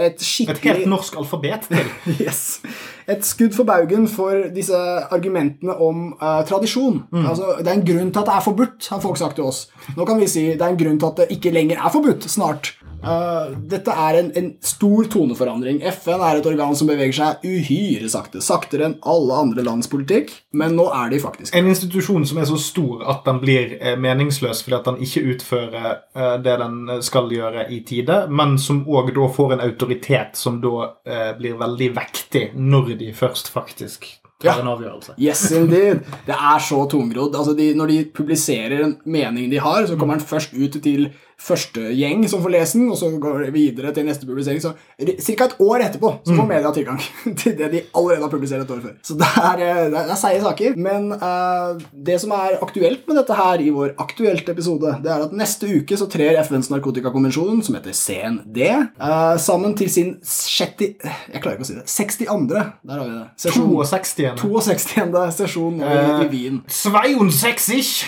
et 0.07 0.21
skikkelig 0.21 0.71
Et 0.71 0.77
helt 0.77 0.89
norsk 0.91 1.17
alfabet 1.17 1.67
til. 1.67 1.91
Yes. 2.21 2.61
Et 3.09 3.25
skudd 3.25 3.55
for 3.55 3.65
baugen 3.65 4.07
for 4.07 4.51
disse 4.55 4.77
argumentene 5.11 5.73
om 5.73 6.13
uh, 6.13 6.43
tradisjon. 6.47 7.01
Altså, 7.11 7.55
det 7.59 7.67
er 7.67 7.79
en 7.79 7.87
grunn 7.87 8.11
til 8.11 8.21
at 8.21 8.29
det 8.29 8.35
er 8.35 8.45
forbudt, 8.45 8.87
har 8.91 9.01
folk 9.01 9.17
sagt 9.17 9.35
til 9.35 9.49
oss. 9.49 9.65
Nå 9.97 10.05
kan 10.05 10.21
vi 10.21 10.29
si 10.29 10.45
det 10.53 10.61
er 10.61 10.75
en 10.75 10.79
grunn 10.79 10.99
til 11.01 11.09
at 11.09 11.23
det 11.23 11.37
ikke 11.37 11.55
lenger 11.55 11.81
er 11.81 11.93
forbudt 11.93 12.29
snart. 12.29 12.75
Eh, 13.01 13.53
dette 13.71 13.93
er 13.97 14.19
en, 14.19 14.29
en 14.37 14.49
stor 14.65 15.07
toneforandring. 15.09 15.79
FN 15.89 16.21
er 16.21 16.37
et 16.39 16.49
organ 16.51 16.75
som 16.77 16.89
beveger 16.91 17.15
seg 17.17 17.45
uhyre 17.47 18.09
sakte. 18.13 18.41
Saktere 18.45 18.85
enn 18.89 18.97
alle 19.09 19.39
andre 19.41 19.65
lands 19.65 19.89
politikk, 19.91 20.29
men 20.57 20.75
nå 20.77 20.85
er 20.93 21.09
de 21.13 21.21
faktisk 21.23 21.55
En 21.57 21.69
institusjon 21.71 22.25
som 22.29 22.41
er 22.41 22.47
så 22.49 22.59
stor 22.61 23.01
at 23.09 23.25
den 23.27 23.41
blir 23.41 23.75
eh, 23.79 23.97
meningsløs 23.99 24.61
fordi 24.65 24.77
at 24.77 24.89
den 24.91 25.01
ikke 25.07 25.25
utfører 25.33 25.89
eh, 26.13 26.37
det 26.45 26.57
den 26.61 26.79
skal 27.05 27.29
gjøre 27.33 27.67
i 27.73 27.81
tide, 27.87 28.23
men 28.29 28.57
som 28.61 28.83
òg 28.85 29.11
da 29.15 29.27
får 29.33 29.55
en 29.57 29.65
autoritet 29.65 30.37
som 30.37 30.59
da 30.61 30.91
blir 31.37 31.55
veldig 31.59 31.87
vektig 31.95 32.41
når 32.55 32.93
de 32.99 33.11
først 33.17 33.49
faktisk 33.53 34.05
Ja. 34.43 34.55
en 34.57 34.67
avgjørelse. 34.71 35.13
Yes, 35.21 35.43
indeed. 35.53 35.99
Det 36.25 36.33
er 36.33 36.59
så 36.65 36.79
tungrodd. 36.89 37.35
Altså, 37.37 37.53
de, 37.53 37.67
når 37.77 37.91
de 37.91 37.97
publiserer 38.13 38.81
en 38.83 38.95
mening 39.05 39.51
de 39.51 39.59
har, 39.61 39.85
så 39.85 39.97
kommer 39.97 40.17
den 40.17 40.25
først 40.25 40.55
ut 40.57 40.79
til 40.81 41.11
første 41.41 41.91
gjeng 41.97 42.23
som 42.29 42.41
får 42.43 42.53
lese 42.53 42.77
den, 42.77 42.89
og 42.93 42.99
så 42.99 43.09
går 43.21 43.45
det 43.45 43.53
videre 43.55 43.91
til 43.95 44.05
neste 44.07 44.27
publisering. 44.29 44.61
Så 44.61 44.73
ca. 44.75 45.47
et 45.47 45.55
år 45.63 45.85
etterpå 45.87 46.11
så 46.27 46.35
får 46.37 46.49
media 46.49 46.71
tilgang 46.75 47.01
til 47.41 47.55
det 47.57 47.71
de 47.73 47.83
allerede 47.97 48.25
har 48.25 48.33
publisert 48.33 48.65
et 48.65 48.73
år 48.73 48.81
før. 48.83 48.95
Så 49.05 49.17
det 49.19 49.29
er, 49.41 49.63
eh, 49.65 49.83
det 49.93 50.01
er, 50.03 50.19
seige 50.21 50.43
saker. 50.45 50.77
Men 50.81 51.09
uh, 51.15 51.81
det 51.91 52.19
som 52.21 52.33
er 52.35 52.59
aktuelt 52.61 53.07
med 53.09 53.19
dette 53.21 53.37
her 53.37 53.63
i 53.63 53.71
vår 53.73 53.95
aktuelt 54.01 54.49
episode, 54.53 54.95
det 55.03 55.13
er 55.13 55.25
at 55.25 55.35
neste 55.35 55.69
uke 55.71 55.97
så 55.97 56.07
trer 56.11 56.39
FNs 56.45 56.71
narkotikakonvensjon, 56.73 57.63
som 57.65 57.77
heter 57.79 57.95
CND, 57.97 58.61
uh, 59.01 59.35
sammen 59.41 59.75
til 59.77 59.91
sin 59.91 60.13
60... 60.21 61.01
Jeg 61.01 61.41
klarer 61.41 61.57
ikke 61.57 61.67
å 61.67 61.71
si 61.71 61.77
det. 61.79 61.87
62. 61.89 62.61
Der 62.85 63.01
har 63.01 63.05
vi 63.07 63.17
det. 63.17 63.25
Sesjon. 63.41 63.73
62. 63.81 64.35
62. 64.41 65.25
sesjon 65.39 65.81
uh, 65.81 65.91
i, 65.91 66.27
i 66.27 66.29
Wien. 66.31 66.61
62! 66.69 68.05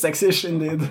Sexish 0.00 0.44
indeed. 0.50 0.82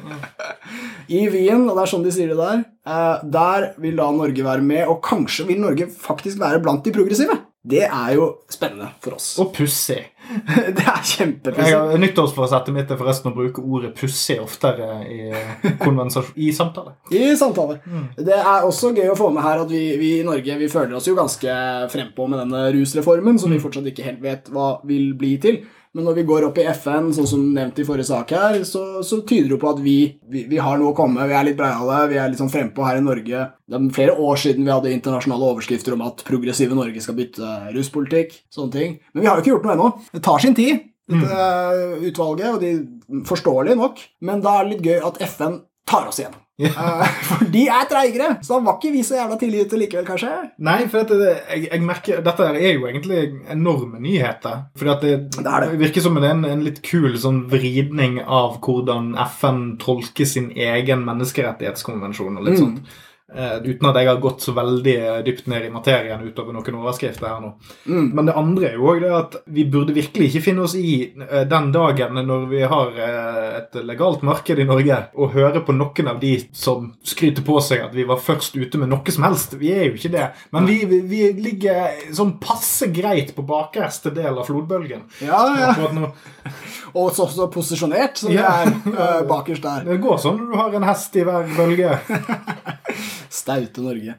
I 1.10 1.28
Wien, 1.34 1.49
og 1.58 1.76
det 1.76 1.84
er 1.84 1.92
sånn 1.94 2.06
de 2.06 2.14
sier 2.14 2.32
det 2.34 2.40
der, 2.40 2.66
eh, 2.88 3.28
der 3.38 3.70
vil 3.82 4.00
da 4.00 4.10
Norge 4.16 4.46
være 4.46 4.66
med, 4.66 4.86
og 4.88 5.02
kanskje 5.06 5.48
vil 5.50 5.62
Norge 5.64 5.90
faktisk 5.92 6.42
være 6.42 6.62
blant 6.64 6.86
de 6.86 6.94
progressive. 6.96 7.38
Det 7.70 7.82
er 7.84 8.14
jo 8.16 8.26
spennende 8.48 8.88
for 9.04 9.18
oss. 9.18 9.34
Og 9.42 9.50
pussig. 9.54 10.00
det 10.78 10.80
er 10.80 11.02
Jeg 11.02 11.10
kjempepussig. 11.10 11.98
Nyttårsforsettet 12.00 12.74
mitt 12.74 12.92
er 12.94 13.00
forresten 13.00 13.32
å 13.32 13.36
bruke 13.36 13.60
ordet 13.60 13.92
pussig 13.98 14.38
oftere 14.40 14.88
i, 15.12 15.28
i 16.40 16.52
samtale. 16.56 16.96
I 17.12 17.34
samtale. 17.36 17.82
Det 18.16 18.38
er 18.38 18.64
også 18.64 18.94
gøy 18.96 19.12
å 19.12 19.18
få 19.20 19.28
med 19.36 19.44
her 19.44 19.66
at 19.66 19.74
vi, 19.74 19.82
vi 20.00 20.14
i 20.22 20.28
Norge 20.28 20.56
vi 20.62 20.72
føler 20.72 20.96
oss 20.96 21.10
jo 21.10 21.18
ganske 21.20 21.58
frempå 21.92 22.30
med 22.32 22.46
denne 22.46 22.64
rusreformen, 22.78 23.42
som 23.42 23.52
vi 23.52 23.60
fortsatt 23.60 23.92
ikke 23.92 24.08
helt 24.08 24.24
vet 24.24 24.48
hva 24.56 24.78
vil 24.88 25.12
bli 25.20 25.36
til. 25.44 25.60
Men 25.98 26.06
når 26.06 26.20
vi 26.20 26.24
går 26.30 26.46
opp 26.46 26.60
i 26.62 26.68
FN, 26.70 27.08
sånn 27.18 27.28
som 27.30 27.46
nevnt 27.56 27.80
i 27.82 27.86
forrige 27.88 28.12
sak 28.12 28.30
her, 28.36 28.60
så, 28.68 29.02
så 29.06 29.24
tyder 29.26 29.56
det 29.56 29.58
på 29.62 29.72
at 29.72 29.80
vi, 29.82 29.96
vi, 30.30 30.44
vi 30.52 30.60
har 30.62 30.78
noe 30.78 30.92
å 30.92 30.98
komme. 30.98 31.26
Vi 31.26 31.34
er 31.34 31.48
litt 31.48 31.58
breiale, 31.58 32.04
vi 32.12 32.20
er 32.22 32.30
litt 32.30 32.42
sånn 32.42 32.52
frempå 32.54 32.86
her 32.86 33.00
i 33.00 33.06
Norge. 33.06 33.48
Det 33.66 33.80
er 33.80 33.88
flere 33.96 34.14
år 34.22 34.38
siden 34.38 34.68
vi 34.68 34.76
hadde 34.76 34.94
internasjonale 34.94 35.50
overskrifter 35.50 35.96
om 35.96 36.06
at 36.06 36.22
progressive 36.28 36.78
Norge 36.78 37.02
skal 37.02 37.18
bytte 37.18 37.56
ruspolitikk. 37.74 38.38
Sånne 38.54 38.76
ting. 38.76 38.96
Men 39.16 39.26
vi 39.26 39.32
har 39.32 39.40
jo 39.40 39.46
ikke 39.46 39.54
gjort 39.56 39.66
noe 39.66 39.76
ennå. 39.80 39.90
Det 40.14 40.22
tar 40.30 40.46
sin 40.46 40.58
tid, 40.60 40.86
dette 41.10 41.42
mm. 41.42 42.06
utvalget, 42.12 42.54
og 42.54 42.62
de 42.62 43.24
forståelig 43.26 43.80
nok. 43.80 44.06
Men 44.30 44.46
da 44.46 44.60
er 44.60 44.68
det 44.68 44.76
litt 44.76 44.92
gøy 44.92 45.10
at 45.10 45.18
FN 45.26 45.58
tar 45.90 46.08
oss 46.12 46.22
igjennom. 46.22 46.46
Eh, 46.60 47.04
for 47.30 47.46
de 47.54 47.62
er 47.72 47.86
treigere, 47.88 48.26
så 48.44 48.58
da 48.58 48.66
var 48.66 48.76
ikke 48.82 48.92
vi 48.92 49.02
så 49.08 49.16
jævla 49.16 49.38
tidlig 49.40 49.62
ute 49.66 49.78
likevel, 49.80 50.06
kanskje. 50.10 50.32
Nei, 50.68 50.78
for 50.92 51.06
at 51.06 51.14
det, 51.22 51.30
jeg, 51.54 51.70
jeg 51.72 51.86
merker 51.88 52.20
Dette 52.26 52.50
er 52.52 52.74
jo 52.76 52.88
egentlig 52.90 53.22
enorme 53.56 54.02
nyheter. 54.04 54.66
Fordi 54.78 54.92
at 54.92 55.06
det, 55.08 55.14
Det 55.38 55.46
det. 55.64 55.70
virker 55.80 56.04
som 56.04 56.20
en, 56.20 56.44
en 56.46 56.66
litt 56.68 56.82
kul 56.84 57.16
sånn 57.22 57.46
vridning 57.52 58.20
av 58.26 58.60
hvordan 58.66 59.14
FN 59.40 59.62
tolker 59.80 60.28
sin 60.28 60.52
egen 60.52 61.06
menneskerettighetskonvensjon. 61.08 62.38
og 62.38 62.44
litt 62.50 62.60
Mm. 62.60 62.66
sånt. 62.66 62.98
Eh, 63.30 63.58
uten 63.62 63.86
at 63.86 63.98
jeg 64.00 64.08
har 64.10 64.18
gått 64.24 64.42
så 64.42 64.56
veldig 64.58 64.94
eh, 64.98 65.18
dypt 65.22 65.46
ned 65.52 65.68
i 65.68 65.70
materien 65.70 66.24
utover 66.26 66.56
noen 66.56 66.78
overskrifter 66.80 67.28
her 67.30 67.44
nå. 67.44 67.52
Mm. 67.86 68.08
Men 68.18 68.26
det 68.26 68.34
andre 68.40 68.72
er 68.72 68.78
jo 68.80 68.88
òg 68.90 69.04
det 69.04 69.12
at 69.14 69.36
vi 69.54 69.68
burde 69.70 69.94
virkelig 69.94 70.32
ikke 70.32 70.42
finne 70.48 70.64
oss 70.66 70.74
i 70.80 70.94
eh, 71.14 71.44
den 71.46 71.68
dagen 71.76 72.18
når 72.26 72.48
vi 72.50 72.64
har 72.72 72.98
et 73.60 73.78
legalt 73.86 74.24
marked 74.26 74.58
i 74.58 74.66
Norge, 74.66 74.98
og 75.14 75.36
høre 75.36 75.62
på 75.62 75.76
noen 75.78 76.10
av 76.10 76.18
de 76.24 76.32
som 76.58 76.88
skryter 77.06 77.46
på 77.46 77.60
seg 77.62 77.84
at 77.86 77.94
vi 77.94 78.08
var 78.10 78.18
først 78.18 78.58
ute 78.58 78.82
med 78.82 78.90
noe 78.90 79.14
som 79.14 79.28
helst. 79.28 79.54
Vi 79.62 79.76
er 79.78 79.86
jo 79.92 80.00
ikke 80.00 80.14
det. 80.18 80.26
Men 80.56 80.66
vi, 80.66 80.80
vi, 80.90 81.00
vi 81.14 81.22
ligger 81.38 82.02
sånn 82.18 82.34
passe 82.42 82.90
greit 82.94 83.36
på 83.38 83.46
bakerste 83.46 84.10
del 84.16 84.42
av 84.42 84.50
flodbølgen. 84.50 85.06
Ja, 85.22 85.44
ja. 85.54 85.72
Nå. 85.94 86.10
Og 86.98 87.14
så, 87.14 87.30
så 87.30 87.46
posisjonert 87.54 88.18
som 88.18 88.34
vi 88.34 88.40
Ja. 88.42 88.58
er 88.66 89.24
bakerst 89.30 89.62
der. 89.70 89.86
Det 89.86 90.02
går 90.02 90.18
sånn 90.26 90.42
når 90.42 90.50
du 90.50 90.60
har 90.64 90.80
en 90.82 90.90
hest 90.90 91.22
i 91.22 91.30
hver 91.30 91.46
bølge. 91.54 91.94
Staute 93.30 93.84
Norge. 93.86 94.16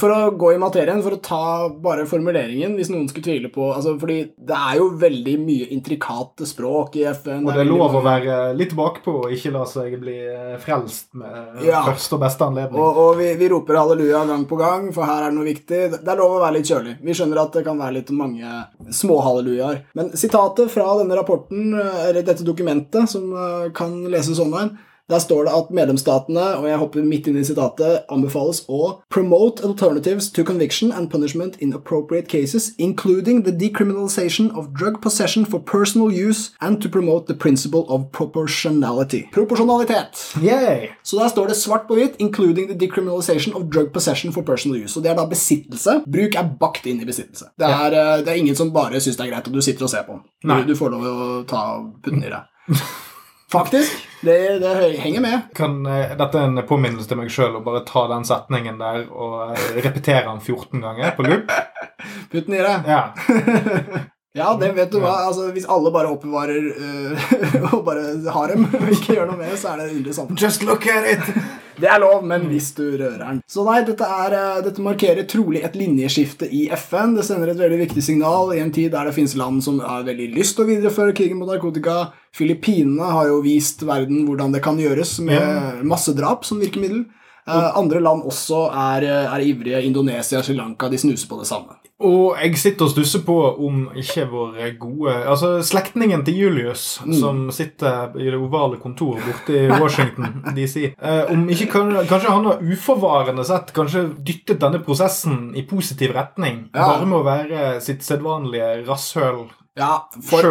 For 0.00 0.12
å 0.14 0.30
gå 0.40 0.54
i 0.54 0.58
materien, 0.60 1.02
for 1.04 1.16
å 1.16 1.20
ta 1.20 1.40
bare 1.84 2.06
formuleringen, 2.08 2.74
hvis 2.78 2.88
noen 2.88 3.08
skulle 3.10 3.26
tvile 3.26 3.50
på 3.52 3.66
altså, 3.74 3.92
Fordi 4.00 4.16
det 4.48 4.56
er 4.56 4.78
jo 4.80 4.86
veldig 5.00 5.34
mye 5.42 5.66
intrikate 5.76 6.46
språk 6.48 6.96
i 6.96 7.04
FN. 7.12 7.44
Og 7.44 7.52
det 7.52 7.64
er 7.64 7.68
lov 7.68 7.98
å 7.98 8.02
være 8.04 8.38
litt 8.56 8.72
bakpå 8.78 9.14
og 9.26 9.34
ikke 9.36 9.52
la 9.52 9.66
seg 9.68 9.98
bli 10.00 10.16
eh, 10.32 10.56
frelst 10.62 11.12
med 11.18 11.62
Ja. 11.66 11.82
første 11.86 12.16
og 12.16 12.22
beste 12.24 12.46
anledning. 12.48 12.80
Og, 12.80 13.02
og 13.04 13.12
vi, 13.20 13.28
vi 13.40 13.50
roper 13.52 13.78
halleluja 13.82 14.24
gang 14.32 14.46
på 14.48 14.56
gang, 14.60 14.88
for 14.96 15.04
her 15.08 15.26
er 15.26 15.30
det 15.32 15.38
noe 15.38 15.48
viktig. 15.50 15.82
Det 15.98 16.08
er 16.14 16.20
lov 16.22 16.38
å 16.38 16.42
være 16.42 16.56
litt 16.58 16.72
kjølig. 16.72 16.96
Vi 17.04 17.16
skjønner 17.20 17.42
at 17.44 17.52
det 17.60 17.66
kan 17.68 17.78
være 17.80 17.98
litt 18.00 18.14
mange 18.16 18.56
småhallelujaer. 19.02 19.82
Men 19.98 20.10
sitatet 20.16 20.70
fra 20.72 20.88
denne 21.02 21.16
rapporten, 21.20 21.72
eh, 21.78 22.04
eller 22.08 22.22
dette 22.26 22.46
dokumentet, 22.46 23.08
som 23.12 23.28
eh, 23.32 23.70
kan 23.76 23.94
leses 24.10 24.40
online, 24.40 24.78
der 25.08 25.18
står 25.18 25.44
det 25.44 25.52
at 25.56 25.70
medlemsstatene, 25.72 26.44
og 26.58 26.68
jeg 26.68 26.78
hopper 26.78 27.04
midt 27.06 27.28
inn 27.30 27.38
i 27.40 27.44
sitatet, 27.46 28.04
anbefales 28.12 28.60
å 28.68 29.00
promote 29.12 29.64
alternatives 29.64 30.28
to 30.30 30.44
conviction 30.44 30.92
and 30.92 31.10
punishment 31.10 31.56
in 31.64 31.72
appropriate 31.72 32.28
cases, 32.28 32.72
including 32.78 33.42
the 33.44 33.52
decriminalization 33.52 34.50
of 34.56 34.74
drug 34.74 35.00
possession 35.00 35.46
for 35.46 35.60
personal 35.60 36.12
use 36.12 36.50
and 36.60 36.82
to 36.82 36.88
promote 36.88 37.26
the 37.26 37.34
principle 37.34 37.86
of 37.88 38.10
proportionality. 38.12 39.24
Proporsjonalitet. 39.32 40.34
Yay! 40.42 40.90
Så 41.02 41.16
der 41.16 41.28
står 41.28 41.48
det 41.48 41.56
svart 41.56 41.88
på 41.88 41.94
hvitt 41.94 42.20
'including 42.20 42.68
the 42.68 42.78
decriminalization 42.86 43.54
of 43.54 43.62
drug 43.72 43.92
possession 43.92 44.32
for 44.32 44.42
personal 44.42 44.80
use'. 44.84 44.96
Og 44.96 45.02
det 45.02 45.10
er 45.10 45.16
da 45.16 45.26
besittelse. 45.26 46.02
Bruk 46.06 46.34
er 46.34 46.54
bakt 46.60 46.86
inn 46.86 47.00
i 47.00 47.04
besittelse. 47.04 47.44
Det 47.58 47.66
er, 47.66 47.92
yeah. 47.92 48.18
det 48.18 48.28
er 48.28 48.34
ingen 48.34 48.56
som 48.56 48.72
bare 48.72 49.00
syns 49.00 49.16
det 49.16 49.26
er 49.26 49.32
greit 49.32 49.48
at 49.48 49.54
du 49.54 49.60
sitter 49.60 49.84
og 49.84 49.90
ser 49.90 50.02
på. 50.02 50.20
Du, 50.44 50.64
du 50.68 50.76
får 50.76 50.90
lov 50.90 51.02
å 51.02 51.44
ta 51.48 51.64
putten 52.04 52.24
i 52.24 52.32
deg. 52.32 52.42
Faktisk. 53.52 54.08
Det, 54.20 54.58
det 54.58 54.98
henger 55.00 55.20
med. 55.20 55.40
Kan, 55.54 55.86
eh, 55.86 56.12
dette 56.18 56.38
er 56.38 56.50
en 56.50 56.62
påminnelse 56.68 57.08
til 57.08 57.20
meg 57.20 57.30
sjøl 57.32 57.56
å 57.56 57.64
bare 57.64 57.80
ta 57.88 58.04
den 58.10 58.26
setningen 58.28 58.80
der 58.80 59.06
og 59.08 59.54
eh, 59.54 59.78
repetere 59.78 60.26
den 60.26 60.42
14 60.42 60.84
ganger 60.84 61.16
på 61.16 61.24
loop. 61.24 61.54
Putt 62.32 62.46
den 62.50 62.58
i 62.58 62.62
deg. 62.64 62.88
Ja. 62.92 63.02
Ja, 64.36 64.52
det 64.60 64.68
vet 64.76 64.92
du 64.92 65.00
hva. 65.02 65.14
Altså, 65.26 65.48
hvis 65.50 65.64
alle 65.66 65.90
bare 65.90 66.12
oppbevarer 66.12 66.66
uh, 66.78 67.30
og 67.72 67.80
bare 67.86 68.12
har 68.30 68.52
dem, 68.52 68.68
og 68.68 68.90
ikke 68.94 69.16
gjør 69.16 69.32
noe 69.32 69.38
med 69.40 69.48
det, 69.50 69.56
så 69.58 69.72
er 69.72 69.80
det 69.80 69.88
underlig 69.96 70.14
samfunn. 70.14 70.38
Just 70.38 70.62
look 70.68 70.86
at 70.86 71.08
it! 71.10 71.32
Det 71.78 71.86
er 71.86 72.00
lov, 72.02 72.24
men 72.26 72.48
hvis 72.50 72.72
du 72.74 72.84
rører 72.98 73.20
den. 73.22 73.40
Så 73.46 73.62
nei, 73.66 73.80
dette, 73.86 74.06
er, 74.06 74.34
eh, 74.34 74.62
dette 74.66 74.82
markerer 74.82 75.26
trolig 75.30 75.62
et 75.62 75.76
linjeskifte 75.78 76.48
i 76.50 76.64
FN. 76.74 77.14
Det 77.14 77.26
sender 77.26 77.52
et 77.52 77.60
veldig 77.60 77.78
viktig 77.84 78.02
signal 78.02 78.50
i 78.54 78.62
en 78.62 78.72
tid 78.74 78.90
der 78.94 79.06
det 79.06 79.14
finnes 79.14 79.36
land 79.38 79.62
som 79.62 79.78
har 79.84 80.06
veldig 80.08 80.32
lyst 80.34 80.56
til 80.58 80.66
å 80.66 80.70
videreføre 80.72 81.14
krigen 81.14 81.38
mot 81.38 81.50
narkotika. 81.50 82.10
Filippinene 82.34 83.12
har 83.14 83.30
jo 83.30 83.38
vist 83.46 83.86
verden 83.86 84.26
hvordan 84.26 84.54
det 84.54 84.64
kan 84.64 84.80
gjøres 84.82 85.18
med 85.22 85.84
massedrap 85.86 86.44
som 86.48 86.58
virkemiddel. 86.62 87.06
Eh, 87.48 87.68
andre 87.80 88.00
land 88.04 88.24
også 88.28 88.66
er, 88.68 89.08
eh, 89.08 89.34
er 89.34 89.44
ivrige. 89.44 89.82
Indonesia, 89.86 90.42
Sri 90.42 90.56
Lanka, 90.56 90.88
de 90.88 90.98
snuser 90.98 91.28
på 91.28 91.38
det 91.40 91.46
samme. 91.46 91.78
Og 91.98 92.36
jeg 92.38 92.58
sitter 92.58 92.86
og 92.86 92.92
stusser 92.92 93.24
på 93.26 93.34
om 93.66 93.88
ikke 93.98 94.28
vår 94.30 94.58
gode 94.78 95.14
Altså 95.26 95.48
slektningen 95.66 96.22
til 96.22 96.36
Julius, 96.38 97.00
som 97.18 97.48
sitter 97.50 98.14
i 98.14 98.28
det 98.30 98.38
ovale 98.38 98.78
kontoret 98.78 99.24
borte 99.26 99.56
i 99.64 99.66
Washington 99.66 100.44
DC 100.56 100.92
eh, 100.94 101.24
Om 101.32 101.48
ikke 101.50 101.66
kan, 101.72 101.90
Kanskje 102.06 102.30
han 102.30 102.46
har 102.46 102.62
uforvarende 102.62 103.42
sett 103.48 103.74
kanskje 103.74 104.04
dyttet 104.22 104.60
denne 104.62 104.78
prosessen 104.78 105.50
i 105.58 105.66
positiv 105.66 106.14
retning. 106.14 106.68
Ja. 106.70 106.86
Bare 106.92 107.08
med 107.08 107.18
å 107.18 107.26
være 107.26 107.64
sitt 107.82 108.06
sedvanlige 108.06 108.84
rasshøl 108.86 109.48
Ja, 109.78 109.92
for. 110.26 110.48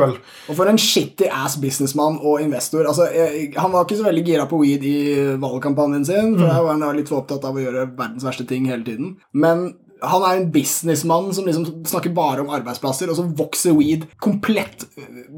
Og 0.47 0.55
for 0.55 0.69
en 0.71 0.79
shitty 0.79 1.27
ass 1.27 1.57
businessmann 1.61 2.19
og 2.21 2.41
investor. 2.43 2.87
Altså, 2.87 3.09
jeg, 3.11 3.51
han 3.57 3.73
var 3.73 3.85
ikke 3.85 3.99
så 3.99 4.07
veldig 4.07 4.23
gira 4.27 4.45
på 4.49 4.61
weed 4.61 4.85
i 4.87 4.99
valgkampanjen 5.41 6.07
sin, 6.07 6.37
for 6.37 6.47
der 6.47 6.63
var 6.63 6.77
han 6.77 6.97
litt 6.97 7.11
for 7.11 7.21
opptatt 7.21 7.45
av 7.47 7.57
å 7.57 7.65
gjøre 7.65 7.89
verdens 7.97 8.25
verste 8.27 8.47
ting 8.47 8.69
hele 8.71 8.87
tiden. 8.87 9.17
Men 9.35 9.69
han 10.01 10.23
er 10.27 10.37
en 10.37 10.49
businessmann 10.53 11.31
som 11.33 11.45
liksom 11.47 11.85
snakker 11.87 12.13
bare 12.15 12.43
om 12.43 12.51
arbeidsplasser, 12.53 13.09
og 13.09 13.17
så 13.17 13.25
vokser 13.37 13.73
weed 13.77 14.05
komplett 14.21 14.85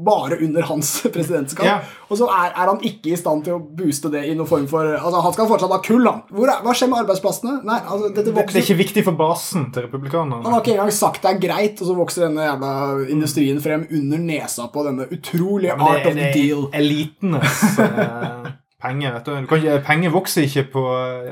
bare 0.06 0.36
under 0.44 0.66
hans 0.68 0.92
presidentskap. 1.14 1.64
Yeah. 1.66 1.94
Og 2.10 2.20
så 2.20 2.28
er, 2.28 2.52
er 2.52 2.72
han 2.72 2.82
ikke 2.84 3.14
i 3.14 3.18
stand 3.18 3.46
til 3.46 3.56
å 3.56 3.62
booste 3.62 4.10
det 4.12 4.26
i 4.28 4.34
noen 4.34 4.48
form 4.50 4.66
for 4.70 4.88
Altså, 4.90 5.20
Han 5.24 5.34
skal 5.34 5.48
fortsatt 5.48 5.72
ha 5.72 5.80
kull, 5.84 6.06
han. 6.08 6.22
Er, 6.34 6.52
hva 6.64 6.74
skjer 6.76 6.90
med 6.92 7.04
arbeidsplassene? 7.04 7.56
Nei, 7.66 7.78
altså, 7.80 8.10
dette 8.10 8.34
Det, 8.34 8.46
det 8.50 8.60
er 8.60 8.66
ikke 8.66 8.80
viktig 8.82 9.04
for 9.06 9.20
basen 9.20 9.70
til 9.74 9.88
han 9.90 10.32
har 10.32 10.60
ikke 10.60 10.74
engang 10.74 10.92
sagt 10.94 11.22
det 11.24 11.30
er 11.30 11.40
greit, 11.42 11.80
og 11.82 11.88
så 11.88 11.94
vokser 11.96 12.26
denne 12.26 12.46
jævla 12.46 12.72
industrien 13.12 13.60
frem 13.62 13.86
under 13.96 14.22
nesa 14.22 14.66
på 14.72 14.84
denne 14.86 15.06
utrolige 15.12 15.74
ja, 15.74 15.78
art 15.78 16.08
of 16.08 16.16
the 16.18 16.30
deal. 16.34 16.66
elitenes 16.74 17.64
eh, 17.84 18.50
penger. 18.82 19.16
vet 19.16 19.26
du. 19.28 19.32
du 19.36 19.56
ikke, 19.56 19.80
penger 19.86 20.14
vokser 20.14 20.46
ikke 20.48 20.66
på, 20.74 20.84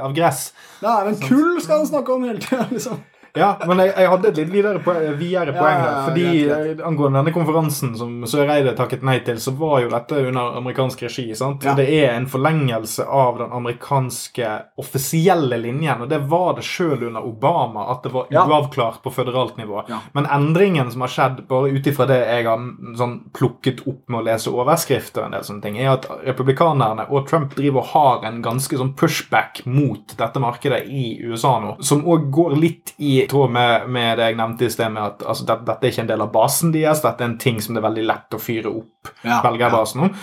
av 0.05 0.17
gress. 0.17 0.51
Nei, 0.85 0.99
men 1.09 1.21
kull 1.23 1.59
skal 1.65 1.83
han 1.83 1.91
snakke 1.91 2.15
om 2.15 2.27
hele 2.29 2.43
tida, 2.45 2.69
liksom. 2.73 3.01
Ja, 3.37 3.51
men 3.67 3.83
jeg, 3.83 3.93
jeg 3.97 4.11
hadde 4.13 4.31
et 4.31 4.39
litt 4.41 4.51
videre, 4.53 4.81
poeng, 4.85 5.05
videre 5.19 5.55
poeng 5.57 5.83
der. 5.83 5.99
Fordi 6.09 6.27
greit, 6.49 6.83
Angående 6.89 7.21
denne 7.21 7.35
konferansen 7.35 7.95
som 7.99 8.15
Søreide 8.29 8.75
takket 8.79 9.05
nei 9.07 9.19
til, 9.27 9.41
så 9.43 9.53
var 9.59 9.83
jo 9.85 9.91
dette 9.93 10.23
under 10.29 10.59
amerikansk 10.61 11.03
regi. 11.07 11.27
sant? 11.39 11.67
Ja. 11.67 11.75
Det 11.79 11.87
er 11.99 12.15
en 12.15 12.29
forlengelse 12.31 13.05
av 13.05 13.39
den 13.43 13.53
amerikanske 13.55 14.53
offisielle 14.81 15.59
linjen. 15.61 16.03
Og 16.05 16.11
det 16.11 16.21
var 16.31 16.57
det 16.59 16.67
sjøl 16.67 17.09
under 17.11 17.27
Obama, 17.27 17.89
at 17.93 18.07
det 18.07 18.15
var 18.15 18.31
uavklart 18.33 19.03
på 19.05 19.13
føderalt 19.15 19.57
nivå. 19.61 19.83
Ja. 19.89 20.01
Men 20.17 20.27
endringen 20.27 20.91
som 20.95 21.05
har 21.07 21.13
skjedd, 21.15 21.45
bare 21.49 21.73
ut 21.75 21.87
ifra 21.87 22.09
det 22.09 22.21
jeg 22.25 22.47
har 22.49 22.65
sånn, 22.99 23.19
plukket 23.37 23.85
opp 23.89 24.05
med 24.09 24.23
å 24.23 24.27
lese 24.31 24.53
overskrifter, 24.53 25.23
og 25.23 25.29
en 25.31 25.39
del 25.39 25.47
sånne 25.47 25.65
ting, 25.65 25.79
er 25.81 25.93
at 25.95 26.09
republikanerne 26.27 27.09
og 27.13 27.29
Trump 27.29 27.55
driver 27.59 27.83
og 27.83 27.93
har 27.93 28.29
en 28.29 28.41
ganske 28.45 28.79
sånn 28.79 28.95
pushback 28.99 29.63
mot 29.69 30.15
dette 30.19 30.43
markedet 30.43 30.85
i 30.89 31.19
USA 31.25 31.59
nå, 31.63 31.77
som 31.85 32.05
òg 32.09 32.29
går 32.35 32.57
litt 32.59 32.95
i 32.99 33.18
tråd 33.27 33.51
med, 33.51 33.89
med 33.91 34.19
det 34.19 34.29
jeg 34.31 34.39
nevnte 34.39 34.67
i 34.67 34.73
sted, 34.73 34.93
med 34.95 35.03
at 35.03 35.25
altså, 35.27 35.47
dette, 35.49 35.67
dette 35.69 35.87
er 35.87 35.95
ikke 35.95 36.05
en 36.07 36.13
del 36.13 36.25
av 36.25 36.33
basen 36.35 36.75
deres, 36.75 37.03
dette 37.05 37.25
er 37.25 37.31
en 37.33 37.39
ting 37.41 37.61
som 37.65 37.75
det 37.75 37.83
er 37.83 37.89
veldig 37.89 38.07
lett 38.09 38.37
å 38.37 38.43
fyre 38.43 38.73
opp 38.73 38.98
Ja, 39.27 39.41
velgerbasen 39.45 40.07
om. 40.07 40.15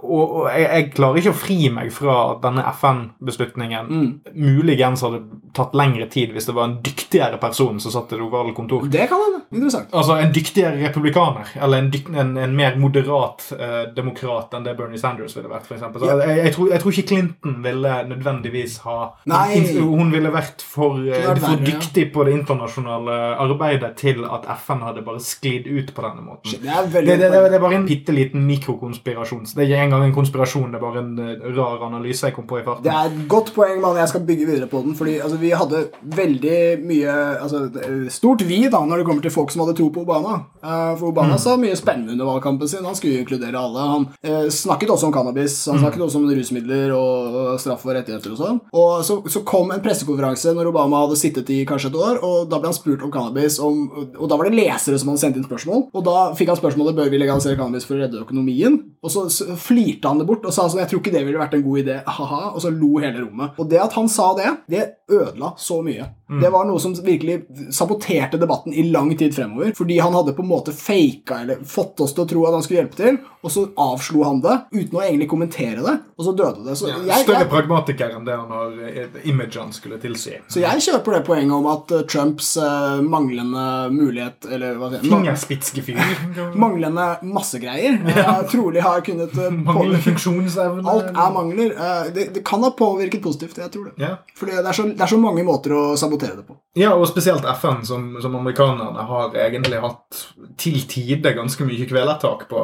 Og, 0.00 0.22
og 0.22 0.48
jeg, 0.52 0.66
jeg 0.66 0.88
klarer 0.96 1.20
ikke 1.22 1.34
å 1.34 1.40
fri 1.40 1.58
meg 1.72 1.92
fra 1.94 2.16
at 2.34 2.42
denne 2.44 2.64
FN-beslutningen 2.72 3.90
muligens 4.34 5.04
hadde 5.06 5.22
tatt 5.56 5.74
lengre 5.78 6.06
tid 6.12 6.34
hvis 6.34 6.48
det 6.48 6.56
var 6.56 6.68
en 6.68 6.78
dyktigere 6.84 7.40
person 7.42 7.80
som 7.82 7.94
satt 7.94 8.12
i 8.14 8.18
det 8.18 8.26
ovale 8.26 8.54
kontor. 8.56 8.86
Det 8.90 9.08
kan 9.10 9.20
være 9.20 9.40
Interessant. 9.50 9.88
Altså 9.96 10.14
en 10.22 10.30
dyktigere 10.30 10.78
republikaner, 10.78 11.48
eller 11.58 11.82
en, 11.82 11.88
dykt, 11.90 12.10
en, 12.14 12.36
en 12.38 12.52
mer 12.54 12.76
moderat 12.78 13.48
eh, 13.56 13.80
demokrat 13.96 14.52
enn 14.54 14.66
det 14.66 14.76
Bernie 14.78 15.00
Sanders 15.00 15.34
ville 15.34 15.50
vært. 15.50 15.66
For 15.66 15.74
eksempel. 15.74 16.04
så 16.04 16.06
Ja. 16.06 16.18
jeg, 16.28 16.36
jeg, 16.44 16.52
tror, 16.54 16.68
jeg 16.70 16.82
tror 16.82 16.94
ikke 16.94 17.08
Clinton 17.10 17.56
ville 17.64 17.94
nødvendigvis 18.12 18.76
ha 18.86 18.98
Nei. 19.30 19.58
Hun 19.80 20.12
ville 20.14 20.30
vært 20.30 20.62
for, 20.62 21.00
Klar, 21.02 21.40
for 21.42 21.64
dyktig 21.66 22.06
ja. 22.06 22.12
på 22.14 22.28
det 22.28 22.36
internasjonale 22.38 23.16
arbeidet 23.42 23.90
til 23.98 24.22
at 24.28 24.46
FN 24.62 24.84
hadde 24.86 25.02
bare 25.06 25.22
sklidd 25.24 25.66
ut 25.66 25.90
på 25.96 26.06
denne 26.06 26.24
måten. 26.28 26.62
Det 26.62 26.70
er 26.70 26.86
veldig 26.94 27.10
det, 27.10 27.18
det, 27.24 27.42
det 27.50 27.58
er 27.58 27.64
bare 27.66 27.80
en 27.80 27.88
bitte 27.90 28.14
liten 28.20 28.46
mikrokonspirasjon. 28.48 29.46
Så 29.46 29.56
Det 29.56 29.64
er 29.64 29.70
ikke 29.70 29.86
engang 29.88 30.06
en 30.06 30.14
konspirasjon, 30.14 30.70
det 30.70 30.78
er 30.78 30.84
bare 30.84 31.02
en 31.02 31.18
eh, 31.18 31.48
rar 31.56 31.84
analyse 31.86 32.26
jeg 32.26 32.36
kom 32.36 32.46
på 32.50 32.60
i 32.60 32.64
farten. 32.66 32.84
Det 32.86 32.92
er 32.92 33.10
et 33.10 33.28
godt 33.30 33.52
poeng, 33.56 33.80
mann. 33.82 33.98
Jeg 34.00 34.12
skal 34.12 34.24
bygge 34.28 34.48
videre 34.48 34.68
på 34.70 34.82
den. 34.84 34.96
Fordi 34.98 35.18
altså, 35.18 35.38
vi 35.40 35.50
hadde 35.56 35.82
veldig 36.20 36.58
mye 36.86 37.16
altså, 37.40 37.66
Stort 38.10 38.44
vi 38.46 38.62
da 38.70 38.80
når 38.84 39.00
det 39.00 39.06
kommer 39.08 39.24
til 39.24 39.34
folk 39.34 39.52
som 39.52 39.64
hadde 39.64 39.76
tro 39.78 39.88
på 39.94 40.04
Obama. 40.04 40.36
Eh, 40.62 40.92
for 41.00 41.10
Obama 41.10 41.38
sa 41.40 41.56
mye 41.60 41.76
spennende 41.78 42.14
under 42.16 42.28
valgkampen 42.28 42.68
sin. 42.68 42.84
Han 42.84 42.96
skulle 42.98 43.22
inkludere 43.22 43.58
alle. 43.58 43.86
Han 43.94 44.06
eh, 44.22 44.48
snakket 44.52 44.94
også 44.94 45.08
om 45.08 45.14
cannabis. 45.14 45.56
Han 45.70 45.80
snakket 45.82 46.04
også 46.06 46.20
om 46.20 46.28
rusmidler 46.30 46.94
og 46.96 47.60
straff 47.60 47.86
og 47.86 47.94
rettigheter 47.96 48.34
og 48.34 48.40
sånn. 48.40 48.60
Og 48.76 49.04
så, 49.06 49.20
så 49.30 49.44
kom 49.46 49.72
en 49.74 49.82
pressekonferanse 49.84 50.54
når 50.56 50.70
Obama 50.72 51.04
hadde 51.04 51.18
sittet 51.20 51.50
i 51.54 51.62
kanskje 51.68 51.90
et 51.92 51.98
år, 52.00 52.20
og 52.26 52.50
da 52.50 52.60
ble 52.60 52.70
han 52.70 52.76
spurt 52.76 53.04
om 53.06 53.12
cannabis. 53.14 53.58
Om, 53.62 53.82
og 54.18 54.26
da 54.30 54.38
var 54.38 54.48
det 54.48 54.58
lesere 54.58 54.98
som 55.00 55.12
hadde 55.12 55.24
sendt 55.24 55.40
inn 55.40 55.46
spørsmål. 55.46 55.86
Og 55.96 56.06
da 56.06 56.30
fikk 56.38 56.52
han 56.52 56.60
spørsmålet 56.60 56.98
bør 56.98 57.12
vi 57.12 57.20
legalisere 57.22 57.58
cannabis 57.58 57.88
for 57.88 57.99
redde 58.00 58.22
økonomien. 58.22 58.78
Og 59.00 59.12
så 59.12 59.26
flirte 59.60 60.08
han 60.10 60.20
det 60.20 60.26
bort 60.28 60.44
og 60.44 60.52
sa 60.54 60.68
sånn 60.68 60.82
'Jeg 60.82 60.90
tror 60.90 61.00
ikke 61.00 61.12
det 61.14 61.24
ville 61.26 61.40
vært 61.40 61.54
en 61.54 61.62
god 61.64 61.78
idé', 61.82 62.04
ha-ha. 62.04 62.42
Og 62.54 62.60
så 62.60 62.70
lo 62.70 62.98
hele 62.98 63.20
rommet. 63.24 63.58
Og 63.58 63.68
det 63.68 63.80
at 63.80 63.92
han 63.92 64.08
sa 64.08 64.34
det, 64.34 64.50
det 64.68 64.84
ødela 65.10 65.54
så 65.56 65.82
mye. 65.82 66.08
Mm. 66.30 66.40
Det 66.44 66.50
var 66.54 66.68
noe 66.68 66.80
som 66.82 66.94
virkelig 66.94 67.40
saboterte 67.74 68.38
debatten 68.40 68.72
i 68.72 68.86
lang 68.90 69.12
tid 69.18 69.34
fremover. 69.34 69.72
Fordi 69.76 69.98
han 69.98 70.14
hadde 70.14 70.34
på 70.36 70.44
en 70.44 70.50
måte 70.50 70.74
faka 70.76 71.40
eller 71.42 71.64
fått 71.66 72.00
oss 72.00 72.14
til 72.14 72.24
å 72.24 72.30
tro 72.30 72.46
at 72.46 72.56
han 72.56 72.64
skulle 72.66 72.84
hjelpe 72.84 73.00
til, 73.00 73.18
og 73.40 73.52
så 73.52 73.64
avslo 73.80 74.24
han 74.26 74.42
det 74.44 74.56
uten 74.72 74.98
å 74.98 75.02
egentlig 75.02 75.30
kommentere 75.30 75.82
det, 75.84 75.96
og 76.16 76.26
så 76.26 76.34
døde 76.36 76.64
det. 76.66 76.76
Så 76.78 76.90
jeg, 76.90 77.24
Større 77.24 77.44
jeg, 77.44 77.50
pragmatiker 77.50 78.14
enn 78.16 78.26
det 78.28 78.36
han 78.36 78.52
har 78.52 78.76
imaget 79.24 79.60
han 79.60 79.72
skulle 79.74 79.98
tilsi. 80.00 80.36
så 80.48 80.62
jeg 80.62 80.84
kjøper 80.86 81.16
det 81.16 81.22
poenget 81.26 81.54
om 81.56 81.66
at 81.70 81.94
eh, 81.96 82.04
Trumps 82.10 82.52
uh, 82.60 83.00
manglende 83.02 83.64
mulighet 83.92 84.46
Eller 84.50 84.76
hva 84.78 84.90
sier 84.92 85.04
Fingerspitzgefühl. 85.04 85.98
Manglende 86.62 87.06
massegreier 87.26 87.98
eh, 88.12 88.30
trolig 88.50 88.84
har 88.84 89.02
kunnet 89.06 89.34
uh, 89.38 89.48
Manglende 89.66 90.02
funksjonsevne. 90.04 90.84
Alt 90.90 91.10
er 91.10 91.32
mangler. 91.34 91.74
Eh, 91.74 92.12
det, 92.14 92.26
det 92.34 92.44
kan 92.46 92.62
ha 92.64 92.70
påvirket 92.76 93.22
positivt, 93.22 93.58
jeg 93.58 93.72
tror 93.72 93.90
det. 93.90 93.96
Ja. 94.04 94.14
For 94.36 94.50
det 94.50 94.60
er, 94.60 94.72
så, 94.76 94.86
det 94.88 95.04
er 95.04 95.12
så 95.12 95.18
mange 95.20 95.44
måter 95.46 95.74
å 95.76 95.82
sabotere 96.00 96.19
det 96.20 96.44
på. 96.46 96.56
Ja, 96.78 96.92
og 96.94 97.08
spesielt 97.10 97.46
FN, 97.58 97.80
som, 97.86 98.06
som 98.22 98.34
amerikanerne 98.38 99.04
har 99.08 99.34
egentlig 99.46 99.80
hatt 99.82 100.20
til 100.60 100.78
tider 100.90 101.34
ganske 101.34 101.66
mye 101.66 101.88
kvelertak 101.90 102.46
på. 102.50 102.62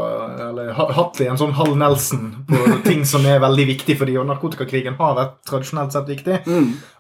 Eller 0.49 0.73
hatt 0.77 0.95
hatt 0.97 1.21
en 1.25 1.41
sånn 1.41 1.57
halv 1.59 1.77
Nelson 1.81 2.29
på 2.49 2.63
ting 2.89 3.05
som 3.09 3.27
er 3.27 3.43
veldig 3.43 3.67
viktig 3.73 3.99
for 3.99 4.09
dem. 4.09 4.21
og 4.23 4.31
narkotikakrigen 4.31 4.99
har 5.01 5.19
vært 5.19 5.39
tradisjonelt 5.49 5.97
sett 5.97 6.11
viktig. 6.13 6.41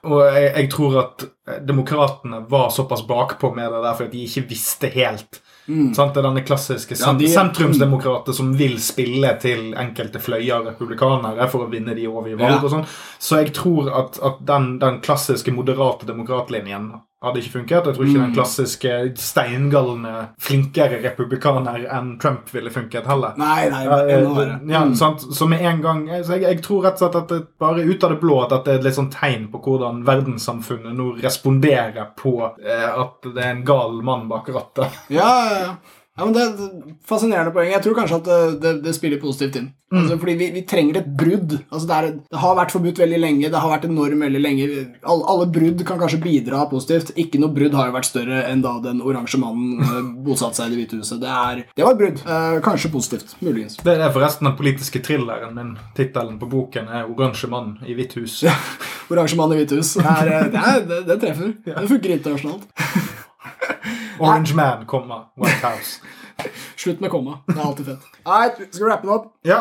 Og 0.06 0.22
jeg, 0.24 0.52
jeg 0.52 0.70
tror 0.74 1.00
at 1.04 1.26
demokratene 1.66 2.42
var 2.50 2.72
såpass 2.74 3.04
bakpå 3.06 3.52
med 3.54 3.70
det 3.70 3.82
der 3.84 3.98
fordi 3.98 4.16
de 4.16 4.26
ikke 4.26 4.48
visste 4.50 4.90
helt. 4.94 5.42
Sant? 5.66 6.14
Det 6.14 6.20
er 6.20 6.28
denne 6.28 6.42
klassiske 6.46 6.94
Ja, 7.00 7.12
de- 7.18 7.28
sentrumsdemokrater 7.28 8.32
som 8.32 8.52
vil 8.56 8.76
spille 8.80 9.32
til 9.42 9.72
enkelte 9.74 10.20
fløyer 10.22 10.64
republikanere 10.70 11.48
for 11.50 11.66
å 11.66 11.70
vinne 11.70 11.94
de 11.94 12.06
over 12.06 12.28
i 12.30 12.34
valg. 12.38 12.54
Ja. 12.54 12.62
og 12.62 12.70
sånn. 12.70 12.86
Så 13.18 13.40
jeg 13.42 13.52
tror 13.54 13.90
at, 13.90 14.18
at 14.22 14.38
den, 14.46 14.78
den 14.78 15.00
klassiske 15.00 15.52
moderate 15.52 16.06
demokratlinjen 16.06 16.92
hadde 17.24 17.40
ikke 17.40 17.52
funket. 17.58 17.86
Jeg 17.88 17.94
tror 17.96 18.04
ikke 18.06 18.20
den 18.22 18.34
klassiske 18.36 18.90
steingalne, 19.18 20.12
flinkere 20.42 20.98
republikaner 21.02 21.86
enn 21.96 22.18
Trump 22.22 22.50
ville 22.54 22.70
funket 22.70 23.06
heller. 23.08 23.32
Nei, 23.40 23.68
nei, 23.72 23.82
eh, 23.86 24.20
verre. 24.26 24.60
ja, 24.68 24.82
Mm. 24.84 24.94
sant? 24.94 25.20
Så 25.34 25.48
med 25.48 25.60
en 25.64 25.80
gang 25.82 26.06
så 26.22 26.36
jeg, 26.36 26.42
jeg 26.42 26.62
tror 26.62 26.82
rett 26.84 27.00
og 27.02 27.10
slett 27.12 27.16
at 27.22 27.28
det 27.28 27.40
bare 27.58 27.82
ut 27.88 28.04
av 28.04 28.10
det 28.10 28.20
blå 28.20 28.42
at 28.44 28.50
dette 28.50 28.68
er 28.68 28.78
et 28.78 28.84
litt 28.84 28.94
sånn 28.98 29.10
tegn 29.10 29.48
på 29.50 29.62
hvordan 29.64 30.04
verdenssamfunnet 30.06 30.94
nå 30.94 31.16
responderer 31.22 32.10
på 32.16 32.36
eh, 32.62 33.00
at 33.00 33.22
det 33.34 33.42
er 33.42 33.50
en 33.56 33.64
gal 33.64 34.02
mann 34.02 34.28
bak 34.28 34.48
rattet. 34.48 34.92
Ja, 35.08 35.30
ja, 35.50 35.58
ja. 35.60 35.74
Ja, 36.16 36.24
men 36.24 36.32
Det 36.32 36.42
er 36.42 36.52
et 36.52 36.92
fascinerende 37.04 37.52
poeng. 37.52 37.68
Jeg 37.68 37.82
tror 37.84 37.96
kanskje 37.98 38.20
at 38.22 38.28
det, 38.28 38.60
det, 38.62 38.70
det 38.86 38.94
spiller 38.96 39.20
positivt 39.20 39.58
inn. 39.60 39.66
Altså, 39.92 40.16
fordi 40.18 40.32
vi, 40.40 40.46
vi 40.50 40.62
trenger 40.66 40.96
et 40.98 41.10
brudd. 41.18 41.52
Altså, 41.70 41.86
det, 41.86 41.96
er, 41.96 42.14
det 42.32 42.40
har 42.42 42.56
vært 42.58 42.72
forbudt 42.74 42.98
veldig 43.02 43.18
lenge. 43.20 43.50
Det 43.52 43.60
har 43.62 43.70
vært 43.70 43.84
en 43.86 43.94
norm 43.94 44.24
veldig 44.24 44.40
lenge. 44.40 44.66
Alle, 45.04 45.26
alle 45.30 45.46
brudd 45.52 45.84
kan 45.86 46.00
kanskje 46.00 46.18
bidra 46.24 46.64
positivt. 46.70 47.12
Ikke 47.20 47.38
noe 47.42 47.52
brudd 47.54 47.76
har 47.76 47.90
jo 47.90 47.96
vært 47.98 48.08
større 48.08 48.40
enn 48.48 48.64
da 48.64 48.72
den 48.82 49.02
oransje 49.04 49.38
mannen 49.42 49.84
eh, 49.84 50.08
bosatte 50.26 50.58
seg 50.58 50.72
i 50.72 50.74
Det 50.74 50.80
hvite 50.80 51.02
huset. 51.02 51.20
Det, 51.22 51.30
er, 51.30 51.62
det 51.76 51.86
var 51.86 51.94
et 51.94 52.00
brudd. 52.00 52.24
Eh, 52.24 52.56
kanskje 52.64 52.92
positivt. 52.96 53.36
Muligens. 53.44 53.76
Det 53.84 53.94
er 53.94 54.16
forresten 54.16 54.48
den 54.48 54.56
politiske 54.58 55.04
thrilleren 55.06 55.54
min. 55.54 55.76
Tittelen 55.98 56.40
på 56.40 56.48
boken 56.50 56.88
er 56.88 57.06
'Oransje 57.06 57.52
mann 57.52 57.76
i 57.86 57.94
hvitt 57.94 58.16
hus'. 58.16 58.40
Oransje 59.12 59.36
mann 59.38 59.52
i 59.54 59.60
Hvitt 59.60 59.76
hus. 59.76 59.94
Det, 60.00 60.02
er, 60.02 60.32
eh, 60.32 60.50
det, 60.50 60.64
er, 60.72 60.82
det, 60.88 61.02
det 61.12 61.20
treffer. 61.22 61.54
Det 61.62 61.88
funker 61.92 62.16
internasjonalt. 62.16 62.66
Orange 64.18 64.54
Man, 64.54 64.86
komma, 64.86 65.24
White 65.36 65.66
House. 65.66 66.00
Slutt 66.76 67.00
med 67.00 67.10
komma. 67.10 67.38
Det 67.46 67.56
er 67.58 67.66
alltid 67.66 67.86
fett. 67.86 68.06
Nei, 68.26 68.48
skal 68.70 68.84
vi 68.84 68.90
rappe 68.90 69.06
den 69.06 69.14
opp? 69.14 69.32
Ja. 69.44 69.60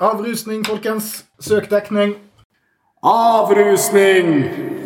Avrusning, 0.00 0.64
folkens. 0.66 1.24
Søk 1.40 1.70
dekning. 1.70 2.16
Avrusning! 3.02 4.85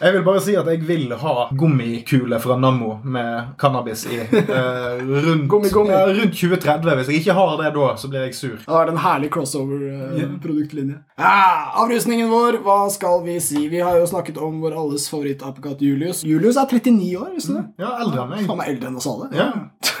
Jeg 0.00 0.14
vil 0.14 0.22
bare 0.24 0.40
si 0.40 0.54
at 0.56 0.68
jeg 0.70 0.80
vil 0.88 1.10
ha 1.20 1.32
gummikule 1.60 2.38
fra 2.40 2.54
Nammo 2.56 2.94
med 3.04 3.50
cannabis 3.60 4.06
i. 4.08 4.16
Eh, 4.20 5.00
rundt, 5.04 5.44
Gummi, 5.50 5.68
gummi. 5.72 5.92
Ja, 5.92 6.06
rundt 6.08 6.34
2030. 6.34 6.94
Hvis 7.00 7.10
jeg 7.12 7.20
ikke 7.20 7.34
har 7.36 7.52
det 7.60 7.72
da, 7.76 7.88
så 8.00 8.08
blir 8.08 8.24
jeg 8.24 8.34
sur. 8.38 8.54
Det 8.62 8.76
er 8.80 8.88
det 8.88 8.94
en 8.94 9.02
herlig 9.04 9.30
crossover-produktlinje. 9.34 10.96
Ja, 11.20 11.34
avrusningen 11.82 12.30
vår, 12.32 12.58
hva 12.64 12.78
skal 12.92 13.20
vi 13.26 13.36
si? 13.44 13.66
Vi 13.68 13.82
har 13.84 13.98
jo 14.00 14.06
snakket 14.08 14.40
om 14.40 14.60
vår 14.64 14.76
alles 14.80 15.04
favoritt-apekatt 15.12 15.82
Julius. 15.84 16.22
Julius 16.24 16.56
er 16.60 16.70
39 16.72 17.10
år, 17.20 17.28
visste 17.36 17.52
du 17.54 17.58
det? 17.60 17.66
Ja, 17.84 17.92
eldre 18.04 18.24
enn 18.24 18.32
meg. 18.34 18.48
Han 18.50 18.64
er 18.64 18.72
eldre 18.72 18.90
enn 18.90 18.98
oss 19.00 19.08
alle. 19.10 19.28
Ja. 19.36 19.50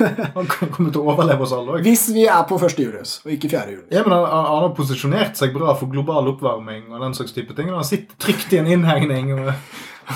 Han 0.00 0.48
kommer 0.48 0.90
til 0.94 1.02
å 1.02 1.12
overleve 1.12 1.44
oss 1.44 1.52
alle 1.56 1.76
òg. 1.76 1.84
Hvis 1.84 2.06
vi 2.16 2.24
er 2.30 2.42
på 2.48 2.56
første 2.62 2.84
Julius, 2.86 3.18
og 3.26 3.34
ikke 3.36 3.52
fjerde 3.52 3.76
Julius. 3.76 3.90
Ja, 3.92 4.04
men 4.06 4.16
han, 4.16 4.24
han 4.32 4.48
han 4.50 4.64
har 4.66 4.74
posisjonert 4.76 5.38
seg 5.40 5.54
bra 5.54 5.74
for 5.78 5.92
global 5.92 6.32
oppvarming 6.32 6.88
og 6.92 7.04
den 7.04 7.16
slags 7.16 7.36
type 7.36 7.54
ting. 7.58 7.70
Han 7.74 7.86
sitter 7.86 8.16
trygt 8.20 8.52
i 8.56 8.60
en 8.62 8.68
innhegning. 8.78 9.32
og 9.36 9.52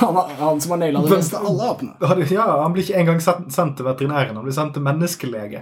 Han, 0.00 0.16
han 0.38 0.60
som 0.60 0.74
har 0.74 0.78
naila 0.82 1.02
det 1.04 1.16
meste 1.16 1.38
av 1.38 1.46
alle 1.46 1.70
apene. 1.70 2.24
ja, 2.30 2.46
Han 2.62 2.72
blir 2.74 2.82
ikke 2.82 2.98
engang 2.98 3.20
sendt 3.22 3.76
til 3.78 3.86
veterinæren, 3.86 4.34
han 4.36 4.44
blir 4.46 4.56
sendt 4.56 4.74
til 4.74 4.82
menneskelege. 4.82 5.60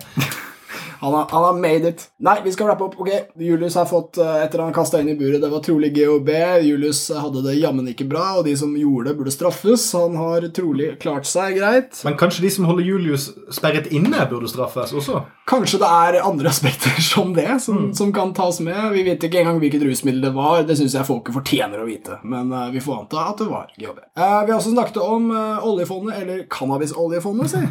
Han 1.03 1.15
har, 1.15 1.27
han 1.31 1.45
har 1.45 1.59
made 1.59 1.89
it. 1.89 2.05
Nei, 2.23 2.37
vi 2.45 2.53
skal 2.55 2.71
rappe 2.71 2.85
opp. 2.85 2.95
Ok, 3.03 3.11
Julius 3.35 3.75
har 3.75 3.89
fått, 3.91 4.19
eh, 4.23 4.45
etter 4.45 4.63
han 4.63 4.73
kasta 4.73 5.01
inn 5.03 5.11
i 5.11 5.17
buret, 5.19 5.41
det 5.43 5.51
var 5.51 5.63
trolig 5.65 5.91
GHB. 5.97 6.31
Julius 6.63 7.09
hadde 7.11 7.43
det 7.43 7.57
jammen 7.59 7.89
ikke 7.91 8.07
bra, 8.09 8.29
og 8.39 8.47
de 8.47 8.55
som 8.57 8.71
gjorde 8.79 9.11
det, 9.11 9.17
burde 9.19 9.35
straffes. 9.35 9.89
Han 9.99 10.15
har 10.21 10.47
trolig 10.55 10.93
klart 11.03 11.27
seg 11.27 11.59
greit. 11.59 11.99
Men 12.07 12.19
kanskje 12.21 12.47
de 12.47 12.53
som 12.55 12.69
holder 12.71 12.87
Julius 12.87 13.33
sperret 13.51 13.91
inne, 13.91 14.23
burde 14.31 14.51
straffes 14.51 14.95
også? 14.95 15.25
Kanskje 15.51 15.81
det 15.83 15.91
er 15.91 16.21
andre 16.23 16.51
aspekter 16.55 17.03
som 17.03 17.35
det 17.35 17.59
som, 17.65 17.91
som 17.99 18.13
kan 18.15 18.31
tas 18.37 18.61
med. 18.63 18.93
Vi 18.95 19.03
vet 19.11 19.27
ikke 19.27 19.43
engang 19.43 19.59
hvilket 19.63 19.83
rusmiddel 19.83 20.23
det 20.23 20.33
var. 20.37 20.63
Det 20.69 20.79
syns 20.79 20.95
jeg 20.95 21.09
folket 21.09 21.35
fortjener 21.35 21.83
å 21.83 21.89
vite. 21.89 22.21
Men 22.23 22.55
uh, 22.55 22.69
vi 22.71 22.83
får 22.85 23.03
anta 23.03 23.27
at 23.33 23.43
det 23.43 23.51
var 23.51 23.75
GHB. 23.75 23.99
Uh, 24.15 24.39
vi 24.47 24.55
har 24.55 24.59
også 24.61 24.77
snakket 24.77 25.03
om 25.03 25.31
uh, 25.35 25.67
oljefondet, 25.67 26.23
eller 26.23 26.47
cannabisoljefondet, 26.51 27.57
si. 27.57 27.67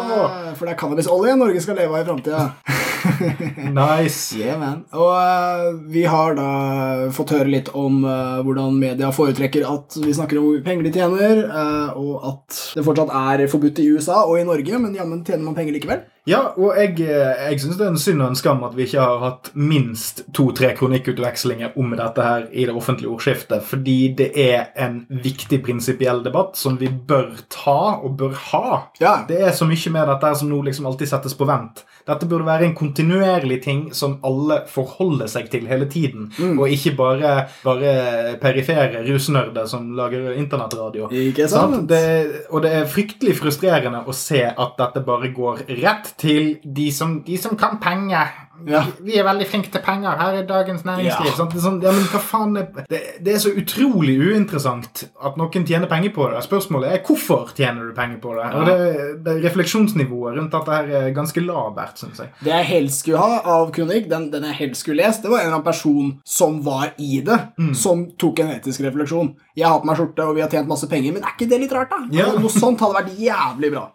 Eh, 0.00 0.52
for 0.56 0.66
det 0.66 0.72
er 0.72 0.78
cannabisolje 0.78 1.34
Norge 1.38 1.60
skal 1.62 1.76
leve 1.78 1.94
av 1.94 2.02
i 2.02 2.06
framtida. 2.06 2.40
Nice. 3.80 4.36
Yeah, 4.36 4.58
man. 4.60 4.84
Og 4.92 5.10
uh, 5.14 5.80
vi 5.92 6.04
har 6.08 6.36
da 6.38 6.50
fått 7.14 7.34
høre 7.34 7.50
litt 7.52 7.70
om 7.76 8.02
uh, 8.04 8.40
hvordan 8.44 8.78
media 8.80 9.10
foretrekker 9.14 9.66
at 9.68 9.98
vi 10.00 10.14
snakker 10.16 10.40
om 10.40 10.48
hvor 10.48 10.62
penger 10.66 10.86
de 10.86 10.94
tjener, 10.94 11.44
uh, 11.48 11.96
og 11.98 12.28
at 12.32 12.60
det 12.76 12.86
fortsatt 12.86 13.12
er 13.22 13.46
forbudt 13.50 13.82
i 13.82 13.90
USA 13.94 14.22
og 14.26 14.40
i 14.40 14.46
Norge, 14.48 14.82
men 14.82 14.96
jammen 14.96 15.24
tjener 15.26 15.46
man 15.46 15.56
penger 15.58 15.76
likevel. 15.76 16.04
Ja, 16.28 16.40
og 16.60 16.76
jeg, 16.76 16.98
eh, 17.00 17.44
jeg 17.50 17.60
syns 17.62 17.78
det 17.78 17.86
er 17.86 17.92
en 17.94 18.00
synd 18.00 18.20
og 18.20 18.30
en 18.30 18.38
skam 18.38 18.64
at 18.66 18.74
vi 18.76 18.84
ikke 18.84 19.00
har 19.00 19.22
hatt 19.22 19.50
minst 19.56 20.22
to-tre 20.36 20.72
kronikkutvekslinger 20.76 21.78
om 21.80 21.94
dette 21.96 22.24
her 22.24 22.46
i 22.52 22.66
det 22.68 22.74
offentlige 22.76 23.10
ordskiftet, 23.14 23.64
fordi 23.66 24.12
det 24.18 24.30
er 24.38 24.68
en 24.80 25.00
viktig 25.08 25.62
prinsipiell 25.64 26.20
debatt 26.26 26.58
som 26.60 26.76
vi 26.80 26.90
bør 26.90 27.32
ta 27.52 27.96
og 28.02 28.18
bør 28.20 28.36
ha. 28.50 28.82
Ja. 29.00 29.14
Det 29.28 29.40
er 29.40 29.56
så 29.56 29.68
mye 29.68 29.94
med 29.94 30.10
dette 30.12 30.28
her 30.28 30.36
som 30.36 30.52
nå 30.52 30.60
liksom 30.66 30.90
alltid 30.90 31.10
settes 31.10 31.36
på 31.38 31.48
vent. 31.48 31.84
Dette 32.08 32.28
burde 32.28 32.48
være 32.48 32.66
en 32.68 32.76
kontinuerlig 32.76 33.60
ting 33.64 33.82
som 33.96 34.18
alle 34.26 34.62
forholder 34.70 35.28
seg 35.30 35.50
til 35.52 35.68
hele 35.70 35.86
tiden, 35.90 36.30
og 36.56 36.64
ikke 36.72 36.94
bare, 36.98 37.34
bare 37.64 38.36
perifere 38.42 39.04
rusnerder 39.06 39.68
som 39.70 39.90
lager 39.96 40.32
internettradio. 40.34 41.08
Ikke 41.12 41.48
sant? 41.48 41.76
Sant? 41.76 41.88
Det, 41.90 42.46
og 42.50 42.64
det 42.64 42.72
er 42.76 42.88
fryktelig 42.90 43.36
frustrerende 43.38 44.02
å 44.06 44.14
se 44.16 44.42
at 44.50 44.76
dette 44.80 45.04
bare 45.06 45.30
går 45.34 45.64
rett 45.82 46.09
til 46.18 46.56
de 46.64 46.90
som, 46.94 47.20
de 47.26 47.36
som 47.40 47.56
kan 47.58 47.78
penger. 47.82 48.30
Ja. 48.68 48.82
Vi, 49.00 49.14
er 49.18 49.24
veldig 49.24 49.46
flinke 49.48 49.70
til 49.72 49.82
penger. 49.84 50.16
Her 50.20 50.40
er 50.40 50.46
Dagens 50.48 50.84
Næringsliv. 50.84 51.30
Ja. 51.30 51.46
Det, 51.48 51.56
er 51.56 51.64
sånn, 51.64 51.78
ja, 51.84 52.20
faen 52.20 52.56
det, 52.56 53.00
det 53.24 53.34
er 53.34 53.40
så 53.42 53.52
utrolig 53.56 54.16
uinteressant 54.20 55.04
at 55.24 55.38
noen 55.40 55.66
tjener 55.68 55.88
penger 55.90 56.12
på 56.16 56.28
det. 56.32 56.42
Spørsmålet 56.44 56.92
er 56.92 57.02
hvorfor 57.06 57.54
tjener 57.56 57.88
du 57.88 57.94
penger 57.96 58.20
på 58.22 58.34
det? 58.36 58.48
Og 58.58 58.68
det, 58.68 58.76
det 59.24 59.36
Refleksjonsnivået 59.46 60.36
rundt 60.36 60.54
dette 60.54 60.76
her 60.76 60.92
er 61.00 61.10
ganske 61.16 61.44
labert, 61.44 62.00
syns 62.00 62.20
jeg. 62.22 62.34
Det 62.44 62.52
jeg 62.52 62.68
helst 62.74 63.04
skulle 63.04 63.22
ha 63.22 63.40
av 63.56 63.72
kronikk, 63.74 64.10
den, 64.10 64.28
den 64.32 64.48
jeg 64.50 64.58
helst 64.60 64.84
skulle 64.84 65.00
lest, 65.00 65.24
det 65.24 65.32
var 65.32 65.40
en 65.40 65.48
eller 65.48 65.60
annen 65.60 65.68
person 65.70 66.12
som 66.26 66.60
var 66.66 66.92
i 67.00 67.22
det, 67.24 67.38
som 67.78 68.04
tok 68.20 68.44
en 68.44 68.54
etisk 68.58 68.84
refleksjon. 68.84 69.32
Jeg 69.56 69.68
har 69.68 69.80
på 69.80 69.88
meg 69.88 70.00
skjorte, 70.00 70.26
og 70.26 70.36
vi 70.36 70.44
har 70.44 70.52
tjent 70.52 70.68
masse 70.70 70.88
penger, 70.90 71.16
men 71.16 71.24
er 71.24 71.36
ikke 71.36 71.48
det 71.50 71.64
litt 71.64 71.72
rart, 71.74 71.92
da? 71.92 72.28
Noe 72.36 72.52
sånt 72.52 72.82
hadde 72.84 73.00
vært 73.00 73.16
jævlig 73.20 73.72
bra. 73.72 73.86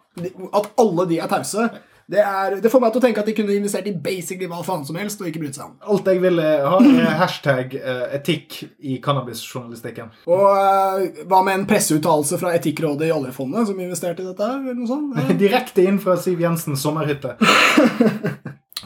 At 0.56 0.72
alle 0.80 1.06
de 1.10 1.20
er 1.20 1.30
tause, 1.30 1.68
det, 2.06 2.20
er, 2.22 2.56
det 2.62 2.70
får 2.70 2.82
meg 2.82 2.92
til 2.94 3.00
å 3.00 3.04
tenke 3.04 3.22
at 3.22 3.26
de 3.26 3.34
kunne 3.34 3.54
investert 3.56 3.88
i 3.90 3.94
basically 3.94 4.46
hva 4.50 4.60
faen 4.66 4.84
som 4.86 4.98
helst, 5.00 5.20
og 5.20 5.30
ikke 5.30 5.42
brydd 5.42 5.56
seg 5.58 5.64
om. 5.66 5.76
Alt 5.90 6.10
jeg 6.12 6.22
vil 6.22 6.38
eh, 6.42 6.66
ha, 6.66 6.78
er 6.86 7.16
hashtag 7.18 7.74
uh, 7.80 8.04
etikk 8.14 8.60
i 8.78 9.00
cannabisjournalistikken. 9.02 10.12
Og 10.30 10.44
uh, 10.46 11.24
hva 11.26 11.42
med 11.46 11.60
en 11.60 11.66
presseuttalelse 11.66 12.38
fra 12.38 12.54
Etikkrådet 12.54 13.10
i 13.10 13.14
oljefondet, 13.16 13.66
som 13.70 13.80
investerte 13.82 14.22
i 14.22 14.28
dette? 14.28 14.46
her, 14.46 14.62
eller 14.62 14.78
noe 14.78 14.90
sånt? 14.90 15.18
Ja. 15.18 15.38
Direkte 15.46 15.86
inn 15.86 15.98
fra 16.02 16.14
Siv 16.20 16.42
Jensens 16.44 16.86
sommerhytte. 16.86 17.34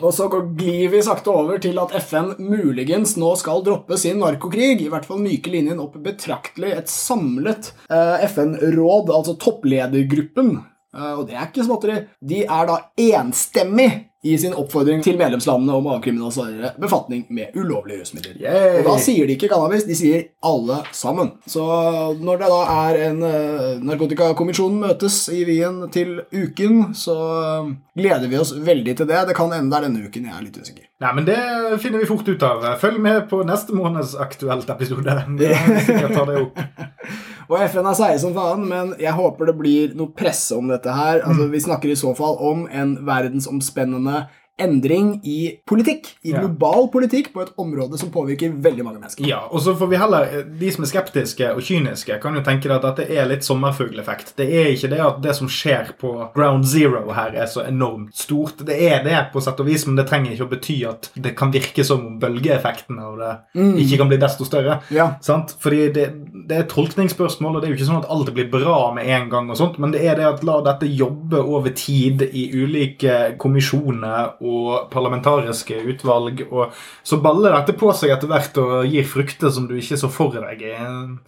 Og 0.00 0.14
så 0.16 0.28
glir 0.56 0.88
vi 0.92 1.00
sakte 1.04 1.32
over 1.34 1.58
til 1.60 1.78
at 1.82 1.92
FN 2.06 2.32
muligens 2.40 3.16
nå 3.20 3.34
skal 3.36 3.64
droppe 3.66 3.98
sin 4.00 4.20
narkokrig. 4.22 4.78
I 4.80 4.88
hvert 4.92 5.04
fall 5.08 5.20
myke 5.20 5.52
linjen 5.52 5.82
opp 5.82 5.98
betraktelig. 6.00 6.72
Et 6.78 6.92
samlet 6.92 7.72
eh, 7.90 8.24
FN-råd, 8.30 9.10
altså 9.12 9.34
toppledergruppen, 9.42 10.54
og 10.90 11.26
det 11.28 11.36
er 11.36 11.46
ikke 11.46 11.66
småtteri, 11.66 11.98
de 12.18 12.44
er 12.44 12.70
da 12.70 12.78
enstemmig 12.98 13.90
i 14.22 14.38
sin 14.38 14.52
oppfordring 14.52 15.00
til 15.04 15.16
medlemslandene 15.16 15.76
om 15.78 15.86
å 15.88 15.94
avkriminalisere 15.96 16.74
befatning 16.80 17.22
med 17.32 17.56
ulovlige 17.56 18.02
rusmidler. 18.02 18.36
Yay! 18.42 18.80
Og 18.82 18.90
da 18.90 18.96
sier 19.00 19.28
de 19.28 19.36
ikke 19.36 19.48
cannabis, 19.48 19.86
de 19.88 19.96
sier 19.96 20.26
alle 20.44 20.82
sammen. 20.96 21.32
Så 21.48 21.64
når 22.20 22.42
det 22.42 22.50
da 22.52 22.60
er 22.74 23.00
en 23.06 23.24
uh, 23.24 23.80
narkotikakommisjon 23.88 24.76
møtes 24.82 25.22
i 25.32 25.40
Wien 25.48 25.86
til 25.94 26.18
uken, 26.34 26.90
så 26.96 27.16
uh, 27.16 27.72
gleder 27.96 28.28
vi 28.28 28.40
oss 28.42 28.52
veldig 28.52 28.98
til 29.00 29.08
det. 29.08 29.24
Det 29.30 29.38
kan 29.38 29.56
ende 29.56 29.72
der 29.72 29.88
denne 29.88 30.04
uken, 30.04 30.28
jeg 30.28 30.36
er 30.36 30.48
litt 30.50 30.60
usikker. 30.60 30.89
Nei, 31.00 31.10
men 31.16 31.24
det 31.24 31.36
finner 31.80 32.02
vi 32.02 32.08
fort 32.10 32.28
ut 32.28 32.42
av. 32.44 32.64
Følg 32.80 32.98
med 33.00 33.22
på 33.30 33.38
neste 33.48 33.72
måneds 33.72 34.12
Aktuelt-episode. 34.20 35.14
Ta 36.16 36.24
det 36.28 36.42
opp. 36.42 36.60
Og 37.50 37.56
FN 37.64 37.88
er 37.88 37.96
seige 37.96 38.18
som 38.20 38.34
faen, 38.36 38.66
men 38.68 38.92
jeg 39.00 39.16
håper 39.16 39.48
det 39.48 39.56
blir 39.58 39.94
noe 39.96 40.12
presse 40.14 40.54
om 40.54 40.68
dette 40.68 40.92
her. 40.92 41.22
Altså, 41.24 41.48
Vi 41.50 41.62
snakker 41.64 41.90
i 41.90 41.96
så 41.98 42.12
fall 42.18 42.36
om 42.50 42.66
en 42.68 42.98
verdensomspennende 43.08 44.26
endring 44.62 45.12
i 45.24 45.38
politikk. 45.68 46.08
I 46.22 46.34
global 46.36 46.88
politikk 46.92 47.32
på 47.34 47.44
et 47.44 47.52
område 47.60 47.98
som 48.00 48.12
påvirker 48.12 48.54
veldig 48.62 48.86
mange 48.86 49.00
mennesker. 49.00 49.26
Ja, 49.28 49.42
og 49.50 49.62
så 49.64 49.74
får 49.78 49.90
vi 49.90 50.00
heller, 50.00 50.34
De 50.60 50.72
som 50.72 50.84
er 50.84 50.90
skeptiske 50.90 51.52
og 51.54 51.62
kyniske, 51.64 52.18
kan 52.22 52.36
jo 52.36 52.44
tenke 52.46 52.70
at 52.70 52.84
dette 52.84 53.06
er 53.10 53.28
litt 53.30 53.46
sommerfugleffekt. 53.46 54.34
Det 54.38 54.46
er 54.46 54.72
ikke 54.74 54.92
det 54.92 55.00
at 55.04 55.20
det 55.24 55.34
som 55.38 55.50
skjer 55.50 55.94
på 56.00 56.12
ground 56.34 56.68
zero 56.68 57.06
her, 57.16 57.34
er 57.34 57.48
så 57.50 57.64
enormt 57.66 58.14
stort. 58.16 58.62
Det 58.66 58.76
er 58.90 59.04
det 59.06 59.18
på 59.34 59.42
sett 59.44 59.60
og 59.60 59.68
vis, 59.68 59.86
men 59.88 59.98
det 59.98 60.06
trenger 60.10 60.34
ikke 60.34 60.48
å 60.48 60.52
bety 60.54 60.78
at 60.88 61.10
det 61.14 61.34
kan 61.38 61.52
virke 61.54 61.84
som 61.86 62.04
om 62.06 62.18
bølgeeffekten 62.22 62.98
av 63.00 63.18
det 63.20 63.32
ikke 63.80 64.00
kan 64.00 64.10
bli 64.10 64.18
desto 64.20 64.46
større. 64.48 64.80
Ja. 64.94 65.10
Sant? 65.24 65.54
Fordi 65.62 65.88
det, 65.94 66.06
det 66.48 66.58
er 66.58 66.68
tolkningsspørsmål, 66.70 67.56
og 67.56 67.62
det 67.62 67.68
er 67.68 67.74
jo 67.74 67.78
ikke 67.78 67.88
sånn 67.90 68.02
at 68.02 68.10
alt 68.12 68.32
blir 68.36 68.50
bra 68.52 68.78
med 68.96 69.08
en 69.10 69.28
gang, 69.32 69.50
og 69.50 69.58
sånt, 69.58 69.78
men 69.82 69.94
det 69.94 70.02
er 70.06 70.18
det 70.18 70.28
at 70.28 70.44
la 70.46 70.60
dette 70.66 70.88
jobbe 70.88 71.40
over 71.40 71.74
tid 71.76 72.24
i 72.30 72.46
ulike 72.54 73.18
kommisjoner 73.40 74.36
og 74.40 74.49
parlamentariske 74.92 75.78
utvalg, 75.92 76.44
og 76.50 76.74
så 77.06 77.18
baller 77.22 77.54
dette 77.56 77.74
på 77.78 77.92
seg 77.96 78.14
etter 78.14 78.30
hvert 78.30 78.60
og 78.62 78.88
gir 78.90 79.06
frukter 79.08 79.52
som 79.54 79.66
du 79.68 79.76
ikke 79.78 79.98
så 80.00 80.10
for 80.12 80.34
deg 80.36 80.62
i 80.62 80.74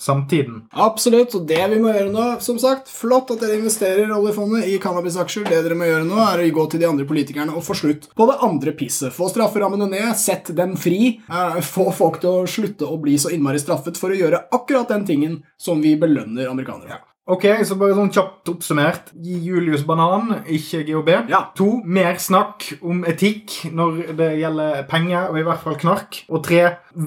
samtiden. 0.01 0.62
Absolutt, 0.73 1.35
og 1.39 1.47
det 1.49 1.61
vi 1.73 1.81
må 1.83 1.93
gjøre 1.95 2.12
nå, 2.12 2.27
som 2.45 2.59
sagt, 2.62 2.91
flott 2.93 3.33
at 3.35 3.43
dere 3.43 3.59
investerer 3.61 4.12
oljefondet 4.14 4.68
i 4.70 4.79
cannabisaksjer. 4.83 5.47
Det 5.49 5.62
dere 5.66 5.79
må 5.79 5.89
gjøre 5.89 6.09
nå, 6.09 6.18
er 6.25 6.45
å 6.45 6.51
gå 6.59 6.66
til 6.73 6.83
de 6.83 6.89
andre 6.91 7.09
politikerne 7.09 7.55
og 7.57 7.64
få 7.66 7.77
slutt 7.79 8.11
på 8.16 8.29
det 8.31 8.39
andre 8.45 8.75
pisset. 8.79 9.14
Få 9.14 9.31
strafferammene 9.33 9.89
ned, 9.91 10.11
sett 10.18 10.53
dem 10.57 10.77
fri. 10.81 11.20
eh, 11.29 11.61
Få 11.62 11.91
folk 11.95 12.20
til 12.23 12.43
å 12.43 12.51
slutte 12.51 12.89
å 12.89 12.99
bli 13.03 13.16
så 13.18 13.33
innmari 13.33 13.61
straffet 13.62 14.01
for 14.01 14.12
å 14.12 14.18
gjøre 14.18 14.47
akkurat 14.53 14.89
den 14.93 15.07
tingen 15.09 15.41
som 15.61 15.81
vi 15.83 15.97
belønner 16.01 16.51
amerikanere 16.51 16.99
for. 16.99 17.12
Ok, 17.31 17.45
så 17.62 17.77
bare 17.79 17.95
sånn 17.95 18.11
kjapt 18.11 18.51
oppsummert. 18.51 19.12
Gi 19.23 19.37
Julius 19.47 19.85
banan, 19.87 20.41
ikke 20.51 20.81
GHB. 20.89 21.11
Ja. 21.31 21.45
To, 21.59 21.68
mer 21.87 22.18
snakk 22.18 22.66
om 22.83 23.05
etikk 23.07 23.61
når 23.70 24.01
det 24.18 24.31
gjelder 24.41 24.83
penger, 24.91 25.29
og 25.31 25.39
i 25.39 25.45
hvert 25.47 25.62
fall 25.62 25.79
knark. 25.79 26.18
Og 26.27 26.43
tre, 26.49 26.64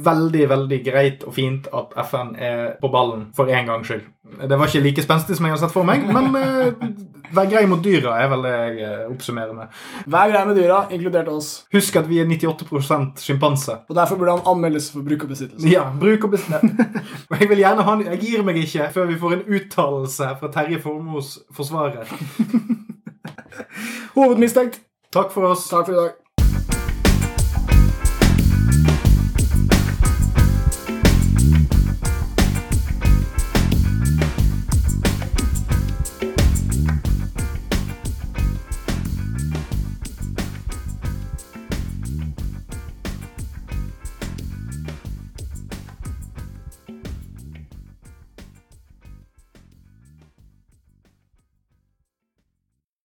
veldig, 0.07 0.45
veldig 0.53 0.80
greit 0.88 1.28
og 1.28 1.36
fint 1.36 1.68
at 1.76 1.91
FN 2.07 2.32
er 2.39 2.78
på 2.80 2.91
ballen 2.93 3.28
for 3.36 3.51
en 3.51 3.68
gangs 3.68 3.91
skyld. 3.91 4.07
Det 4.26 4.57
var 4.57 4.67
ikke 4.67 4.82
like 4.84 5.03
spenstig 5.05 5.38
som 5.38 5.45
jeg 5.45 5.53
hadde 5.53 5.63
sett 5.63 5.73
for 5.73 5.88
meg, 5.88 6.01
men 6.11 6.34
eh, 6.39 6.88
vær 7.36 7.47
grei 7.49 7.61
mot 7.69 7.84
dyra 7.84 8.17
er 8.23 8.32
vel 8.32 8.41
det 8.43 8.53
jeg 8.55 8.80
eh, 8.88 9.03
oppsummerer 9.11 9.53
med. 9.55 9.78
Vær 10.11 10.32
grei 10.34 10.41
med 10.49 10.57
dyra, 10.59 10.80
inkludert 10.95 11.30
oss. 11.32 11.51
Husk 11.76 11.99
at 12.01 12.09
vi 12.09 12.19
er 12.23 12.28
98% 12.28 13.21
sjimpanse. 13.23 13.78
Og 13.86 13.95
derfor 13.95 14.19
burde 14.19 14.36
han 14.36 14.49
anmeldes 14.55 14.89
for 14.91 15.05
bruk 15.05 15.28
og 15.28 15.32
besittelse. 15.36 15.69
Ja, 15.71 15.86
bruk 16.01 16.28
og 16.28 16.36
besittelse. 16.36 16.89
Jeg 17.39 17.49
vil 17.51 17.63
gjerne 17.63 17.86
ha 17.86 17.95
Jeg 18.09 18.19
gir 18.23 18.43
meg 18.47 18.59
ikke 18.63 18.89
før 18.97 19.09
vi 19.13 19.21
får 19.21 19.38
en 19.38 19.47
uttalelse 19.59 20.34
fra 20.41 20.51
Terje 20.57 20.82
Formos 20.84 21.38
forsvarer. 21.55 22.11
Hovedmistenkt. 24.17 24.82
Takk 25.15 25.32
for 25.32 25.53
oss. 25.53 25.69
Takk 25.69 25.88
for 25.88 25.95
i 25.95 26.01
dag. 26.01 26.24